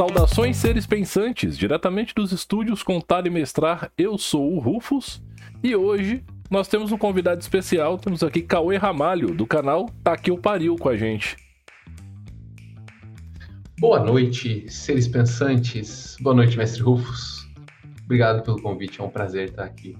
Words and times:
Saudações 0.00 0.56
seres 0.56 0.86
pensantes, 0.86 1.58
diretamente 1.58 2.14
dos 2.14 2.32
estúdios 2.32 2.82
Contar 2.82 3.26
e 3.26 3.30
Mestrar, 3.30 3.92
eu 3.98 4.16
sou 4.16 4.54
o 4.54 4.58
Rufus 4.58 5.22
e 5.62 5.76
hoje 5.76 6.24
nós 6.50 6.68
temos 6.68 6.90
um 6.90 6.96
convidado 6.96 7.42
especial, 7.42 7.98
temos 7.98 8.22
aqui 8.22 8.40
Cauê 8.40 8.78
Ramalho, 8.78 9.34
do 9.34 9.46
canal 9.46 9.90
Tá 10.02 10.14
Aqui 10.14 10.30
o 10.30 10.38
Pariu 10.38 10.76
com 10.76 10.88
a 10.88 10.96
gente. 10.96 11.36
Boa 13.78 14.02
noite, 14.02 14.66
seres 14.70 15.06
pensantes. 15.06 16.16
Boa 16.18 16.34
noite, 16.34 16.56
mestre 16.56 16.80
Rufus. 16.80 17.46
Obrigado 18.02 18.42
pelo 18.42 18.62
convite, 18.62 19.02
é 19.02 19.04
um 19.04 19.10
prazer 19.10 19.50
estar 19.50 19.64
aqui. 19.64 19.94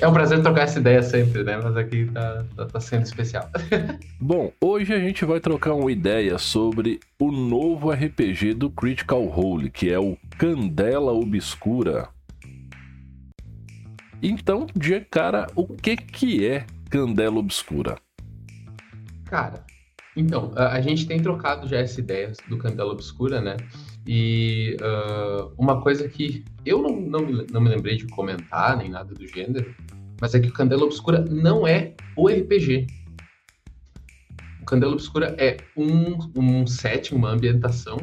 É 0.00 0.08
um 0.08 0.12
prazer 0.12 0.42
trocar 0.42 0.62
essa 0.62 0.78
ideia 0.78 1.02
sempre, 1.02 1.44
né? 1.44 1.58
Mas 1.62 1.76
aqui 1.76 2.06
tá, 2.06 2.44
tá, 2.56 2.66
tá 2.66 2.80
sendo 2.80 3.04
especial. 3.04 3.48
Bom, 4.20 4.52
hoje 4.60 4.92
a 4.92 4.98
gente 4.98 5.24
vai 5.24 5.40
trocar 5.40 5.74
uma 5.74 5.90
ideia 5.90 6.36
sobre 6.36 7.00
o 7.18 7.30
novo 7.30 7.90
RPG 7.90 8.54
do 8.54 8.70
Critical 8.70 9.24
Role, 9.24 9.70
que 9.70 9.90
é 9.90 9.98
o 9.98 10.16
Candela 10.36 11.12
Obscura. 11.12 12.08
Então, 14.22 14.66
de 14.74 15.00
cara, 15.00 15.46
o 15.54 15.66
que 15.66 15.96
que 15.96 16.46
é 16.46 16.66
Candela 16.90 17.38
Obscura? 17.38 17.96
Cara, 19.26 19.64
então, 20.16 20.52
a, 20.56 20.74
a 20.74 20.80
gente 20.80 21.06
tem 21.06 21.20
trocado 21.20 21.68
já 21.68 21.78
essa 21.78 22.00
ideia 22.00 22.32
do 22.48 22.56
Candela 22.56 22.92
Obscura, 22.92 23.40
né? 23.40 23.56
E 24.06 24.76
uh, 24.80 25.52
uma 25.56 25.80
coisa 25.80 26.08
que 26.08 26.44
eu 26.64 26.82
não, 26.82 27.00
não, 27.00 27.20
me, 27.20 27.46
não 27.50 27.60
me 27.60 27.70
lembrei 27.70 27.96
de 27.96 28.06
comentar, 28.08 28.76
nem 28.76 28.90
nada 28.90 29.14
do 29.14 29.26
gênero, 29.26 29.74
mas 30.20 30.34
é 30.34 30.40
que 30.40 30.48
o 30.48 30.52
Candela 30.52 30.84
Obscura 30.84 31.24
não 31.24 31.66
é 31.66 31.94
o 32.16 32.28
RPG. 32.28 32.86
O 34.60 34.64
Candela 34.64 34.92
Obscura 34.92 35.34
é 35.38 35.56
um, 35.76 36.18
um 36.36 36.66
setting, 36.66 37.14
uma 37.14 37.30
ambientação, 37.30 37.98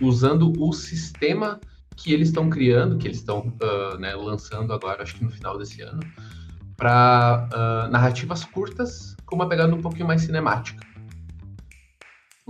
usando 0.00 0.52
o 0.58 0.72
sistema 0.72 1.60
que 1.96 2.12
eles 2.12 2.28
estão 2.28 2.48
criando, 2.48 2.96
que 2.96 3.06
eles 3.06 3.18
estão 3.18 3.52
uh, 3.62 3.98
né, 3.98 4.14
lançando 4.14 4.72
agora, 4.72 5.02
acho 5.02 5.16
que 5.16 5.24
no 5.24 5.30
final 5.30 5.58
desse 5.58 5.82
ano, 5.82 6.00
para 6.76 7.48
uh, 7.52 7.90
narrativas 7.90 8.44
curtas 8.44 9.14
com 9.26 9.36
uma 9.36 9.48
pegada 9.48 9.74
um 9.74 9.82
pouquinho 9.82 10.06
mais 10.06 10.22
cinemática. 10.22 10.89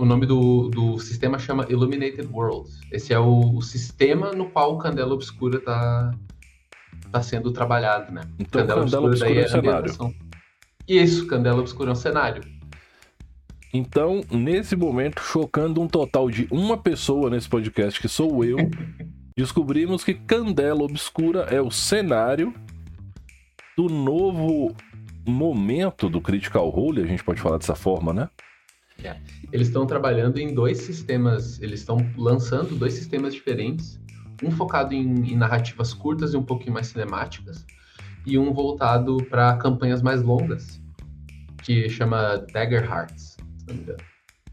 O 0.01 0.05
nome 0.05 0.25
do, 0.25 0.67
do 0.69 0.97
sistema 0.97 1.37
chama 1.37 1.67
Illuminated 1.69 2.27
World. 2.33 2.67
Esse 2.91 3.13
é 3.13 3.19
o, 3.19 3.55
o 3.55 3.61
sistema 3.61 4.31
no 4.31 4.49
qual 4.49 4.73
o 4.73 4.79
Candela 4.79 5.13
Obscura 5.13 5.59
está 5.59 6.11
tá 7.11 7.21
sendo 7.21 7.51
trabalhado, 7.51 8.11
né? 8.11 8.23
Então, 8.39 8.61
Candela, 8.61 8.83
Candela 8.83 9.05
Obscura, 9.05 9.31
Obscura 9.31 9.39
é, 9.39 9.43
é 9.43 9.47
cenário. 9.47 10.15
Isso, 10.87 11.27
Candela 11.27 11.59
Obscura 11.59 11.91
é 11.91 11.93
um 11.93 11.95
cenário. 11.95 12.43
Então, 13.71 14.21
nesse 14.31 14.75
momento, 14.75 15.21
chocando 15.21 15.79
um 15.79 15.87
total 15.87 16.31
de 16.31 16.47
uma 16.49 16.77
pessoa 16.77 17.29
nesse 17.29 17.47
podcast, 17.47 18.01
que 18.01 18.07
sou 18.07 18.43
eu, 18.43 18.57
descobrimos 19.37 20.03
que 20.03 20.15
Candela 20.15 20.81
Obscura 20.81 21.41
é 21.41 21.61
o 21.61 21.69
cenário 21.69 22.51
do 23.77 23.87
novo 23.87 24.75
momento 25.27 26.09
do 26.09 26.19
Critical 26.19 26.69
Role, 26.69 27.03
a 27.03 27.05
gente 27.05 27.23
pode 27.23 27.39
falar 27.39 27.59
dessa 27.59 27.75
forma, 27.75 28.11
né? 28.11 28.27
É. 29.03 29.17
Eles 29.51 29.67
estão 29.67 29.85
trabalhando 29.85 30.37
em 30.37 30.53
dois 30.53 30.79
sistemas, 30.79 31.61
eles 31.61 31.79
estão 31.79 31.97
lançando 32.17 32.75
dois 32.75 32.93
sistemas 32.93 33.33
diferentes, 33.33 33.99
um 34.43 34.51
focado 34.51 34.93
em, 34.93 35.31
em, 35.31 35.35
narrativas 35.35 35.93
curtas 35.93 36.33
e 36.33 36.37
um 36.37 36.43
pouquinho 36.43 36.73
mais 36.73 36.87
cinemáticas, 36.87 37.65
e 38.25 38.37
um 38.37 38.53
voltado 38.53 39.17
para 39.29 39.55
campanhas 39.57 40.01
mais 40.01 40.21
longas, 40.21 40.81
que 41.63 41.89
chama 41.89 42.37
Dagger 42.53 42.83
Hearts, 42.83 43.37
se 43.57 43.67
não 43.67 43.75
me 43.75 43.81
engano. 43.81 43.99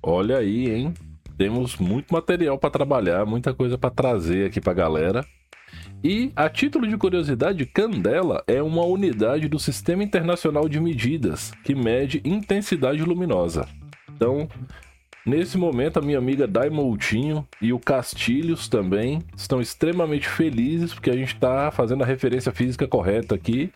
Olha 0.03 0.39
aí, 0.39 0.71
hein? 0.71 0.95
temos 1.39 1.77
muito 1.77 2.13
material 2.13 2.59
para 2.59 2.69
trabalhar, 2.69 3.25
muita 3.25 3.55
coisa 3.55 3.79
para 3.79 3.91
trazer 3.91 4.47
aqui 4.47 4.61
para 4.61 4.75
galera. 4.75 5.25
E, 6.03 6.33
a 6.35 6.49
título 6.49 6.87
de 6.87 6.97
curiosidade, 6.97 7.65
Candela 7.65 8.43
é 8.47 8.61
uma 8.61 8.85
unidade 8.85 9.49
do 9.49 9.59
Sistema 9.59 10.03
Internacional 10.03 10.69
de 10.69 10.81
Medidas 10.81 11.53
que 11.65 11.75
mede 11.75 12.21
intensidade 12.25 13.03
luminosa. 13.03 13.69
Então, 14.19 14.49
nesse 15.25 15.57
momento, 15.57 16.01
a 16.01 16.03
minha 16.03 16.19
amiga 16.19 16.45
Dai 16.45 16.69
Moutinho 16.69 17.47
e 17.63 17.73
o 17.73 17.79
Castilhos 17.79 18.69
também 18.69 19.23
estão 19.37 19.61
extremamente 19.61 20.29
felizes 20.29 20.93
porque 20.93 21.09
a 21.09 21.17
gente 21.17 21.35
está 21.35 21.71
fazendo 21.71 22.03
a 22.03 22.07
referência 22.07 22.51
física 22.51 22.89
correta 22.89 23.37
aqui. 23.37 23.73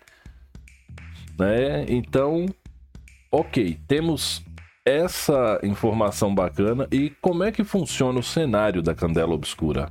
Né? 1.39 1.85
Então, 1.87 2.45
ok, 3.31 3.79
temos 3.87 4.43
essa 4.85 5.61
informação 5.63 6.35
bacana 6.35 6.85
e 6.91 7.09
como 7.21 7.45
é 7.45 7.53
que 7.53 7.63
funciona 7.63 8.19
o 8.19 8.23
cenário 8.23 8.81
da 8.81 8.93
Candela 8.93 9.33
Obscura? 9.33 9.89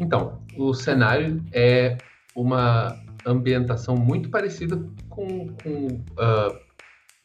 Então, 0.00 0.40
o 0.56 0.74
cenário 0.74 1.40
é 1.52 1.96
uma 2.34 3.00
ambientação 3.24 3.94
muito 3.94 4.30
parecida 4.30 4.84
com, 5.08 5.46
com 5.62 5.86
uh, 5.86 6.58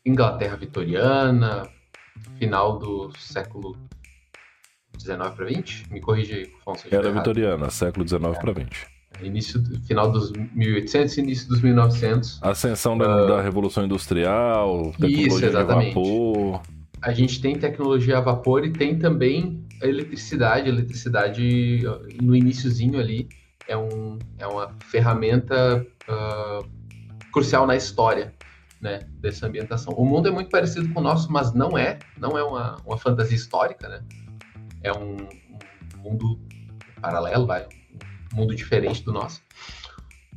Inglaterra 0.06 0.56
vitoriana, 0.58 1.64
final 2.38 2.78
do 2.78 3.12
século 3.18 3.78
19 4.98 5.36
para 5.36 5.46
20? 5.46 5.92
Me 5.92 6.00
corrija 6.00 6.36
aí, 6.36 6.52
Afonso. 6.62 6.88
Era 6.90 7.12
vitoriana, 7.12 7.70
século 7.70 8.04
19 8.04 8.36
é. 8.36 8.40
para 8.40 8.54
20 8.54 8.94
início, 9.22 9.62
final 9.86 10.12
dos 10.12 10.32
1800 10.32 11.18
início 11.18 11.48
dos 11.48 11.62
1900. 11.62 12.40
Ascensão 12.42 12.98
da, 12.98 13.24
uh, 13.24 13.28
da 13.28 13.42
Revolução 13.42 13.86
Industrial, 13.86 14.92
tecnologia 14.94 15.28
isso, 15.28 15.46
exatamente. 15.46 15.92
a 15.92 16.02
vapor. 16.02 16.62
A 17.02 17.14
gente 17.14 17.42
tem 17.42 17.58
tecnologia 17.58 18.18
a 18.18 18.22
vapor 18.22 18.66
e 18.66 18.72
tem 18.72 18.98
também 18.98 19.66
a 19.82 19.88
eletricidade. 19.88 20.70
A 20.70 20.74
eletricidade, 20.74 21.82
no 22.22 22.36
iníciozinho 22.36 23.00
ali, 23.00 23.28
é, 23.68 23.78
um, 23.78 24.18
é 24.40 24.48
uma 24.48 24.74
ferramenta 24.86 25.86
uh, 26.08 26.66
crucial 27.32 27.68
na 27.68 27.76
história 27.76 28.34
né, 28.84 29.00
dessa 29.22 29.48
ambientação. 29.48 29.94
O 29.94 30.06
mundo 30.06 30.28
é 30.28 30.32
muito 30.32 30.50
parecido 30.50 30.94
com 30.94 31.00
o 31.00 31.04
nosso, 31.04 31.32
mas 31.32 31.54
não 31.54 31.78
é. 31.78 31.98
Não 32.18 32.38
é 32.38 32.44
uma, 32.44 32.76
uma 32.86 32.98
fantasia 32.98 33.36
histórica, 33.36 33.88
né? 33.88 34.04
É 34.82 34.92
um, 34.92 35.16
um 35.16 36.04
mundo 36.04 36.38
paralelo, 37.02 37.48
vai, 37.48 37.66
mundo 38.34 38.54
diferente 38.54 39.02
do 39.06 39.14
nosso. 39.14 39.42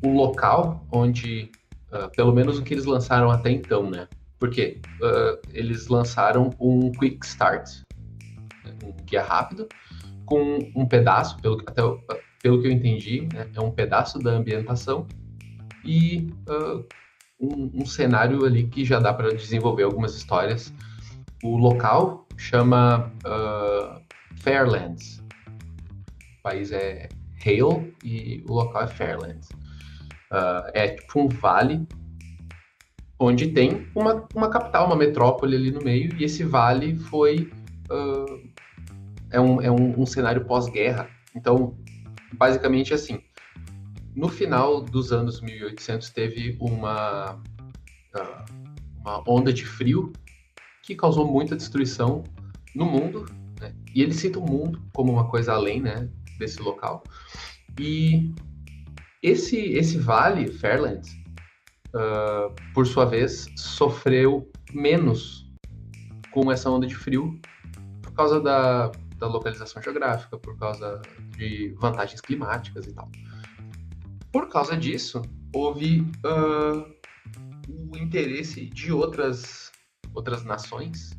O 0.01 0.11
local 0.11 0.87
onde, 0.93 1.51
uh, 1.93 2.09
pelo 2.15 2.33
menos 2.33 2.59
o 2.59 2.63
que 2.63 2.73
eles 2.73 2.85
lançaram 2.85 3.33
até 3.33 3.51
então, 3.51 3.91
né? 3.91 4.07
Porque 4.39 4.81
uh, 5.01 5.41
eles 5.53 5.89
lançaram 5.89 6.51
um 6.61 6.93
Quick 6.93 7.27
Start, 7.27 7.83
um 8.85 8.93
guia 9.05 9.25
rápido, 9.25 9.69
com 10.25 10.59
um 10.77 10.87
pedaço, 10.87 11.37
pelo, 11.39 11.61
até, 11.67 11.83
uh, 11.83 11.99
pelo 12.41 12.63
que 12.63 12.69
eu 12.69 12.73
entendi, 12.73 13.27
né? 13.33 13.51
é 13.53 13.61
um 13.61 13.73
pedaço 13.73 14.21
da 14.21 14.31
ambientação 14.31 15.05
e 15.85 16.29
um, 17.41 17.71
um, 17.83 17.87
cenário 17.87 18.45
ali 18.45 18.67
que 18.67 18.85
já 18.85 18.99
dá 18.99 19.13
para 19.13 19.35
desenvolver 19.35 19.85
algumas 19.85 20.15
histórias. 20.15 20.73
O 21.43 21.57
local 21.57 22.27
chama 22.37 23.13
Fairlands. 24.37 25.23
O 26.39 26.43
país 26.43 26.73
é 26.73 27.09
Hale 27.45 27.95
e 28.03 28.45
o 28.49 28.55
local 28.55 28.83
é 28.83 28.87
Fairlands. 28.87 29.49
Uh, 30.31 30.71
é 30.75 30.89
tipo 30.89 31.21
um 31.21 31.29
vale 31.29 31.87
onde 33.19 33.49
tem 33.49 33.87
uma, 33.95 34.27
uma 34.35 34.51
capital, 34.51 34.87
uma 34.87 34.97
metrópole 34.97 35.57
ali 35.57 35.71
no 35.71 35.81
meio, 35.81 36.15
e 36.19 36.25
esse 36.25 36.45
vale 36.45 36.97
foi. 36.97 37.51
Uh, 37.91 38.47
é 39.31 39.41
um, 39.41 39.61
é 39.61 39.71
um, 39.71 40.01
um 40.01 40.07
cenário 40.07 40.45
pós-guerra. 40.45 41.09
Então, 41.35 41.77
basicamente 42.35 42.95
assim. 42.95 43.21
No 44.17 44.31
final 44.31 44.81
dos 44.81 45.13
anos 45.13 45.43
1800 45.43 46.09
teve 46.09 46.57
uma, 46.59 47.35
uh, 47.35 48.45
uma 48.99 49.23
onda 49.31 49.53
de 49.53 49.67
frio 49.67 50.11
que 50.83 50.95
causou 50.95 51.31
muita 51.31 51.55
destruição 51.55 52.25
no 52.75 52.87
mundo, 52.87 53.27
né? 53.61 53.75
e 53.95 54.03
eles 54.03 54.17
citam 54.17 54.43
o 54.43 54.51
mundo 54.51 54.83
como 54.95 55.13
uma 55.13 55.29
coisa 55.29 55.53
além 55.53 55.83
né, 55.83 56.09
desse 56.39 56.63
local. 56.63 57.05
E 57.79 58.35
esse, 59.23 59.59
esse 59.59 59.99
vale, 59.99 60.51
Fairlands, 60.51 61.11
uh, 61.89 62.55
por 62.73 62.87
sua 62.87 63.05
vez, 63.05 63.47
sofreu 63.55 64.51
menos 64.73 65.47
com 66.31 66.51
essa 66.51 66.71
onda 66.71 66.87
de 66.87 66.95
frio 66.95 67.39
por 68.01 68.15
causa 68.15 68.41
da, 68.41 68.91
da 69.19 69.27
localização 69.27 69.83
geográfica, 69.83 70.39
por 70.39 70.57
causa 70.57 71.03
de 71.37 71.75
vantagens 71.79 72.23
climáticas 72.23 72.87
e 72.87 72.95
tal. 72.95 73.11
Por 74.37 74.51
causa 74.51 74.77
disso, 74.77 75.23
houve 75.51 76.03
uh, 76.03 76.85
o 77.91 77.97
interesse 77.97 78.67
de 78.67 78.93
outras, 78.93 79.73
outras 80.13 80.45
nações 80.45 81.19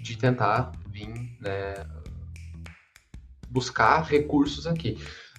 de 0.00 0.16
tentar 0.16 0.70
vir 0.88 1.08
né, 1.40 1.74
buscar 3.50 4.02
recursos 4.02 4.68
aqui. 4.68 4.98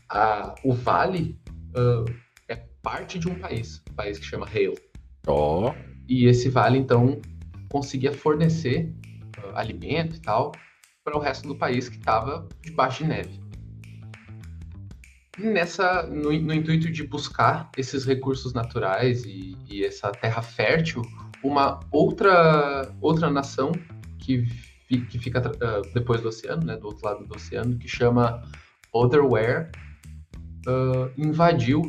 Ah, 0.09 0.53
o 0.61 0.73
Vale 0.73 1.39
uh, 1.69 2.13
é 2.49 2.57
parte 2.81 3.17
de 3.17 3.29
um 3.29 3.39
país, 3.39 3.81
um 3.89 3.93
país 3.93 4.19
que 4.19 4.25
chama 4.25 4.45
Hale. 4.45 4.77
Oh. 5.25 5.73
E 6.05 6.25
esse 6.25 6.49
vale, 6.49 6.77
então, 6.77 7.21
conseguia 7.69 8.11
fornecer 8.11 8.93
uh, 9.37 9.55
alimento 9.55 10.17
e 10.17 10.19
tal 10.19 10.51
para 11.01 11.15
o 11.15 11.21
resto 11.21 11.47
do 11.47 11.55
país 11.55 11.87
que 11.87 11.95
estava 11.95 12.45
debaixo 12.61 13.05
de 13.05 13.09
neve. 13.09 13.38
Nessa, 15.39 16.03
no, 16.03 16.31
no, 16.31 16.53
intuito 16.53 16.91
de 16.91 17.03
buscar 17.03 17.69
esses 17.77 18.05
recursos 18.05 18.53
naturais 18.53 19.23
e, 19.23 19.57
e 19.69 19.85
essa 19.85 20.11
terra 20.11 20.41
fértil, 20.41 21.01
uma 21.43 21.79
outra 21.91 22.93
outra 22.99 23.29
nação 23.29 23.71
que, 24.17 24.45
que 24.87 25.17
fica 25.17 25.39
uh, 25.39 25.93
depois 25.93 26.21
do 26.21 26.27
oceano, 26.27 26.65
né, 26.65 26.75
do 26.75 26.87
outro 26.87 27.05
lado 27.05 27.25
do 27.25 27.35
oceano, 27.35 27.77
que 27.77 27.87
chama 27.87 28.43
Otherware, 28.91 29.71
uh, 30.67 31.11
invadiu 31.17 31.81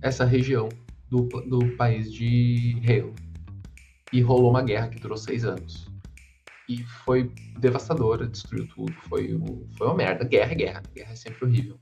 essa 0.00 0.24
região 0.24 0.68
do, 1.10 1.22
do 1.22 1.76
país 1.76 2.12
de 2.12 2.76
Hale. 2.84 3.12
E 4.12 4.20
rolou 4.20 4.50
uma 4.50 4.62
guerra 4.62 4.88
que 4.88 5.00
durou 5.00 5.16
seis 5.16 5.44
anos. 5.44 5.88
E 6.68 6.82
foi 7.04 7.30
devastadora, 7.58 8.26
destruiu 8.26 8.66
tudo. 8.68 8.92
Foi, 9.08 9.34
um, 9.34 9.66
foi 9.76 9.86
uma 9.86 9.96
merda. 9.96 10.24
Guerra 10.24 10.52
é 10.52 10.54
guerra. 10.54 10.82
Guerra 10.94 11.12
é 11.12 11.16
sempre 11.16 11.44
horrível. 11.44 11.78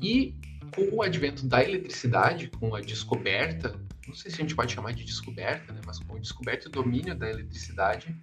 E 0.00 0.34
com 0.74 0.96
o 0.96 1.02
advento 1.02 1.46
da 1.46 1.62
eletricidade, 1.62 2.48
com 2.48 2.74
a 2.74 2.80
descoberta, 2.80 3.74
não 4.06 4.14
sei 4.14 4.30
se 4.30 4.38
a 4.38 4.40
gente 4.40 4.54
pode 4.54 4.72
chamar 4.72 4.92
de 4.92 5.04
descoberta, 5.04 5.72
né, 5.72 5.80
mas 5.86 5.98
com 5.98 6.16
a 6.16 6.18
descoberta 6.18 6.68
e 6.68 6.70
domínio 6.70 7.14
da 7.14 7.30
eletricidade, 7.30 8.16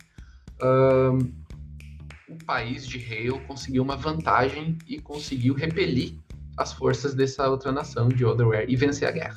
o 2.28 2.38
país 2.46 2.88
de 2.88 2.98
Hale 2.98 3.40
conseguiu 3.46 3.84
uma 3.84 3.96
vantagem 3.96 4.78
e 4.88 5.00
conseguiu 5.00 5.54
repelir 5.54 6.16
as 6.58 6.74
forças 6.74 7.14
dessa 7.14 7.48
outra 7.50 7.72
nação 7.72 8.10
de 8.10 8.26
Otherware 8.26 8.70
e 8.70 8.76
vencer 8.76 9.08
a 9.08 9.12
guerra. 9.12 9.36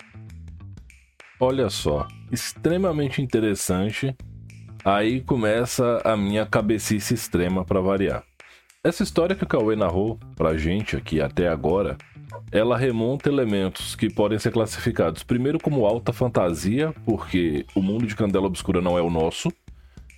Olha 1.39 1.71
só, 1.71 2.07
extremamente 2.31 3.23
interessante. 3.23 4.15
Aí 4.85 5.21
começa 5.21 6.03
a 6.05 6.17
minha 6.17 6.45
cabecice 6.45 7.15
extrema 7.15 7.65
para 7.65 7.81
variar. 7.81 8.25
Essa 8.85 9.05
história 9.05 9.37
que 9.37 9.45
o 9.45 9.47
Cauê 9.47 9.77
narrou 9.77 10.19
pra 10.35 10.57
gente 10.57 10.97
aqui 10.97 11.21
até 11.21 11.47
agora, 11.47 11.97
ela 12.51 12.77
remonta 12.77 13.29
elementos 13.29 13.95
que 13.95 14.13
podem 14.13 14.41
ser 14.41 14.51
classificados 14.51 15.23
primeiro 15.23 15.57
como 15.61 15.87
alta 15.87 16.13
fantasia, 16.13 16.93
porque 17.05 17.65
o 17.77 17.81
mundo 17.81 18.09
de 18.09 18.17
Candela 18.17 18.49
Obscura 18.49 18.81
não 18.81 18.99
é 18.99 19.01
o 19.01 19.09
nosso. 19.09 19.53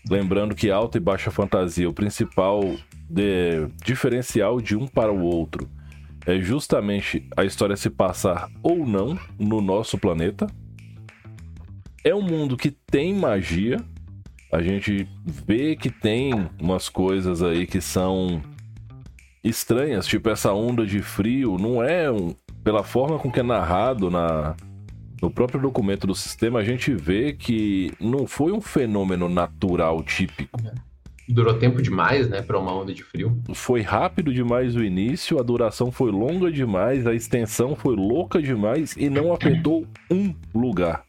Lembrando 0.09 0.55
que 0.55 0.71
alta 0.71 0.97
e 0.97 1.01
baixa 1.01 1.31
fantasia, 1.31 1.87
o 1.87 1.93
principal 1.93 2.63
de... 3.07 3.67
diferencial 3.85 4.59
de 4.63 4.75
um 4.75 4.87
para 4.87 5.13
o 5.13 5.21
outro 5.21 5.69
é 6.25 6.41
justamente 6.41 7.29
a 7.37 7.45
história 7.45 7.77
se 7.77 7.91
passar 7.91 8.49
ou 8.63 8.87
não 8.87 9.19
no 9.39 9.61
nosso 9.61 9.99
planeta. 9.99 10.47
É 12.03 12.15
um 12.15 12.23
mundo 12.23 12.57
que 12.57 12.71
tem 12.71 13.13
magia. 13.13 13.77
A 14.51 14.63
gente 14.63 15.07
vê 15.23 15.77
que 15.77 15.91
tem 15.91 16.33
umas 16.59 16.89
coisas 16.89 17.43
aí 17.43 17.67
que 17.67 17.83
são 17.83 18.41
estranhas, 19.45 20.07
tipo 20.07 20.29
essa 20.31 20.53
onda 20.53 20.87
de 20.87 21.03
frio, 21.03 21.59
não 21.59 21.83
é 21.83 22.11
um, 22.11 22.35
pela 22.65 22.83
forma 22.83 23.19
com 23.19 23.31
que 23.31 23.41
é 23.41 23.43
narrado 23.43 24.11
na 24.11 24.57
no 25.23 25.31
próprio 25.31 25.61
documento 25.61 26.07
do 26.07 26.15
sistema, 26.15 26.59
a 26.59 26.65
gente 26.65 26.93
vê 26.93 27.33
que 27.33 27.93
não 27.99 28.27
foi 28.27 28.53
um 28.53 28.61
fenômeno 28.61 29.27
natural 29.27 30.03
típico. 30.03 30.61
Durou 31.27 31.55
tempo 31.55 31.81
demais, 31.81 32.29
né, 32.29 32.43
para 32.43 32.59
uma 32.59 32.75
onda 32.75 32.93
de 32.93 33.03
frio. 33.03 33.41
Foi 33.55 33.81
rápido 33.81 34.35
demais 34.35 34.77
o 34.77 34.85
início, 34.85 35.39
a 35.39 35.43
duração 35.43 35.91
foi 35.91 36.11
longa 36.11 36.53
demais, 36.53 37.07
a 37.07 37.15
extensão 37.15 37.75
foi 37.75 37.97
louca 37.97 38.43
demais 38.43 38.95
e 38.99 39.09
não 39.09 39.33
afetou 39.33 39.87
um 40.11 40.35
lugar. 40.55 41.05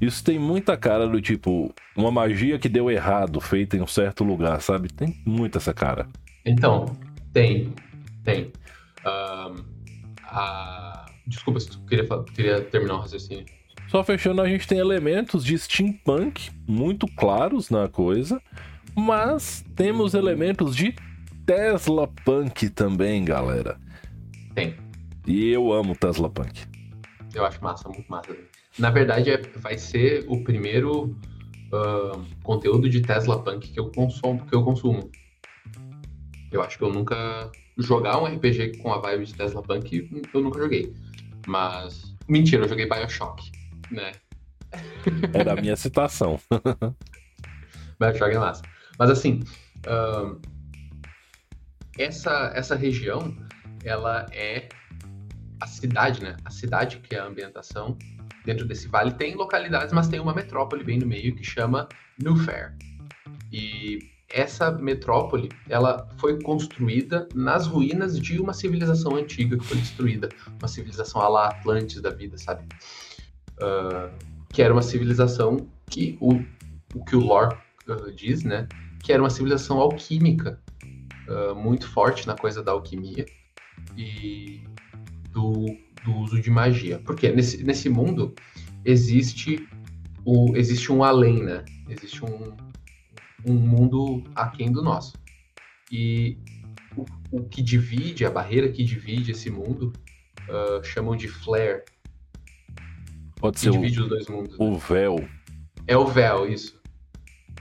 Isso 0.00 0.24
tem 0.24 0.38
muita 0.38 0.76
cara 0.76 1.06
do 1.06 1.20
tipo, 1.20 1.72
uma 1.96 2.10
magia 2.10 2.58
que 2.58 2.68
deu 2.68 2.90
errado, 2.90 3.40
feita 3.40 3.76
em 3.76 3.80
um 3.80 3.86
certo 3.86 4.24
lugar, 4.24 4.60
sabe? 4.60 4.92
Tem 4.92 5.14
muita 5.24 5.58
essa 5.58 5.72
cara. 5.72 6.08
Então, 6.44 6.86
tem, 7.36 7.74
tem. 8.24 8.52
Um, 9.04 9.62
a... 10.22 11.04
Desculpa 11.26 11.60
se 11.60 11.68
tu 11.68 11.80
queria, 11.84 12.06
queria 12.34 12.62
terminar 12.62 12.94
o 12.94 13.00
raciocínio. 13.00 13.44
Só 13.88 14.02
fechando, 14.02 14.40
a 14.40 14.48
gente 14.48 14.66
tem 14.66 14.78
elementos 14.78 15.44
de 15.44 15.58
steampunk 15.58 16.50
muito 16.66 17.06
claros 17.14 17.68
na 17.68 17.88
coisa. 17.88 18.40
Mas 18.96 19.62
temos 19.74 20.14
elementos 20.14 20.74
de 20.74 20.94
Tesla 21.44 22.08
Punk 22.24 22.70
também, 22.70 23.22
galera. 23.22 23.78
Tem. 24.54 24.74
E 25.26 25.50
eu 25.50 25.70
amo 25.70 25.94
Tesla 25.94 26.30
Punk. 26.30 26.64
Eu 27.34 27.44
acho 27.44 27.62
massa, 27.62 27.86
muito 27.86 28.10
massa. 28.10 28.34
Na 28.78 28.90
verdade, 28.90 29.30
é, 29.30 29.42
vai 29.58 29.76
ser 29.76 30.24
o 30.26 30.42
primeiro 30.42 31.14
uh, 31.70 32.24
conteúdo 32.42 32.88
de 32.88 33.02
Tesla 33.02 33.42
Punk 33.42 33.68
que 33.68 33.78
eu 33.78 33.90
consumo, 33.90 34.46
que 34.46 34.54
eu 34.54 34.64
consumo. 34.64 35.10
Eu 36.50 36.62
acho 36.62 36.78
que 36.78 36.84
eu 36.84 36.92
nunca 36.92 37.50
jogar 37.78 38.20
um 38.20 38.26
RPG 38.26 38.78
com 38.78 38.92
a 38.92 38.98
vibe 38.98 39.26
de 39.26 39.34
Tesla 39.34 39.62
Punk, 39.62 40.08
eu 40.32 40.40
nunca 40.40 40.60
joguei. 40.60 40.94
Mas 41.46 42.14
mentira, 42.28 42.64
eu 42.64 42.68
joguei 42.68 42.88
BioShock, 42.88 43.50
né? 43.90 44.12
Era 45.32 45.52
a 45.52 45.56
minha 45.56 45.76
citação. 45.76 46.40
BioShock 48.00 48.34
é 48.34 48.38
massa. 48.38 48.62
Mas 48.98 49.10
assim, 49.10 49.42
uh, 49.86 50.40
essa, 51.98 52.52
essa 52.54 52.74
região, 52.74 53.36
ela 53.84 54.26
é 54.32 54.68
a 55.60 55.66
cidade, 55.66 56.22
né? 56.22 56.36
A 56.44 56.50
cidade 56.50 56.98
que 56.98 57.14
é 57.14 57.18
a 57.18 57.26
ambientação 57.26 57.96
dentro 58.44 58.66
desse 58.66 58.88
vale 58.88 59.12
tem 59.12 59.34
localidades, 59.34 59.92
mas 59.92 60.08
tem 60.08 60.20
uma 60.20 60.34
metrópole 60.34 60.84
bem 60.84 60.98
no 60.98 61.06
meio 61.06 61.34
que 61.34 61.44
chama 61.44 61.88
New 62.22 62.36
Fair. 62.36 62.74
E 63.52 63.98
essa 64.28 64.70
metrópole, 64.72 65.48
ela 65.68 66.08
foi 66.18 66.42
construída 66.42 67.28
nas 67.34 67.66
ruínas 67.66 68.18
de 68.18 68.40
uma 68.40 68.52
civilização 68.52 69.16
antiga 69.16 69.56
que 69.56 69.64
foi 69.64 69.76
destruída, 69.78 70.28
uma 70.58 70.68
civilização 70.68 71.20
à 71.20 71.28
la 71.28 71.48
Atlantis 71.48 72.00
da 72.00 72.10
vida, 72.10 72.36
sabe? 72.36 72.64
Uh, 73.58 74.12
que 74.52 74.62
era 74.62 74.72
uma 74.72 74.82
civilização 74.82 75.68
que 75.88 76.18
o, 76.20 76.34
o 76.94 77.04
que 77.04 77.14
o 77.14 77.20
lore 77.20 77.56
uh, 77.88 78.12
diz, 78.12 78.42
né? 78.42 78.66
que 79.06 79.12
era 79.12 79.22
uma 79.22 79.30
civilização 79.30 79.78
alquímica, 79.78 80.60
uh, 81.28 81.54
muito 81.54 81.88
forte 81.88 82.26
na 82.26 82.34
coisa 82.34 82.60
da 82.60 82.72
alquimia 82.72 83.24
e 83.96 84.64
do, 85.30 85.64
do 86.04 86.12
uso 86.16 86.40
de 86.40 86.50
magia. 86.50 87.00
Porque 87.04 87.30
nesse, 87.30 87.62
nesse 87.62 87.88
mundo 87.88 88.34
existe, 88.84 89.64
o, 90.24 90.56
existe 90.56 90.90
um 90.90 91.04
além, 91.04 91.40
né? 91.40 91.64
Existe 91.88 92.24
um, 92.24 92.52
um 93.44 93.54
mundo 93.54 94.24
aquém 94.34 94.70
do 94.70 94.82
nosso. 94.82 95.14
E 95.90 96.38
o, 96.96 97.04
o 97.30 97.44
que 97.44 97.62
divide, 97.62 98.24
a 98.24 98.30
barreira 98.30 98.68
que 98.68 98.82
divide 98.82 99.32
esse 99.32 99.50
mundo, 99.50 99.92
uh, 100.48 100.82
chamam 100.84 101.16
de 101.16 101.28
flare. 101.28 101.82
Pode 103.36 103.60
ser 103.60 103.70
divide 103.70 104.00
o, 104.00 104.04
os 104.04 104.08
dois 104.08 104.28
mundos. 104.28 104.56
O 104.58 104.72
né? 104.72 104.80
véu. 104.88 105.28
É 105.86 105.96
o 105.96 106.06
véu, 106.06 106.48
isso. 106.48 106.80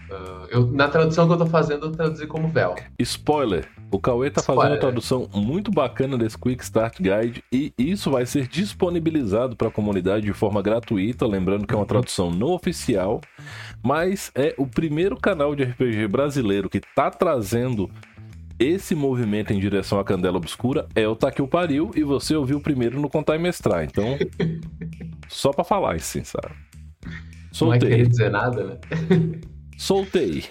Uh, 0.10 0.48
eu, 0.50 0.68
na 0.72 0.88
tradução 0.88 1.28
que 1.28 1.34
eu 1.34 1.38
tô 1.38 1.46
fazendo, 1.46 1.88
eu 1.88 1.92
traduzi 1.92 2.28
como 2.28 2.48
véu. 2.48 2.76
Spoiler: 3.00 3.68
o 3.96 4.00
Cauê 4.00 4.30
tá 4.30 4.44
fazendo 4.44 4.72
uma 4.72 4.78
tradução 4.78 5.30
muito 5.34 5.72
bacana 5.72 6.18
desse 6.18 6.38
Quick 6.38 6.62
Start 6.62 6.98
Guide 7.00 7.42
e 7.52 7.74
isso 7.78 8.12
vai 8.12 8.26
ser 8.26 8.46
disponibilizado 8.46 9.56
para 9.56 9.70
a 9.70 9.72
comunidade 9.72 10.26
de 10.26 10.34
forma 10.34 10.62
gratuita. 10.62 11.26
Lembrando 11.26 11.66
que 11.66 11.74
é 11.74 11.78
uma 11.78 11.84
uhum. 11.84 11.88
tradução 11.88 12.30
não 12.30 12.50
oficial, 12.50 13.22
mas 13.82 14.32
é 14.36 14.54
o 14.58 14.68
primeiro 14.68 15.16
canal 15.16 15.56
de 15.56 15.64
RPG 15.64 16.10
brasileiro 16.10 16.70
que 16.70 16.82
tá 16.94 17.10
trazendo 17.10 17.90
esse 18.60 18.94
movimento 18.96 19.54
em 19.54 19.60
direção 19.60 19.98
à 19.98 20.04
Candela 20.04 20.38
Obscura 20.38 20.88
é 20.94 21.08
o 21.08 21.16
Tá 21.16 21.32
Que 21.32 21.42
o 21.42 21.48
Pariu 21.48 21.92
e 21.96 22.04
você 22.04 22.36
ouviu 22.36 22.60
primeiro 22.60 23.00
no 23.00 23.10
Contar 23.10 23.36
e 23.36 23.40
Mestrar. 23.40 23.86
Então, 23.86 24.18
só 25.30 25.52
para 25.52 25.64
falar 25.64 25.96
assim, 25.96 26.24
sabe? 26.24 26.54
Soltei. 27.52 27.90
Não 27.90 27.98
é 27.98 28.04
dizer 28.04 28.30
nada, 28.30 28.64
né? 28.64 28.78
Soltei. 29.78 30.44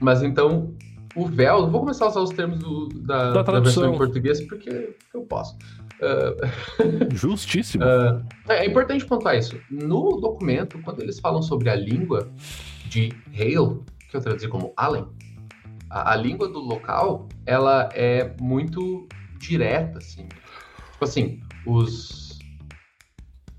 Mas 0.00 0.22
então, 0.22 0.74
o 1.16 1.26
véu, 1.26 1.68
vou 1.70 1.80
começar 1.80 2.04
a 2.04 2.08
usar 2.08 2.20
os 2.20 2.30
termos 2.30 2.58
do, 2.58 2.88
da, 2.88 3.32
da, 3.32 3.42
da, 3.42 3.60
versão 3.60 3.92
em 3.92 3.96
português 3.96 4.40
porque 4.42 4.94
eu 5.14 5.22
posso. 5.22 5.56
Uh... 6.00 6.36
Justíssimo. 7.16 7.82
Uh, 7.84 8.22
é, 8.48 8.66
importante 8.66 9.04
pontuar 9.06 9.36
isso. 9.36 9.58
No 9.70 10.20
documento, 10.20 10.78
quando 10.82 11.02
eles 11.02 11.18
falam 11.18 11.40
sobre 11.40 11.70
a 11.70 11.74
língua 11.74 12.30
de 12.90 13.12
Hale, 13.32 13.80
que 14.10 14.16
eu 14.16 14.20
traduzi 14.20 14.46
como 14.46 14.74
Allen, 14.76 15.06
a, 15.88 16.12
a 16.12 16.16
língua 16.16 16.48
do 16.48 16.58
local, 16.58 17.26
ela 17.46 17.88
é 17.94 18.34
muito 18.38 19.08
direta, 19.38 19.98
assim. 19.98 20.28
Tipo 20.92 21.04
assim, 21.04 21.40
os... 21.66 22.38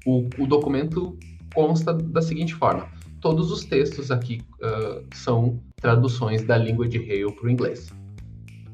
O, 0.06 0.30
o 0.38 0.48
documento 0.48 1.18
consta 1.54 1.94
da 1.94 2.22
seguinte 2.22 2.54
forma 2.54 2.97
todos 3.28 3.52
os 3.52 3.66
textos 3.66 4.10
aqui 4.10 4.42
uh, 4.62 5.04
são 5.14 5.60
traduções 5.82 6.46
da 6.46 6.58
língua 6.58 6.88
de 6.88 6.98
Hale 6.98 7.30
para 7.34 7.46
o 7.46 7.50
inglês. 7.50 7.90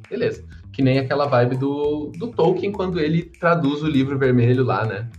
Beleza. 0.08 0.46
Que 0.72 0.84
nem 0.84 1.00
aquela 1.00 1.26
vibe 1.26 1.58
do, 1.58 2.12
do 2.16 2.28
Tolkien 2.28 2.72
quando 2.72 3.00
ele 3.00 3.24
traduz 3.24 3.82
o 3.82 3.88
livro 3.88 4.16
vermelho 4.16 4.64
lá, 4.64 4.86
né? 4.86 5.10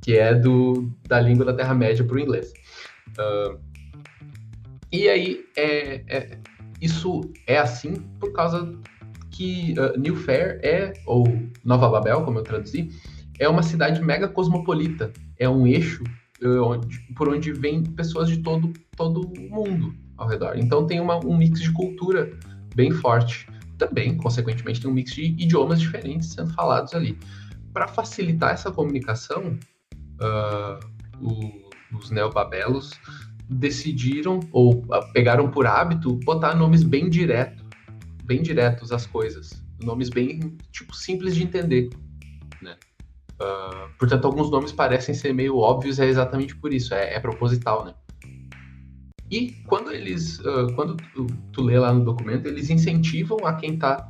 Que 0.00 0.16
é 0.16 0.32
do, 0.32 0.88
da 1.08 1.20
língua 1.20 1.44
da 1.44 1.52
Terra-média 1.52 2.04
para 2.04 2.14
o 2.14 2.20
inglês. 2.20 2.52
Uh, 3.18 3.58
e 4.92 5.08
aí, 5.08 5.44
é, 5.56 6.04
é, 6.06 6.38
isso 6.80 7.20
é 7.48 7.58
assim 7.58 7.94
por 8.20 8.32
causa 8.32 8.78
que 9.32 9.74
uh, 9.76 9.98
New 9.98 10.14
Fair 10.14 10.60
é, 10.62 10.92
ou 11.04 11.24
Nova 11.64 11.88
Babel, 11.88 12.22
como 12.22 12.38
eu 12.38 12.44
traduzi, 12.44 12.90
é 13.40 13.48
uma 13.48 13.64
cidade 13.64 14.00
mega 14.00 14.28
cosmopolita. 14.28 15.12
É 15.36 15.48
um 15.48 15.66
eixo 15.66 16.04
por 17.16 17.28
onde 17.28 17.52
vêm 17.52 17.82
pessoas 17.82 18.28
de 18.28 18.38
todo, 18.38 18.72
todo 18.96 19.32
mundo 19.38 19.94
ao 20.16 20.28
redor. 20.28 20.56
Então 20.56 20.86
tem 20.86 21.00
uma, 21.00 21.24
um 21.24 21.36
mix 21.36 21.60
de 21.60 21.72
cultura 21.72 22.36
bem 22.74 22.90
forte. 22.90 23.48
Também, 23.78 24.16
consequentemente, 24.16 24.80
tem 24.80 24.90
um 24.90 24.94
mix 24.94 25.12
de 25.12 25.24
idiomas 25.24 25.80
diferentes 25.80 26.28
sendo 26.32 26.52
falados 26.54 26.94
ali. 26.94 27.18
Para 27.72 27.88
facilitar 27.88 28.52
essa 28.52 28.70
comunicação, 28.70 29.58
uh, 30.20 30.78
o, 31.20 31.96
os 31.96 32.10
neobabelos 32.10 32.92
decidiram 33.48 34.40
ou 34.52 34.84
pegaram 35.12 35.50
por 35.50 35.66
hábito 35.66 36.14
botar 36.24 36.54
nomes 36.54 36.82
bem 36.82 37.10
diretos 37.10 37.64
bem 38.24 38.42
diretos 38.42 38.90
às 38.90 39.06
coisas, 39.06 39.62
nomes 39.82 40.08
bem 40.08 40.56
tipo 40.72 40.94
simples 40.94 41.34
de 41.34 41.42
entender? 41.42 41.90
Uh, 43.44 43.90
portanto, 43.98 44.24
alguns 44.24 44.50
nomes 44.50 44.72
parecem 44.72 45.14
ser 45.14 45.34
meio 45.34 45.58
óbvios, 45.58 45.98
é 45.98 46.06
exatamente 46.06 46.56
por 46.56 46.72
isso, 46.72 46.94
é, 46.94 47.14
é 47.14 47.20
proposital, 47.20 47.84
né? 47.84 47.94
E 49.30 49.50
quando 49.66 49.90
eles, 49.90 50.38
uh, 50.40 50.72
quando 50.74 50.96
tu, 51.12 51.26
tu, 51.52 51.62
lê 51.62 51.78
lá 51.78 51.92
no 51.92 52.04
documento, 52.04 52.46
eles 52.46 52.70
incentivam 52.70 53.44
a 53.44 53.54
quem 53.54 53.74
está 53.74 54.08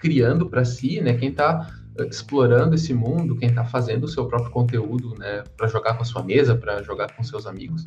criando 0.00 0.48
para 0.48 0.64
si, 0.64 1.00
né? 1.00 1.14
Quem 1.14 1.28
está 1.28 1.70
explorando 2.10 2.74
esse 2.74 2.92
mundo, 2.92 3.36
quem 3.36 3.48
está 3.48 3.64
fazendo 3.64 4.04
o 4.04 4.08
seu 4.08 4.26
próprio 4.26 4.50
conteúdo, 4.50 5.14
né? 5.18 5.44
Para 5.56 5.68
jogar 5.68 5.94
com 5.94 6.02
a 6.02 6.06
sua 6.06 6.22
mesa, 6.22 6.56
para 6.56 6.82
jogar 6.82 7.14
com 7.14 7.22
seus 7.22 7.46
amigos, 7.46 7.84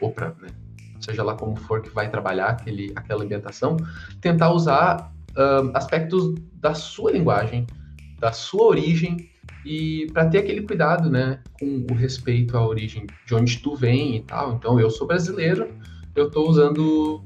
ou 0.00 0.10
para 0.10 0.30
né, 0.40 0.48
seja 1.00 1.22
lá 1.22 1.34
como 1.34 1.54
for 1.54 1.80
que 1.80 1.90
vai 1.90 2.10
trabalhar 2.10 2.48
aquele, 2.48 2.92
aquela 2.96 3.22
ambientação, 3.22 3.76
tentar 4.20 4.50
usar 4.50 5.12
aspectos 5.74 6.34
da 6.54 6.74
sua 6.74 7.10
linguagem, 7.10 7.66
da 8.18 8.32
sua 8.32 8.64
origem, 8.64 9.28
e 9.64 10.06
para 10.12 10.28
ter 10.28 10.38
aquele 10.38 10.62
cuidado, 10.62 11.10
né, 11.10 11.40
com 11.58 11.86
o 11.90 11.94
respeito 11.94 12.56
à 12.56 12.66
origem 12.66 13.06
de 13.26 13.34
onde 13.34 13.58
tu 13.58 13.74
vem 13.74 14.16
e 14.16 14.22
tal. 14.22 14.54
Então, 14.54 14.78
eu 14.78 14.90
sou 14.90 15.06
brasileiro, 15.06 15.74
eu 16.14 16.26
estou 16.26 16.48
usando, 16.48 17.24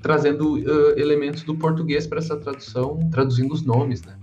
trazendo 0.00 0.54
uh, 0.54 0.98
elementos 0.98 1.42
do 1.42 1.56
português 1.56 2.06
para 2.06 2.18
essa 2.18 2.36
tradução, 2.36 2.98
traduzindo 3.10 3.52
os 3.52 3.62
nomes, 3.62 4.02
né, 4.02 4.16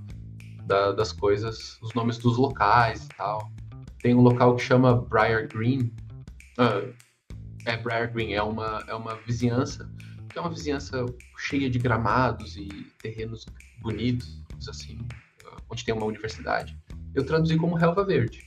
da, 0.66 0.94
das 0.94 1.12
coisas, 1.12 1.78
os 1.82 1.94
nomes 1.94 2.18
dos 2.18 2.38
locais 2.38 3.06
e 3.06 3.10
tal. 3.10 3.52
Tem 4.02 4.16
um 4.16 4.22
local 4.22 4.56
que 4.56 4.64
chama 4.64 4.96
Briar 4.96 5.48
Green, 5.48 5.92
uh, 6.58 6.94
é 7.66 7.76
Briar 7.76 8.14
Green, 8.14 8.34
é 8.34 8.42
uma, 8.42 8.84
é 8.88 8.96
uma 8.96 9.16
vizinhança, 9.16 9.92
que 10.30 10.38
é 10.38 10.42
uma 10.42 10.50
vizinhança 10.50 11.06
cheia 11.38 11.70
de 11.70 11.78
gramados 11.78 12.56
e 12.56 12.70
terrenos 13.02 13.46
bonitos, 13.82 14.42
assim, 14.70 14.98
onde 15.70 15.84
tem 15.84 15.94
uma 15.94 16.06
universidade. 16.06 16.79
Eu 17.14 17.26
traduzi 17.26 17.58
como 17.58 17.76
Relva 17.76 18.06
Verde. 18.06 18.44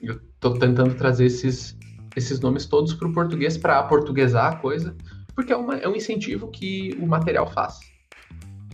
Eu 0.00 0.14
estou 0.14 0.58
tentando 0.58 0.94
trazer 0.94 1.26
esses, 1.26 1.76
esses 2.14 2.40
nomes 2.40 2.66
todos 2.66 2.94
para 2.94 3.08
o 3.08 3.12
português, 3.12 3.56
para 3.56 3.78
aportuguesar 3.78 4.52
a 4.52 4.56
coisa, 4.56 4.94
porque 5.34 5.52
é, 5.52 5.56
uma, 5.56 5.76
é 5.76 5.88
um 5.88 5.96
incentivo 5.96 6.48
que 6.50 6.96
o 7.00 7.06
material 7.06 7.50
faz. 7.50 7.78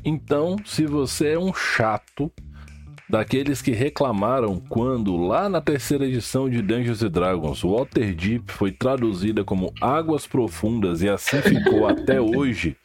Então, 0.05 0.57
se 0.64 0.87
você 0.87 1.31
é 1.31 1.38
um 1.38 1.52
chato 1.52 2.33
daqueles 3.11 3.61
que 3.61 3.73
reclamaram 3.73 4.61
quando, 4.69 5.17
lá 5.17 5.49
na 5.49 5.61
terceira 5.61 6.07
edição 6.07 6.49
de 6.49 6.62
Dungeons 6.62 7.00
Dragons, 7.00 7.62
Waterdeep 7.62 8.50
foi 8.52 8.71
traduzida 8.71 9.45
como 9.45 9.73
Águas 9.81 10.26
Profundas 10.26 11.02
e 11.02 11.09
assim 11.09 11.43
ficou 11.43 11.87
até 11.88 12.21
hoje. 12.21 12.76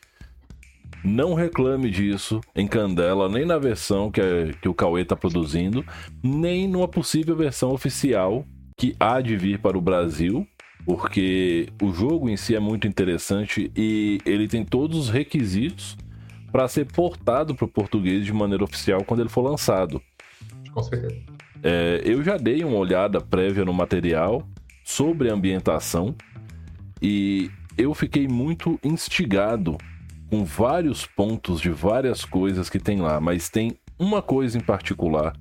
Não 1.05 1.33
reclame 1.33 1.89
disso 1.89 2.41
em 2.55 2.67
Candela, 2.67 3.29
nem 3.29 3.45
na 3.45 3.57
versão 3.57 4.11
que, 4.11 4.19
é, 4.19 4.51
que 4.61 4.67
o 4.67 4.73
Cauê 4.73 5.03
está 5.03 5.15
produzindo, 5.15 5.85
nem 6.23 6.67
numa 6.67 6.87
possível 6.87 7.35
versão 7.35 7.71
oficial 7.71 8.45
que 8.77 8.95
há 8.99 9.21
de 9.21 9.37
vir 9.37 9.59
para 9.59 9.77
o 9.77 9.81
Brasil, 9.81 10.45
porque 10.85 11.69
o 11.81 11.93
jogo 11.93 12.27
em 12.27 12.35
si 12.35 12.55
é 12.55 12.59
muito 12.59 12.87
interessante 12.87 13.71
e 13.75 14.19
ele 14.25 14.47
tem 14.47 14.65
todos 14.65 14.97
os 14.97 15.09
requisitos 15.09 15.95
para 16.51 16.67
ser 16.67 16.85
portado 16.85 17.55
para 17.55 17.65
o 17.65 17.69
português 17.69 18.25
de 18.25 18.33
maneira 18.33 18.63
oficial 18.63 19.03
quando 19.03 19.21
ele 19.21 19.29
for 19.29 19.41
lançado 19.41 20.01
com 20.75 20.83
certeza. 20.83 21.15
É, 21.63 22.01
eu 22.03 22.21
já 22.21 22.37
dei 22.37 22.63
uma 22.63 22.77
olhada 22.77 23.21
prévia 23.21 23.63
no 23.63 23.73
material 23.73 24.47
sobre 24.83 25.31
ambientação 25.31 26.13
e 27.01 27.49
eu 27.77 27.93
fiquei 27.93 28.27
muito 28.27 28.77
instigado 28.83 29.77
com 30.29 30.43
vários 30.43 31.05
pontos 31.05 31.61
de 31.61 31.69
várias 31.69 32.25
coisas 32.25 32.69
que 32.69 32.79
tem 32.79 32.99
lá, 33.01 33.19
mas 33.19 33.49
tem 33.49 33.77
uma 33.97 34.21
coisa 34.21 34.57
em 34.57 34.61
particular 34.61 35.33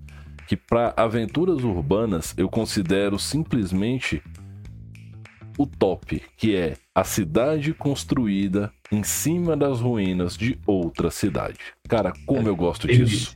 que 0.47 0.57
para 0.57 0.93
aventuras 0.97 1.65
urbanas 1.65 2.35
eu 2.37 2.49
considero 2.49 3.19
simplesmente 3.19 4.23
o 5.59 5.67
top, 5.67 6.23
que 6.37 6.55
é 6.55 6.77
a 6.95 7.05
cidade 7.05 7.73
construída 7.73 8.73
em 8.91 9.03
cima 9.03 9.57
das 9.57 9.81
ruínas 9.81 10.37
de 10.37 10.59
outra 10.67 11.11
cidade. 11.11 11.59
Cara, 11.89 12.13
como 12.27 12.49
é, 12.49 12.51
eu 12.51 12.57
gosto 12.57 12.87
disso. 12.87 13.35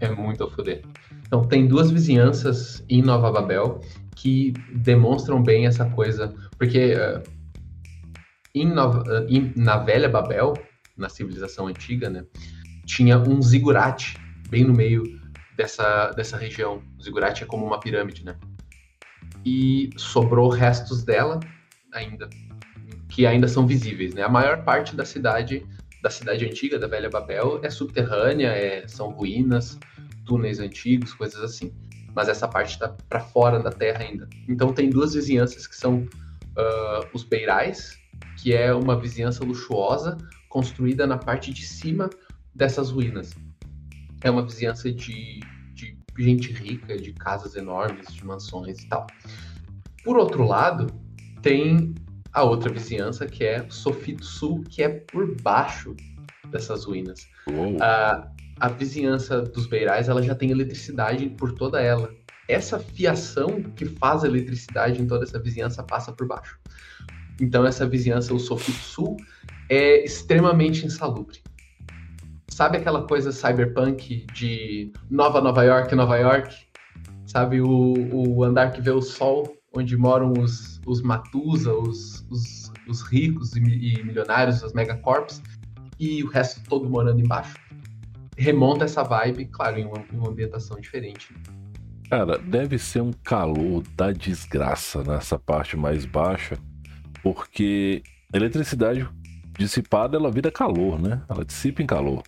É 0.00 0.10
muito 0.10 0.44
a 0.44 0.50
foder. 0.50 0.82
Então, 1.26 1.42
tem 1.44 1.66
duas 1.66 1.90
vizinhanças 1.90 2.84
em 2.88 3.02
Nova 3.02 3.30
Babel 3.32 3.80
que 4.14 4.52
demonstram 4.74 5.42
bem 5.42 5.66
essa 5.66 5.86
coisa, 5.86 6.34
porque 6.58 6.94
uh, 6.94 7.22
em 8.54 8.66
Nova, 8.66 9.02
uh, 9.02 9.26
em, 9.28 9.52
na 9.56 9.78
velha 9.78 10.08
Babel, 10.08 10.54
na 10.96 11.08
civilização 11.08 11.66
antiga, 11.66 12.08
né, 12.08 12.24
tinha 12.84 13.18
um 13.18 13.40
zigurate 13.42 14.16
bem 14.48 14.64
no 14.64 14.72
meio 14.72 15.02
dessa, 15.56 16.10
dessa 16.10 16.36
região. 16.36 16.82
O 16.98 17.02
zigurate 17.02 17.42
é 17.42 17.46
como 17.46 17.64
uma 17.64 17.80
pirâmide, 17.80 18.24
né? 18.24 18.36
E 19.44 19.90
sobrou 19.96 20.48
restos 20.48 21.02
dela 21.02 21.40
ainda, 21.92 22.28
que 23.08 23.26
ainda 23.26 23.48
são 23.48 23.66
visíveis, 23.66 24.14
né? 24.14 24.22
A 24.22 24.28
maior 24.28 24.64
parte 24.64 24.94
da 24.94 25.04
cidade 25.04 25.66
da 26.02 26.10
cidade 26.10 26.44
antiga, 26.44 26.78
da 26.78 26.86
Velha 26.86 27.08
Babel, 27.08 27.60
é 27.62 27.70
subterrânea, 27.70 28.48
é, 28.48 28.86
são 28.86 29.10
ruínas, 29.10 29.78
túneis 30.26 30.60
antigos, 30.60 31.14
coisas 31.14 31.42
assim. 31.42 31.72
Mas 32.14 32.28
essa 32.28 32.46
parte 32.46 32.72
está 32.72 32.94
para 33.08 33.20
fora 33.20 33.58
da 33.58 33.70
terra 33.70 34.02
ainda. 34.02 34.28
Então 34.46 34.70
tem 34.70 34.90
duas 34.90 35.14
vizinhanças 35.14 35.66
que 35.66 35.74
são 35.74 36.00
uh, 36.00 37.08
os 37.14 37.24
Beirais, 37.24 37.98
que 38.36 38.52
é 38.52 38.74
uma 38.74 39.00
vizinhança 39.00 39.42
luxuosa 39.42 40.18
construída 40.54 41.04
na 41.04 41.18
parte 41.18 41.52
de 41.52 41.66
cima 41.66 42.08
dessas 42.54 42.92
ruínas. 42.92 43.34
É 44.22 44.30
uma 44.30 44.44
vizinhança 44.44 44.92
de, 44.92 45.40
de 45.74 45.98
gente 46.16 46.52
rica, 46.52 46.96
de 46.96 47.12
casas 47.12 47.56
enormes, 47.56 48.06
de 48.14 48.24
mansões 48.24 48.80
e 48.80 48.88
tal. 48.88 49.04
Por 50.04 50.16
outro 50.16 50.46
lado, 50.46 50.86
tem 51.42 51.92
a 52.32 52.44
outra 52.44 52.72
vizinhança, 52.72 53.26
que 53.26 53.42
é 53.42 53.66
Sofito 53.68 54.24
Sul, 54.24 54.62
que 54.62 54.80
é 54.80 54.88
por 54.88 55.34
baixo 55.42 55.96
dessas 56.52 56.84
ruínas. 56.84 57.26
A, 57.80 58.30
a 58.60 58.68
vizinhança 58.68 59.42
dos 59.42 59.66
Beirais 59.66 60.08
ela 60.08 60.22
já 60.22 60.36
tem 60.36 60.52
eletricidade 60.52 61.30
por 61.30 61.50
toda 61.50 61.82
ela. 61.82 62.14
Essa 62.48 62.78
fiação 62.78 63.60
que 63.74 63.86
faz 63.86 64.22
a 64.22 64.28
eletricidade 64.28 65.02
em 65.02 65.06
toda 65.08 65.24
essa 65.24 65.40
vizinhança 65.40 65.82
passa 65.82 66.12
por 66.12 66.28
baixo. 66.28 66.60
Então 67.40 67.66
essa 67.66 67.84
vizinhança, 67.84 68.32
o 68.32 68.38
Sofito 68.38 68.78
Sul, 68.78 69.16
é 69.68 70.04
extremamente 70.04 70.86
insalubre. 70.86 71.42
Sabe 72.48 72.78
aquela 72.78 73.06
coisa 73.06 73.32
cyberpunk 73.32 74.26
de 74.32 74.92
Nova 75.10 75.40
Nova 75.40 75.64
York, 75.64 75.94
Nova 75.94 76.16
York? 76.16 76.54
Sabe 77.26 77.60
o, 77.60 77.94
o 78.12 78.44
andar 78.44 78.72
que 78.72 78.80
vê 78.80 78.90
o 78.90 79.02
sol 79.02 79.56
onde 79.76 79.96
moram 79.96 80.32
os, 80.32 80.80
os 80.86 81.02
Matusa, 81.02 81.72
os, 81.74 82.24
os, 82.30 82.72
os 82.88 83.02
ricos 83.02 83.56
e, 83.56 83.60
e, 83.60 84.04
milionários, 84.04 84.62
os 84.62 84.72
megacorps, 84.72 85.42
e 85.98 86.22
o 86.22 86.28
resto 86.28 86.62
todo 86.68 86.88
morando 86.88 87.20
embaixo. 87.20 87.56
Remonta 88.36 88.84
essa 88.84 89.02
vibe, 89.02 89.46
claro, 89.46 89.78
em 89.78 89.84
uma, 89.84 89.98
em 90.12 90.16
uma 90.16 90.28
ambientação 90.28 90.78
diferente. 90.80 91.34
Cara, 92.08 92.38
deve 92.38 92.78
ser 92.78 93.00
um 93.00 93.12
calor 93.12 93.82
da 93.96 94.12
desgraça 94.12 95.02
nessa 95.02 95.38
parte 95.38 95.76
mais 95.76 96.04
baixa, 96.04 96.56
porque 97.22 98.02
eletricidade 98.32 99.08
dissipada 99.58 100.16
ela 100.16 100.30
vira 100.30 100.50
calor, 100.50 101.00
né? 101.00 101.22
Ela 101.28 101.44
dissipa 101.44 101.82
em 101.82 101.86
calor. 101.86 102.22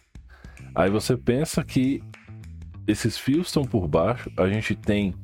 Aí 0.74 0.90
você 0.90 1.16
pensa 1.16 1.64
que 1.64 2.02
esses 2.86 3.18
fios 3.18 3.48
estão 3.48 3.64
por 3.64 3.88
baixo, 3.88 4.30
a 4.36 4.46
gente 4.48 4.74
tem 4.74 5.14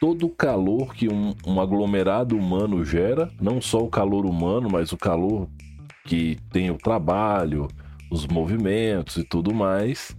todo 0.00 0.26
o 0.26 0.30
calor 0.30 0.94
que 0.94 1.08
um, 1.08 1.34
um, 1.46 1.60
aglomerado 1.60 2.36
humano 2.36 2.84
gera, 2.84 3.30
não 3.40 3.60
só 3.60 3.78
o 3.78 3.88
calor 3.88 4.26
humano, 4.26 4.68
mas 4.70 4.92
o 4.92 4.96
calor 4.96 5.48
que 6.04 6.36
tem 6.50 6.70
o 6.70 6.76
trabalho, 6.76 7.68
os 8.10 8.26
movimentos 8.26 9.16
e 9.16 9.24
tudo 9.24 9.54
mais. 9.54 10.16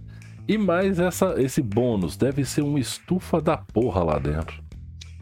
E 0.48 0.58
mais 0.58 0.98
essa, 0.98 1.40
esse 1.40 1.62
bônus, 1.62 2.16
deve 2.16 2.44
ser 2.44 2.62
uma 2.62 2.78
estufa 2.78 3.40
da 3.40 3.56
porra 3.56 4.02
lá 4.02 4.18
dentro. 4.18 4.62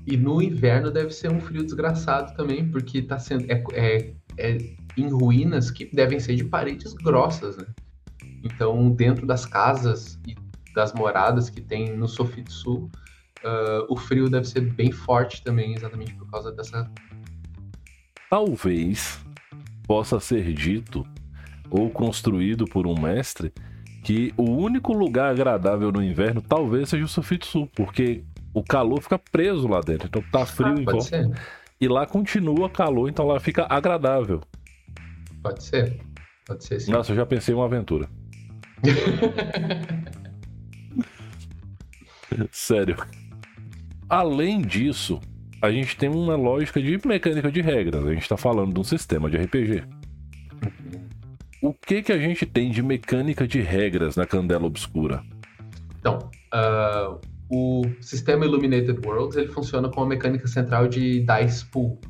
E 0.06 0.16
no 0.16 0.42
inverno 0.42 0.90
deve 0.90 1.12
ser 1.12 1.30
um 1.30 1.40
frio 1.40 1.62
desgraçado 1.62 2.34
também, 2.34 2.68
porque 2.68 3.02
tá 3.02 3.18
sendo. 3.18 3.44
É, 3.50 3.62
é, 3.72 4.12
é 4.36 4.58
em 4.96 5.08
ruínas 5.08 5.70
que 5.70 5.84
devem 5.84 6.20
ser 6.20 6.36
de 6.36 6.44
paredes 6.44 6.92
grossas, 6.92 7.56
né? 7.56 7.66
Então, 8.44 8.90
dentro 8.90 9.26
das 9.26 9.46
casas 9.46 10.18
e 10.26 10.34
das 10.74 10.92
moradas 10.92 11.48
que 11.48 11.60
tem 11.60 11.96
no 11.96 12.08
Sofit 12.08 12.52
Sul, 12.52 12.90
uh, 13.44 13.86
o 13.88 13.96
frio 13.96 14.28
deve 14.28 14.46
ser 14.46 14.60
bem 14.60 14.90
forte 14.90 15.42
também, 15.42 15.74
exatamente 15.74 16.14
por 16.14 16.28
causa 16.30 16.50
dessa. 16.52 16.90
Talvez 18.28 19.24
possa 19.86 20.18
ser 20.18 20.52
dito 20.52 21.06
ou 21.70 21.90
construído 21.90 22.64
por 22.64 22.86
um 22.86 22.98
mestre 22.98 23.52
que 24.02 24.32
o 24.36 24.50
único 24.50 24.92
lugar 24.92 25.30
agradável 25.30 25.92
no 25.92 26.02
inverno 26.02 26.42
talvez 26.42 26.88
seja 26.88 27.04
o 27.04 27.08
Sofit 27.08 27.46
Sul, 27.46 27.68
porque 27.74 28.24
o 28.52 28.62
calor 28.62 29.00
fica 29.00 29.18
preso 29.18 29.68
lá 29.68 29.80
dentro. 29.80 30.08
Então 30.08 30.22
tá 30.30 30.44
frio 30.44 30.74
ah, 30.76 30.80
em 30.80 30.84
pode 30.84 30.98
volta. 30.98 31.08
ser. 31.08 31.30
E 31.80 31.88
lá 31.88 32.06
continua 32.06 32.68
calor, 32.68 33.08
então 33.08 33.26
lá 33.26 33.38
fica 33.40 33.66
agradável. 33.68 34.40
Pode 35.42 35.64
ser. 35.64 36.00
Pode 36.46 36.64
ser 36.64 36.80
sim. 36.80 36.92
Nossa, 36.92 37.12
eu 37.12 37.16
já 37.16 37.26
pensei 37.26 37.54
em 37.54 37.56
uma 37.56 37.66
aventura. 37.66 38.08
Sério. 42.50 42.96
Além 44.08 44.60
disso, 44.60 45.20
a 45.60 45.70
gente 45.70 45.96
tem 45.96 46.08
uma 46.08 46.34
lógica 46.36 46.82
de 46.82 46.98
mecânica 47.06 47.50
de 47.50 47.60
regras. 47.60 48.04
A 48.04 48.12
gente 48.12 48.28
tá 48.28 48.36
falando 48.36 48.74
de 48.74 48.80
um 48.80 48.84
sistema 48.84 49.30
de 49.30 49.36
RPG. 49.36 49.84
O 51.62 51.72
que 51.72 52.02
que 52.02 52.12
a 52.12 52.18
gente 52.18 52.44
tem 52.44 52.70
de 52.70 52.82
mecânica 52.82 53.46
de 53.46 53.60
regras 53.60 54.16
na 54.16 54.26
Candela 54.26 54.66
Obscura? 54.66 55.22
Então, 56.00 56.18
uh, 56.52 57.20
o 57.48 57.82
sistema 58.00 58.44
Illuminated 58.44 58.98
Worlds 59.06 59.36
ele 59.36 59.48
funciona 59.48 59.88
com 59.88 60.02
a 60.02 60.06
mecânica 60.06 60.48
central 60.48 60.88
de 60.88 61.24
dice 61.24 61.64
pool. 61.66 62.00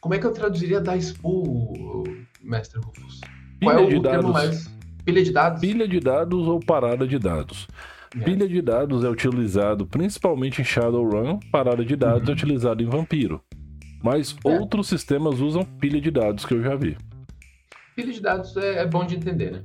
Como 0.00 0.14
é 0.14 0.18
que 0.18 0.26
eu 0.26 0.32
traduziria 0.32 0.80
dice 0.80 1.12
pool, 1.14 2.04
mestre 2.44 2.80
Rufus? 2.80 3.20
Qual 3.62 3.78
é 3.78 3.80
o 3.82 3.88
de 3.88 4.00
termo 4.00 4.02
dados. 4.02 4.30
mais... 4.32 4.74
Pilha 5.04 5.22
de 5.22 5.32
dados? 5.32 5.60
Pilha 5.60 5.88
de 5.88 6.00
dados 6.00 6.46
ou 6.48 6.60
parada 6.60 7.06
de 7.06 7.18
dados? 7.18 7.66
É. 8.16 8.20
Pilha 8.20 8.48
de 8.48 8.62
dados 8.62 9.04
é 9.04 9.08
utilizado 9.08 9.86
principalmente 9.86 10.60
em 10.60 10.64
Shadowrun, 10.64 11.38
parada 11.50 11.84
de 11.84 11.96
dados 11.96 12.22
é 12.22 12.26
Uhum. 12.26 12.32
utilizado 12.32 12.82
em 12.82 12.86
Vampiro. 12.86 13.42
Mas 14.02 14.36
É. 14.44 14.48
outros 14.58 14.86
sistemas 14.88 15.40
usam 15.40 15.62
pilha 15.64 16.00
de 16.00 16.10
dados 16.10 16.44
que 16.46 16.54
eu 16.54 16.62
já 16.62 16.74
vi. 16.76 16.96
Pilha 17.96 18.12
de 18.12 18.20
dados 18.20 18.56
é, 18.56 18.82
é 18.82 18.86
bom 18.86 19.04
de 19.04 19.16
entender, 19.16 19.52
né? 19.52 19.62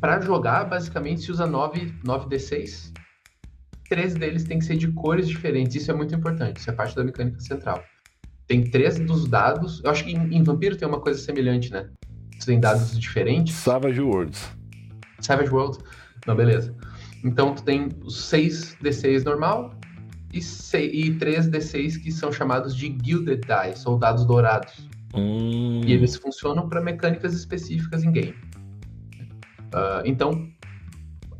Para 0.00 0.20
jogar, 0.20 0.64
basicamente, 0.64 1.22
se 1.22 1.30
usa 1.32 1.46
9, 1.46 1.92
9d6. 2.04 2.92
Três 3.88 4.14
deles 4.14 4.44
tem 4.44 4.58
que 4.58 4.64
ser 4.66 4.76
de 4.76 4.88
cores 4.92 5.26
diferentes. 5.26 5.74
Isso 5.76 5.90
é 5.90 5.94
muito 5.94 6.14
importante. 6.14 6.58
Isso 6.58 6.68
é 6.68 6.72
parte 6.74 6.94
da 6.94 7.02
mecânica 7.02 7.40
central. 7.40 7.82
Tem 8.48 8.64
três 8.64 8.98
dos 8.98 9.28
dados. 9.28 9.80
Eu 9.84 9.90
acho 9.90 10.02
que 10.04 10.10
em, 10.12 10.34
em 10.36 10.42
Vampiro 10.42 10.74
tem 10.76 10.88
uma 10.88 11.00
coisa 11.00 11.20
semelhante, 11.20 11.70
né? 11.70 11.88
Você 12.38 12.46
tem 12.46 12.58
dados 12.60 12.98
diferentes. 12.98 13.54
Savage 13.54 14.00
Worlds. 14.00 14.48
Savage 15.20 15.50
World. 15.50 15.78
Não, 16.26 16.34
beleza. 16.34 16.74
Então 17.22 17.54
tu 17.54 17.62
tem 17.62 17.88
os 18.04 18.24
6 18.24 18.76
D6 18.82 19.24
normal 19.24 19.74
e, 20.32 20.40
sei- 20.40 20.90
e 20.92 21.14
3 21.16 21.48
D6 21.48 21.98
que 22.02 22.10
são 22.10 22.32
chamados 22.32 22.74
de 22.74 22.96
Gilded 23.04 23.42
Dice, 23.42 23.86
ou 23.88 23.98
dados 23.98 24.24
dourados. 24.24 24.88
Hum, 25.14 25.80
E 25.84 25.92
eles 25.92 26.16
funcionam 26.16 26.68
para 26.68 26.80
mecânicas 26.80 27.34
específicas 27.34 28.04
em 28.04 28.12
game. 28.12 28.34
Ah, 29.72 30.02
então, 30.04 30.48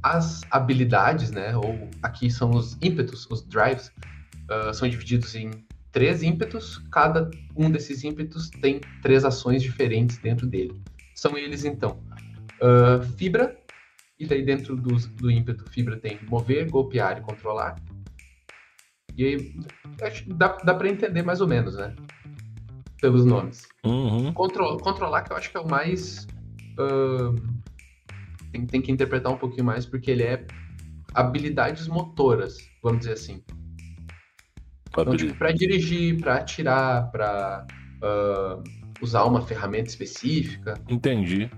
as 0.03 0.43
habilidades, 0.51 1.31
né, 1.31 1.57
ou 1.57 1.89
aqui 2.03 2.31
são 2.31 2.51
os 2.51 2.77
ímpetos, 2.83 3.27
os 3.31 3.43
drives, 3.47 3.91
ah, 4.51 4.73
são 4.73 4.89
divididos 4.89 5.35
em 5.35 5.51
três 5.99 6.23
ímpetos. 6.23 6.79
Cada 6.93 7.29
um 7.57 7.69
desses 7.69 8.05
ímpetos 8.05 8.49
tem 8.51 8.81
três 9.03 9.25
ações 9.25 9.61
diferentes 9.61 10.17
dentro 10.19 10.47
dele. 10.47 10.81
São 11.13 11.37
eles, 11.37 11.65
então, 11.65 12.01
ah, 12.63 13.01
fibra, 13.17 13.59
e 14.17 14.25
daí 14.25 14.45
dentro 14.45 14.77
dos- 14.77 15.07
do 15.09 15.29
ímpeto 15.29 15.69
fibra 15.69 15.97
tem 15.97 16.21
mover, 16.29 16.71
golpear 16.71 17.19
e 17.19 17.21
controlar. 17.21 17.75
E 19.17 19.25
aí, 19.25 19.57
acho 20.03 20.23
que 20.23 20.33
dá, 20.33 20.57
dá 20.59 20.73
para 20.73 20.89
entender 20.89 21.23
mais 21.23 21.41
ou 21.41 21.49
menos, 21.49 21.75
né? 21.75 21.93
Pelos 23.01 23.25
nomes. 23.25 23.67
uhum. 23.85 24.33
Contro- 24.33 24.77
controlar, 24.79 25.23
que 25.23 25.33
eu 25.33 25.37
acho 25.37 25.51
que 25.51 25.57
é 25.57 25.61
o 25.61 25.69
mais. 25.69 26.29
ahn, 26.79 27.35
tem, 28.53 28.65
tem 28.67 28.81
que 28.81 28.93
interpretar 28.93 29.33
um 29.33 29.37
pouquinho 29.37 29.65
mais, 29.65 29.85
porque 29.85 30.13
ele 30.13 30.23
é 30.23 30.47
habilidades 31.13 31.89
motoras, 31.89 32.71
vamos 32.81 33.01
dizer 33.01 33.15
assim. 33.15 33.43
Então, 34.89 35.05
Habilidade. 35.13 35.33
tipo, 35.33 35.59
dirigir, 35.59 36.21
pra 36.21 36.37
atirar, 36.37 37.11
pra 37.11 37.67
ahn, 38.03 38.63
usar 39.01 39.25
uma 39.25 39.43
ferramenta 39.43 39.89
específica. 39.89 40.75
Entendi. 40.89 41.51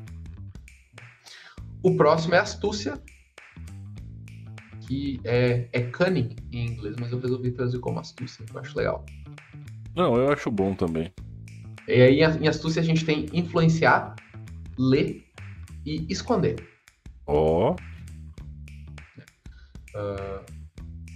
O 1.83 1.97
próximo 1.97 2.35
é 2.35 2.39
astúcia, 2.39 3.01
que 4.87 5.21
é, 5.25 5.69
é 5.73 5.81
cunning 5.83 6.37
em 6.53 6.67
inglês, 6.67 6.97
mas 7.01 7.13
eu 7.13 7.21
resolvi 7.21 7.53
traduzir 7.53 7.79
como 7.79 8.01
astúcia, 8.01 8.45
eu 8.53 8.61
acho 8.61 8.77
legal. 8.77 9.07
Não, 9.97 10.17
eu 10.17 10.33
acho 10.33 10.51
bom 10.51 10.75
também. 10.75 11.13
E 11.89 12.03
aí, 12.03 12.21
em 12.21 12.47
astúcia, 12.49 12.83
a 12.83 12.85
gente 12.85 13.05
tem 13.05 13.27
influenciar, 13.33 14.15
ler 14.79 15.25
e 15.87 16.07
esconder. 16.09 16.57
Ó, 17.27 17.75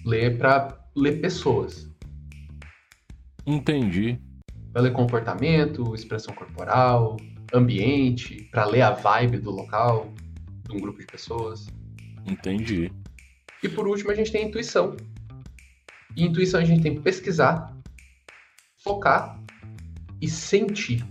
Ler 0.04 0.36
para 0.36 0.78
ler 0.96 1.20
pessoas. 1.20 1.90
Entendi. 3.46 4.18
Para 4.72 4.82
ler 4.82 4.92
comportamento, 4.92 5.94
expressão 5.94 6.34
corporal, 6.34 7.16
ambiente, 7.52 8.48
para 8.50 8.64
ler 8.64 8.82
a 8.82 8.90
vibe 8.90 9.38
do 9.38 9.50
local, 9.50 10.12
de 10.68 10.76
um 10.76 10.80
grupo 10.80 10.98
de 10.98 11.06
pessoas. 11.06 11.66
Entendi. 12.26 12.90
E 13.62 13.68
por 13.68 13.86
último, 13.86 14.10
a 14.10 14.14
gente 14.14 14.32
tem 14.32 14.46
intuição. 14.46 14.96
E 16.16 16.24
intuição 16.24 16.60
a 16.60 16.64
gente 16.64 16.82
tem 16.82 17.00
pesquisar, 17.00 17.74
focar 18.82 19.40
e 20.20 20.28
sentir. 20.28 21.04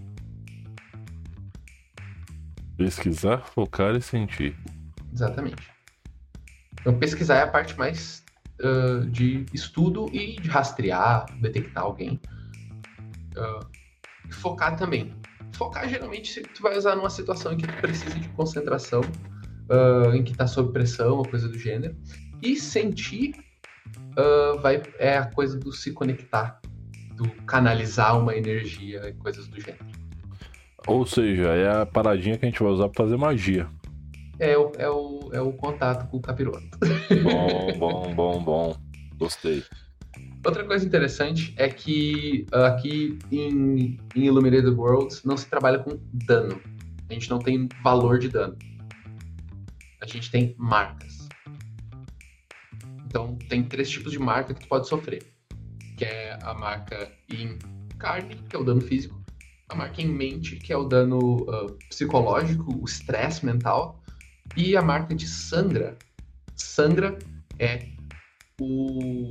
Pesquisar, 2.77 3.39
focar 3.39 3.95
e 3.95 4.01
sentir. 4.01 4.55
Exatamente. 5.11 5.71
Então, 6.79 6.97
pesquisar 6.97 7.35
é 7.35 7.43
a 7.43 7.47
parte 7.47 7.77
mais 7.77 8.22
ah, 8.63 9.06
de 9.10 9.45
estudo 9.54 10.10
e 10.13 10.39
de 10.39 10.47
rastrear, 10.47 11.26
detectar 11.41 11.84
alguém. 11.84 12.19
E 14.30 14.34
focar 14.34 14.76
também. 14.78 15.13
Focar, 15.54 15.88
geralmente, 15.88 16.41
tu 16.41 16.63
vai 16.63 16.78
usar 16.78 16.95
numa 16.95 17.10
situação 17.10 17.54
em 17.54 17.58
que 17.58 17.67
tu 17.67 17.73
precisa 17.82 18.17
de 18.17 18.30
concentração, 18.30 19.02
ah, 19.69 20.15
em 20.15 20.23
que 20.23 20.34
tá 20.36 20.47
sob 20.47 20.71
pressão 20.71 21.17
ou 21.17 21.26
coisa 21.26 21.47
do 21.47 21.58
gênero. 21.58 21.95
E 22.41 22.56
sentir 22.56 23.36
vai, 24.62 24.82
é 24.99 25.17
a 25.17 25.26
coisa 25.26 25.58
do 25.58 25.71
se 25.71 25.91
conectar, 25.91 26.62
do 27.15 27.30
canalizar 27.45 28.19
uma 28.19 28.36
energia 28.36 29.10
e 29.10 29.13
coisas 29.13 29.47
do 29.47 29.60
gênero. 29.60 29.86
Ou 30.86 31.06
seja, 31.06 31.49
é 31.49 31.82
a 31.82 31.86
paradinha 31.86 32.38
que 32.38 32.45
a 32.45 32.49
gente 32.49 32.62
vai 32.62 32.71
usar 32.71 32.89
pra 32.89 33.06
fazer 33.06 33.17
magia. 33.17 33.67
É 34.39 34.57
o, 34.57 34.71
é 34.77 34.89
o, 34.89 35.29
é 35.33 35.41
o 35.41 35.53
contato 35.53 36.09
com 36.09 36.17
o 36.17 36.21
capiroto. 36.21 36.77
Bom, 37.23 37.77
bom, 37.77 38.15
bom, 38.15 38.43
bom. 38.43 38.77
Gostei. 39.17 39.63
Outra 40.45 40.65
coisa 40.65 40.85
interessante 40.85 41.53
é 41.55 41.69
que 41.69 42.45
ah, 42.51 42.67
aqui 42.67 43.17
em, 43.31 43.97
em 44.13 44.25
Illuminated 44.25 44.75
Worlds 44.75 45.23
não 45.23 45.37
se 45.37 45.47
trabalha 45.47 45.79
com 45.79 45.97
dano. 46.11 46.59
A 47.09 47.13
gente 47.13 47.29
não 47.29 47.39
tem 47.39 47.69
valor 47.81 48.19
de 48.19 48.27
dano. 48.27 48.57
A 50.01 50.05
gente 50.05 50.29
tem 50.29 50.53
marcas. 50.57 51.29
Então 53.05 53.37
tem 53.47 53.63
três 53.63 53.89
tipos 53.89 54.11
de 54.11 54.19
marca 54.19 54.53
que 54.53 54.61
tu 54.61 54.67
pode 54.67 54.87
sofrer. 54.87 55.23
Que 55.95 56.03
é 56.03 56.37
a 56.41 56.53
marca 56.53 57.09
em 57.31 57.57
carne, 57.97 58.35
que 58.49 58.55
é 58.55 58.59
o 58.59 58.65
dano 58.65 58.81
físico. 58.81 59.23
A 59.69 59.75
marca 59.75 60.01
em 60.01 60.07
mente, 60.07 60.57
que 60.57 60.73
é 60.73 60.77
o 60.77 60.83
dano 60.83 61.45
ah, 61.49 61.67
psicológico, 61.87 62.81
o 62.81 62.83
estresse 62.83 63.45
mental. 63.45 64.02
E 64.55 64.77
a 64.77 64.81
marca 64.81 65.15
de 65.15 65.27
sangra. 65.27 65.97
Sangra 66.55 67.17
é 67.59 67.87
o 68.61 69.29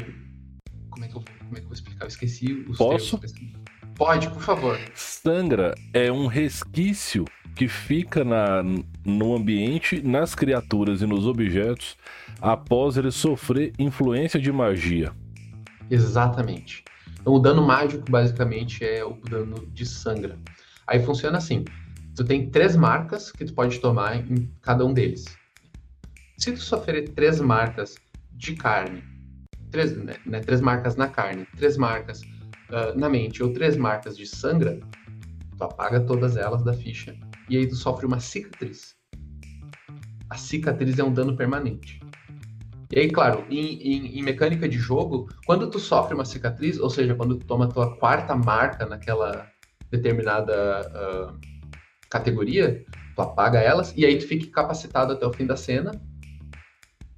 como 0.91 1.05
é 1.05 1.09
que 1.09 1.17
eu, 1.17 1.21
vou- 1.21 1.39
como 1.39 1.53
é 1.53 1.55
que 1.57 1.61
eu 1.63 1.69
vou 1.69 1.73
explicar? 1.73 2.05
Eu 2.05 2.09
esqueci 2.09 2.53
os 2.69 2.77
Posso? 2.77 3.19
termos. 3.19 3.53
Pode, 3.95 4.29
por 4.31 4.43
favor. 4.43 4.79
Sangra 4.95 5.75
é 5.95 6.11
um 6.11 6.27
resquício 6.27 7.25
que 7.55 7.69
fica 7.69 8.25
na, 8.25 8.63
no 9.05 9.35
ambiente, 9.37 10.03
nas 10.03 10.35
criaturas 10.35 11.03
e 11.03 11.07
nos 11.07 11.27
objetos 11.27 11.97
após 12.41 12.97
ele 12.97 13.11
sofrer 13.11 13.73
influência 13.79 14.41
de 14.41 14.51
magia. 14.51 15.13
Exatamente. 15.91 16.83
Então, 17.21 17.35
o 17.35 17.39
dano 17.39 17.65
mágico, 17.65 18.11
basicamente, 18.11 18.85
é 18.85 19.05
o 19.05 19.15
dano 19.15 19.67
de 19.69 19.87
sangra. 19.87 20.39
Aí 20.87 21.05
funciona 21.05 21.39
assim. 21.39 21.65
Tu 22.17 22.25
tem 22.25 22.51
três 22.51 22.77
marcas 22.77 23.33
que 23.33 23.45
tu 23.45 23.55
pode 23.55 23.79
tomar 23.81 24.17
em 24.17 24.51
cada 24.61 24.85
um 24.85 24.93
deles. 24.93 25.25
Se 26.39 26.53
tu 26.53 26.61
sofrer 26.61 27.11
três 27.11 27.41
marcas 27.41 27.97
de 28.33 28.55
carne, 28.55 29.03
três, 29.71 29.97
né, 29.97 30.15
né, 30.27 30.41
três 30.41 30.61
marcas 30.61 30.97
na 30.97 31.09
carne, 31.09 31.47
três 31.57 31.77
marcas 31.77 32.21
ah, 32.71 32.93
na 32.95 33.09
mente 33.09 33.43
ou 33.43 33.53
três 33.53 33.77
marcas 33.77 34.17
de 34.17 34.27
sangra, 34.27 34.81
Tu 35.63 35.65
apaga 35.65 36.01
todas 36.01 36.37
elas 36.37 36.65
da 36.65 36.73
ficha 36.73 37.17
e 37.49 37.57
aí 37.57 37.69
tu 37.69 37.77
sofre 37.77 38.05
uma 38.05 38.19
cicatriz. 38.19 38.97
A 40.29 40.37
cicatriz 40.37 40.99
é 40.99 41.05
um 41.05 41.13
dano 41.13 41.37
permanente. 41.37 42.01
E 42.91 42.99
aí, 42.99 43.11
claro, 43.11 43.45
em, 43.49 43.81
em, 43.81 44.19
em, 44.19 44.23
mecânica 44.23 44.69
de 44.69 44.77
jogo, 44.77 45.29
quando 45.47 45.71
tu 45.71 45.79
sofre 45.79 46.15
uma 46.15 46.25
cicatriz, 46.25 46.81
ou 46.81 46.91
seja, 46.91 47.15
quando 47.15 47.37
tu 47.37 47.47
toma 47.47 47.69
tua 47.69 47.97
quarta 47.97 48.35
marca 48.35 48.87
naquela 48.87 49.47
determinada 49.91 50.91
uh, 50.91 51.52
categoria, 52.13 52.85
tu 53.17 53.23
apaga 53.23 53.59
elas 53.59 53.95
e 53.97 54.05
aí 54.05 54.19
tu 54.19 54.29
fica 54.29 54.51
capacitado 54.51 55.15
até 55.15 55.27
o 55.27 55.33
fim 55.33 55.47
da 55.47 55.57
cena 55.57 55.93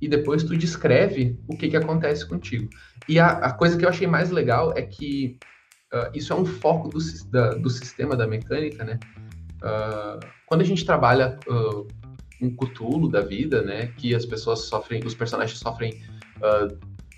e 0.01 0.07
depois 0.07 0.45
tu 0.45 0.57
descreve 0.57 1.37
o 1.49 1.57
que, 1.57 1.69
que 1.69 1.77
acontece 1.77 2.25
contigo. 2.27 2.69
E 3.09 3.19
a, 3.19 3.27
a 3.27 3.53
coisa 3.53 3.77
que 3.77 3.85
eu 3.85 3.89
achei 3.89 4.07
mais 4.07 4.31
legal 4.31 4.73
é 4.77 4.83
que 4.83 5.37
uh, 5.93 6.11
isso 6.15 6.33
é 6.33 6.37
um 6.37 6.45
foco 6.45 6.89
do, 6.89 6.99
da, 7.31 7.55
do 7.55 7.69
sistema 7.69 8.17
da 8.17 8.27
mecânica, 8.27 8.85
né? 8.85 9.01
Uh, 9.63 10.21
quando 10.47 10.61
a 10.61 10.65
gente 10.65 10.85
trabalha 10.85 11.39
uh, 11.49 11.89
um 12.41 12.55
cutulo 12.55 13.09
da 13.09 13.21
vida, 13.21 13.63
né? 13.63 13.87
Que 13.97 14.15
as 14.15 14.25
pessoas 14.25 14.61
sofrem, 14.67 15.03
os 15.05 15.15
personagens 15.15 15.59
sofrem 15.59 16.03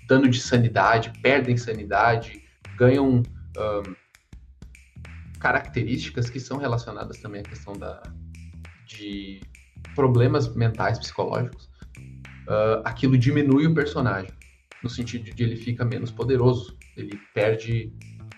dano 0.07 0.29
de 0.29 0.39
sanidade, 0.39 1.11
perdem 1.21 1.57
sanidade, 1.57 2.41
ganham 2.77 3.21
características 5.39 6.29
que 6.29 6.39
são 6.39 6.57
relacionadas 6.57 7.17
também 7.19 7.41
à 7.41 7.43
questão 7.43 7.73
da, 7.73 8.01
de 8.85 9.41
problemas 9.95 10.53
mentais, 10.55 10.99
psicológicos 10.99 11.69
uh, 12.47 12.81
aquilo 12.83 13.17
diminui 13.17 13.67
o 13.67 13.73
personagem, 13.73 14.31
no 14.83 14.89
sentido 14.89 15.23
de 15.23 15.43
ele 15.43 15.55
fica 15.55 15.83
menos 15.85 16.11
poderoso, 16.11 16.75
ele 16.95 17.19
perde 17.33 17.91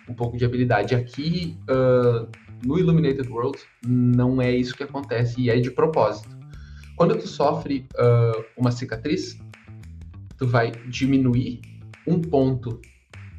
um 0.08 0.14
pouco 0.14 0.38
de 0.38 0.44
habilidade. 0.44 0.96
Aqui, 0.96 1.58
uh, 1.70 2.28
no 2.66 2.78
Illuminated 2.78 3.30
World, 3.30 3.60
não 3.86 4.42
é 4.42 4.52
isso 4.52 4.76
que 4.76 4.84
acontece, 4.84 5.40
e 5.40 5.50
é 5.50 5.60
de 5.60 5.72
propósito. 5.72 6.38
Quando 6.96 7.18
tu 7.18 7.28
sofre 7.28 7.88
uh, 7.96 8.44
uma 8.58 8.72
cicatriz, 8.72 9.40
tu 10.38 10.48
vai 10.48 10.72
diminuir 10.88 11.62
um 12.06 12.20
ponto 12.20 12.82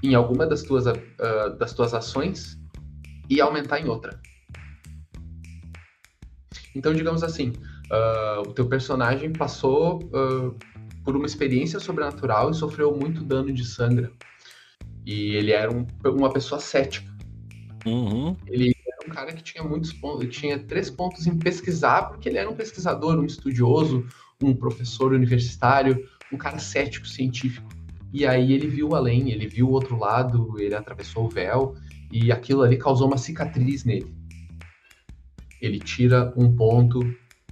em 0.03 0.15
alguma 0.15 0.47
das 0.47 0.63
tuas, 0.63 0.85
das 1.59 1.75
tuas 1.75 1.93
ações 1.93 2.59
e 3.31 3.41
aumentar 3.41 3.79
em 3.79 3.89
outra. 3.89 4.21
Então, 6.75 6.93
digamos 6.93 7.23
assim, 7.23 7.53
uh, 7.91 8.41
o 8.41 8.53
teu 8.53 8.67
personagem 8.67 9.33
passou 9.33 10.03
uh, 10.05 10.55
por 11.05 11.17
uma 11.17 11.27
experiência 11.27 11.79
sobrenatural 11.79 12.51
e 12.51 12.55
sofreu 12.55 12.95
muito 12.95 13.23
dano 13.23 13.53
de 13.53 13.65
sangra. 13.65 14.13
E 15.07 15.35
ele 15.37 15.53
era 15.53 15.73
um, 15.73 15.87
uma 16.05 16.33
pessoa 16.33 16.61
cética. 16.61 17.09
Uhum. 17.87 18.37
Ele 18.47 18.75
era 18.87 19.11
um 19.11 19.15
cara 19.15 19.33
que 19.33 19.43
tinha 19.43 19.65
muitos 19.65 19.93
pontos, 19.93 20.37
tinha 20.37 20.59
três 20.59 20.91
pontos 20.91 21.27
em 21.27 21.39
pesquisar, 21.39 22.03
porque 22.03 22.29
ele 22.29 22.39
era 22.39 22.51
um 22.51 22.55
pesquisador, 22.55 23.19
um 23.19 23.25
estudioso, 23.25 24.07
um 24.43 24.55
professor 24.55 25.13
universitário, 25.13 26.07
um 26.33 26.37
cara 26.37 26.59
cético, 26.59 27.07
científico. 27.07 27.69
E 28.13 28.27
aí 28.27 28.53
ele 28.53 28.67
viu 28.67 28.95
além, 28.95 29.31
ele 29.31 29.47
viu 29.47 29.69
o 29.69 29.73
outro 29.73 29.97
lado, 29.97 30.55
ele 30.59 30.75
atravessou 30.75 31.27
o 31.27 31.29
véu, 31.29 31.77
e 32.11 32.33
aquilo 32.33 32.63
ali 32.63 32.77
causou 32.77 33.07
uma 33.07 33.19
cicatriz 33.19 33.85
nele. 33.85 34.15
Ele 35.61 35.79
tira 35.79 36.33
um 36.37 36.55
ponto 36.55 37.01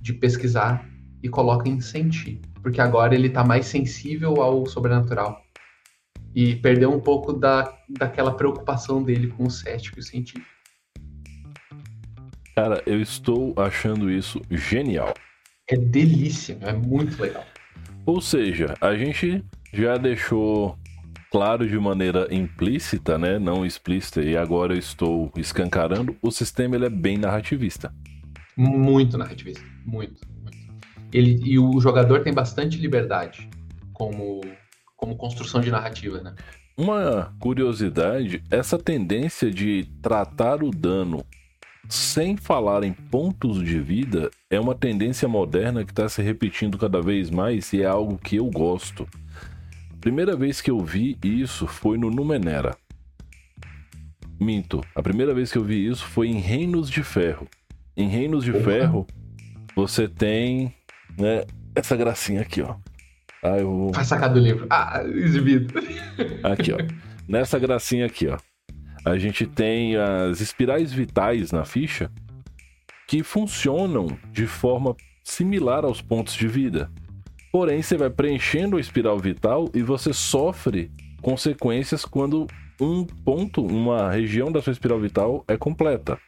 de 0.01 0.12
pesquisar 0.12 0.88
e 1.23 1.29
coloca 1.29 1.68
em 1.68 1.81
sentir, 1.81 2.40
porque 2.62 2.81
agora 2.81 3.14
ele 3.14 3.29
está 3.29 3.44
mais 3.44 3.66
sensível 3.66 4.40
ao 4.40 4.66
sobrenatural 4.66 5.42
e 6.35 6.57
perdeu 6.57 6.92
um 6.92 7.01
pouco 7.01 7.33
da, 7.33 7.77
daquela 7.88 8.35
preocupação 8.35 9.03
dele 9.03 9.29
com 9.29 9.44
o 9.44 9.51
cético 9.51 9.99
e 9.99 10.01
o 10.01 10.03
científico. 10.03 10.47
Cara, 12.55 12.83
eu 12.87 13.01
estou 13.01 13.55
achando 13.57 14.11
isso 14.11 14.40
genial. 14.51 15.14
É 15.68 15.77
delícia, 15.77 16.59
é 16.62 16.73
muito 16.73 17.21
legal. 17.21 17.44
Ou 18.05 18.21
seja, 18.21 18.75
a 18.81 18.97
gente 18.97 19.44
já 19.73 19.97
deixou 19.97 20.79
claro 21.31 21.69
de 21.69 21.79
maneira 21.79 22.29
implícita, 22.31 23.19
né, 23.19 23.38
não 23.38 23.64
explícita, 23.64 24.23
e 24.23 24.37
agora 24.37 24.75
eu 24.75 24.79
estou 24.79 25.33
escancarando, 25.37 26.17
o 26.23 26.31
sistema 26.31 26.77
ele 26.77 26.87
é 26.87 26.91
bem 26.91 27.19
narrativista. 27.19 27.93
Muito 28.57 29.17
narrativista, 29.17 29.64
muito, 29.85 30.21
muito. 30.43 30.59
Ele, 31.12 31.41
e 31.45 31.59
o 31.59 31.81
jogador 31.81 32.23
tem 32.23 32.33
bastante 32.33 32.79
liberdade 32.79 33.49
como, 33.93 34.41
como 34.97 35.17
construção 35.17 35.61
de 35.61 35.71
narrativa, 35.71 36.21
né? 36.21 36.35
Uma 36.77 37.35
curiosidade, 37.41 38.43
essa 38.51 38.79
tendência 38.79 39.51
de 39.51 39.88
tratar 40.01 40.62
o 40.62 40.71
dano 40.71 41.25
sem 41.88 42.37
falar 42.37 42.85
em 42.85 42.93
pontos 42.93 43.64
de 43.64 43.81
vida 43.81 44.31
é 44.51 44.61
uma 44.61 44.75
tendência 44.75 45.27
moderna 45.27 45.85
que 45.85 45.91
está 45.91 46.09
se 46.09 46.23
repetindo 46.23 46.79
cada 46.79 47.01
vez 47.01 47.31
mais 47.31 47.73
e 47.73 47.83
é 47.83 47.87
algo 47.87 48.19
que 48.19 48.37
eu 48.37 48.47
gosto. 48.47 49.09
A 50.09 50.11
primeira 50.11 50.35
vez 50.35 50.62
que 50.62 50.71
eu 50.71 50.81
vi 50.81 51.18
isso 51.23 51.66
foi 51.66 51.99
no 51.99 52.11
Numenera. 52.11 52.75
Minto, 54.40 54.81
a 54.94 55.03
primeira 55.03 55.35
vez 55.35 55.53
que 55.53 55.59
eu 55.59 55.62
vi 55.62 55.87
isso 55.87 56.03
foi 56.07 56.29
em 56.29 56.38
Reinos 56.38 56.88
de 56.88 57.03
Ferro. 57.03 57.47
Em 57.94 58.09
Reinos 58.09 58.42
de 58.42 58.55
Ferro, 58.55 59.07
você 59.77 60.09
tem 60.09 60.75
né, 61.18 61.44
essa 61.75 61.94
gracinha 61.94 62.40
aqui, 62.40 62.62
ó. 62.62 62.77
Ah, 63.44 63.59
eu 63.59 63.71
vou... 63.71 63.92
Vai 63.92 64.03
sacar 64.03 64.33
do 64.33 64.40
livro. 64.40 64.66
Ah, 64.71 65.03
exibido. 65.05 65.75
Aqui, 66.42 66.73
ó. 66.73 66.79
Nessa 67.29 67.59
gracinha 67.59 68.07
aqui, 68.07 68.29
ó. 68.29 68.38
A 69.05 69.18
gente 69.18 69.47
tem 69.47 69.94
as 69.94 70.40
espirais 70.40 70.90
vitais 70.90 71.53
na 71.53 71.66
ficha 71.66 72.11
que 73.07 73.23
funcionam 73.23 74.18
de 74.33 74.47
forma 74.47 74.97
similar 75.23 75.85
aos 75.85 76.01
pontos 76.01 76.33
de 76.33 76.49
vida. 76.49 76.90
Porém, 77.51 77.83
você 77.83 77.97
vai 77.97 78.11
preenchendo 78.11 78.77
a 78.77 78.81
espiral 78.81 79.19
vital 79.19 79.71
e 79.75 79.83
você 79.83 80.13
sofre 80.13 80.91
consequências 81.23 82.05
quando 82.05 82.47
um 82.81 83.05
ponto, 83.05 83.65
uma 83.65 84.11
região 84.11 84.53
da 84.53 84.63
sua 84.63 84.73
espiral 84.73 85.01
vital 85.01 85.45
é 85.49 85.57
completa. 85.57 86.19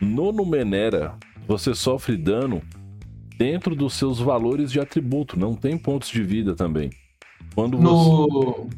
No 0.00 0.32
Numenera, 0.32 1.16
você 1.46 1.74
sofre 1.74 2.16
dano 2.16 2.62
dentro 3.36 3.74
dos 3.74 3.94
seus 3.94 4.18
valores 4.20 4.70
de 4.70 4.80
atributo, 4.80 5.38
não 5.38 5.54
tem 5.54 5.76
pontos 5.76 6.08
de 6.08 6.22
vida 6.22 6.54
também. 6.54 6.90
Quando 7.54 7.78
no... 7.78 8.68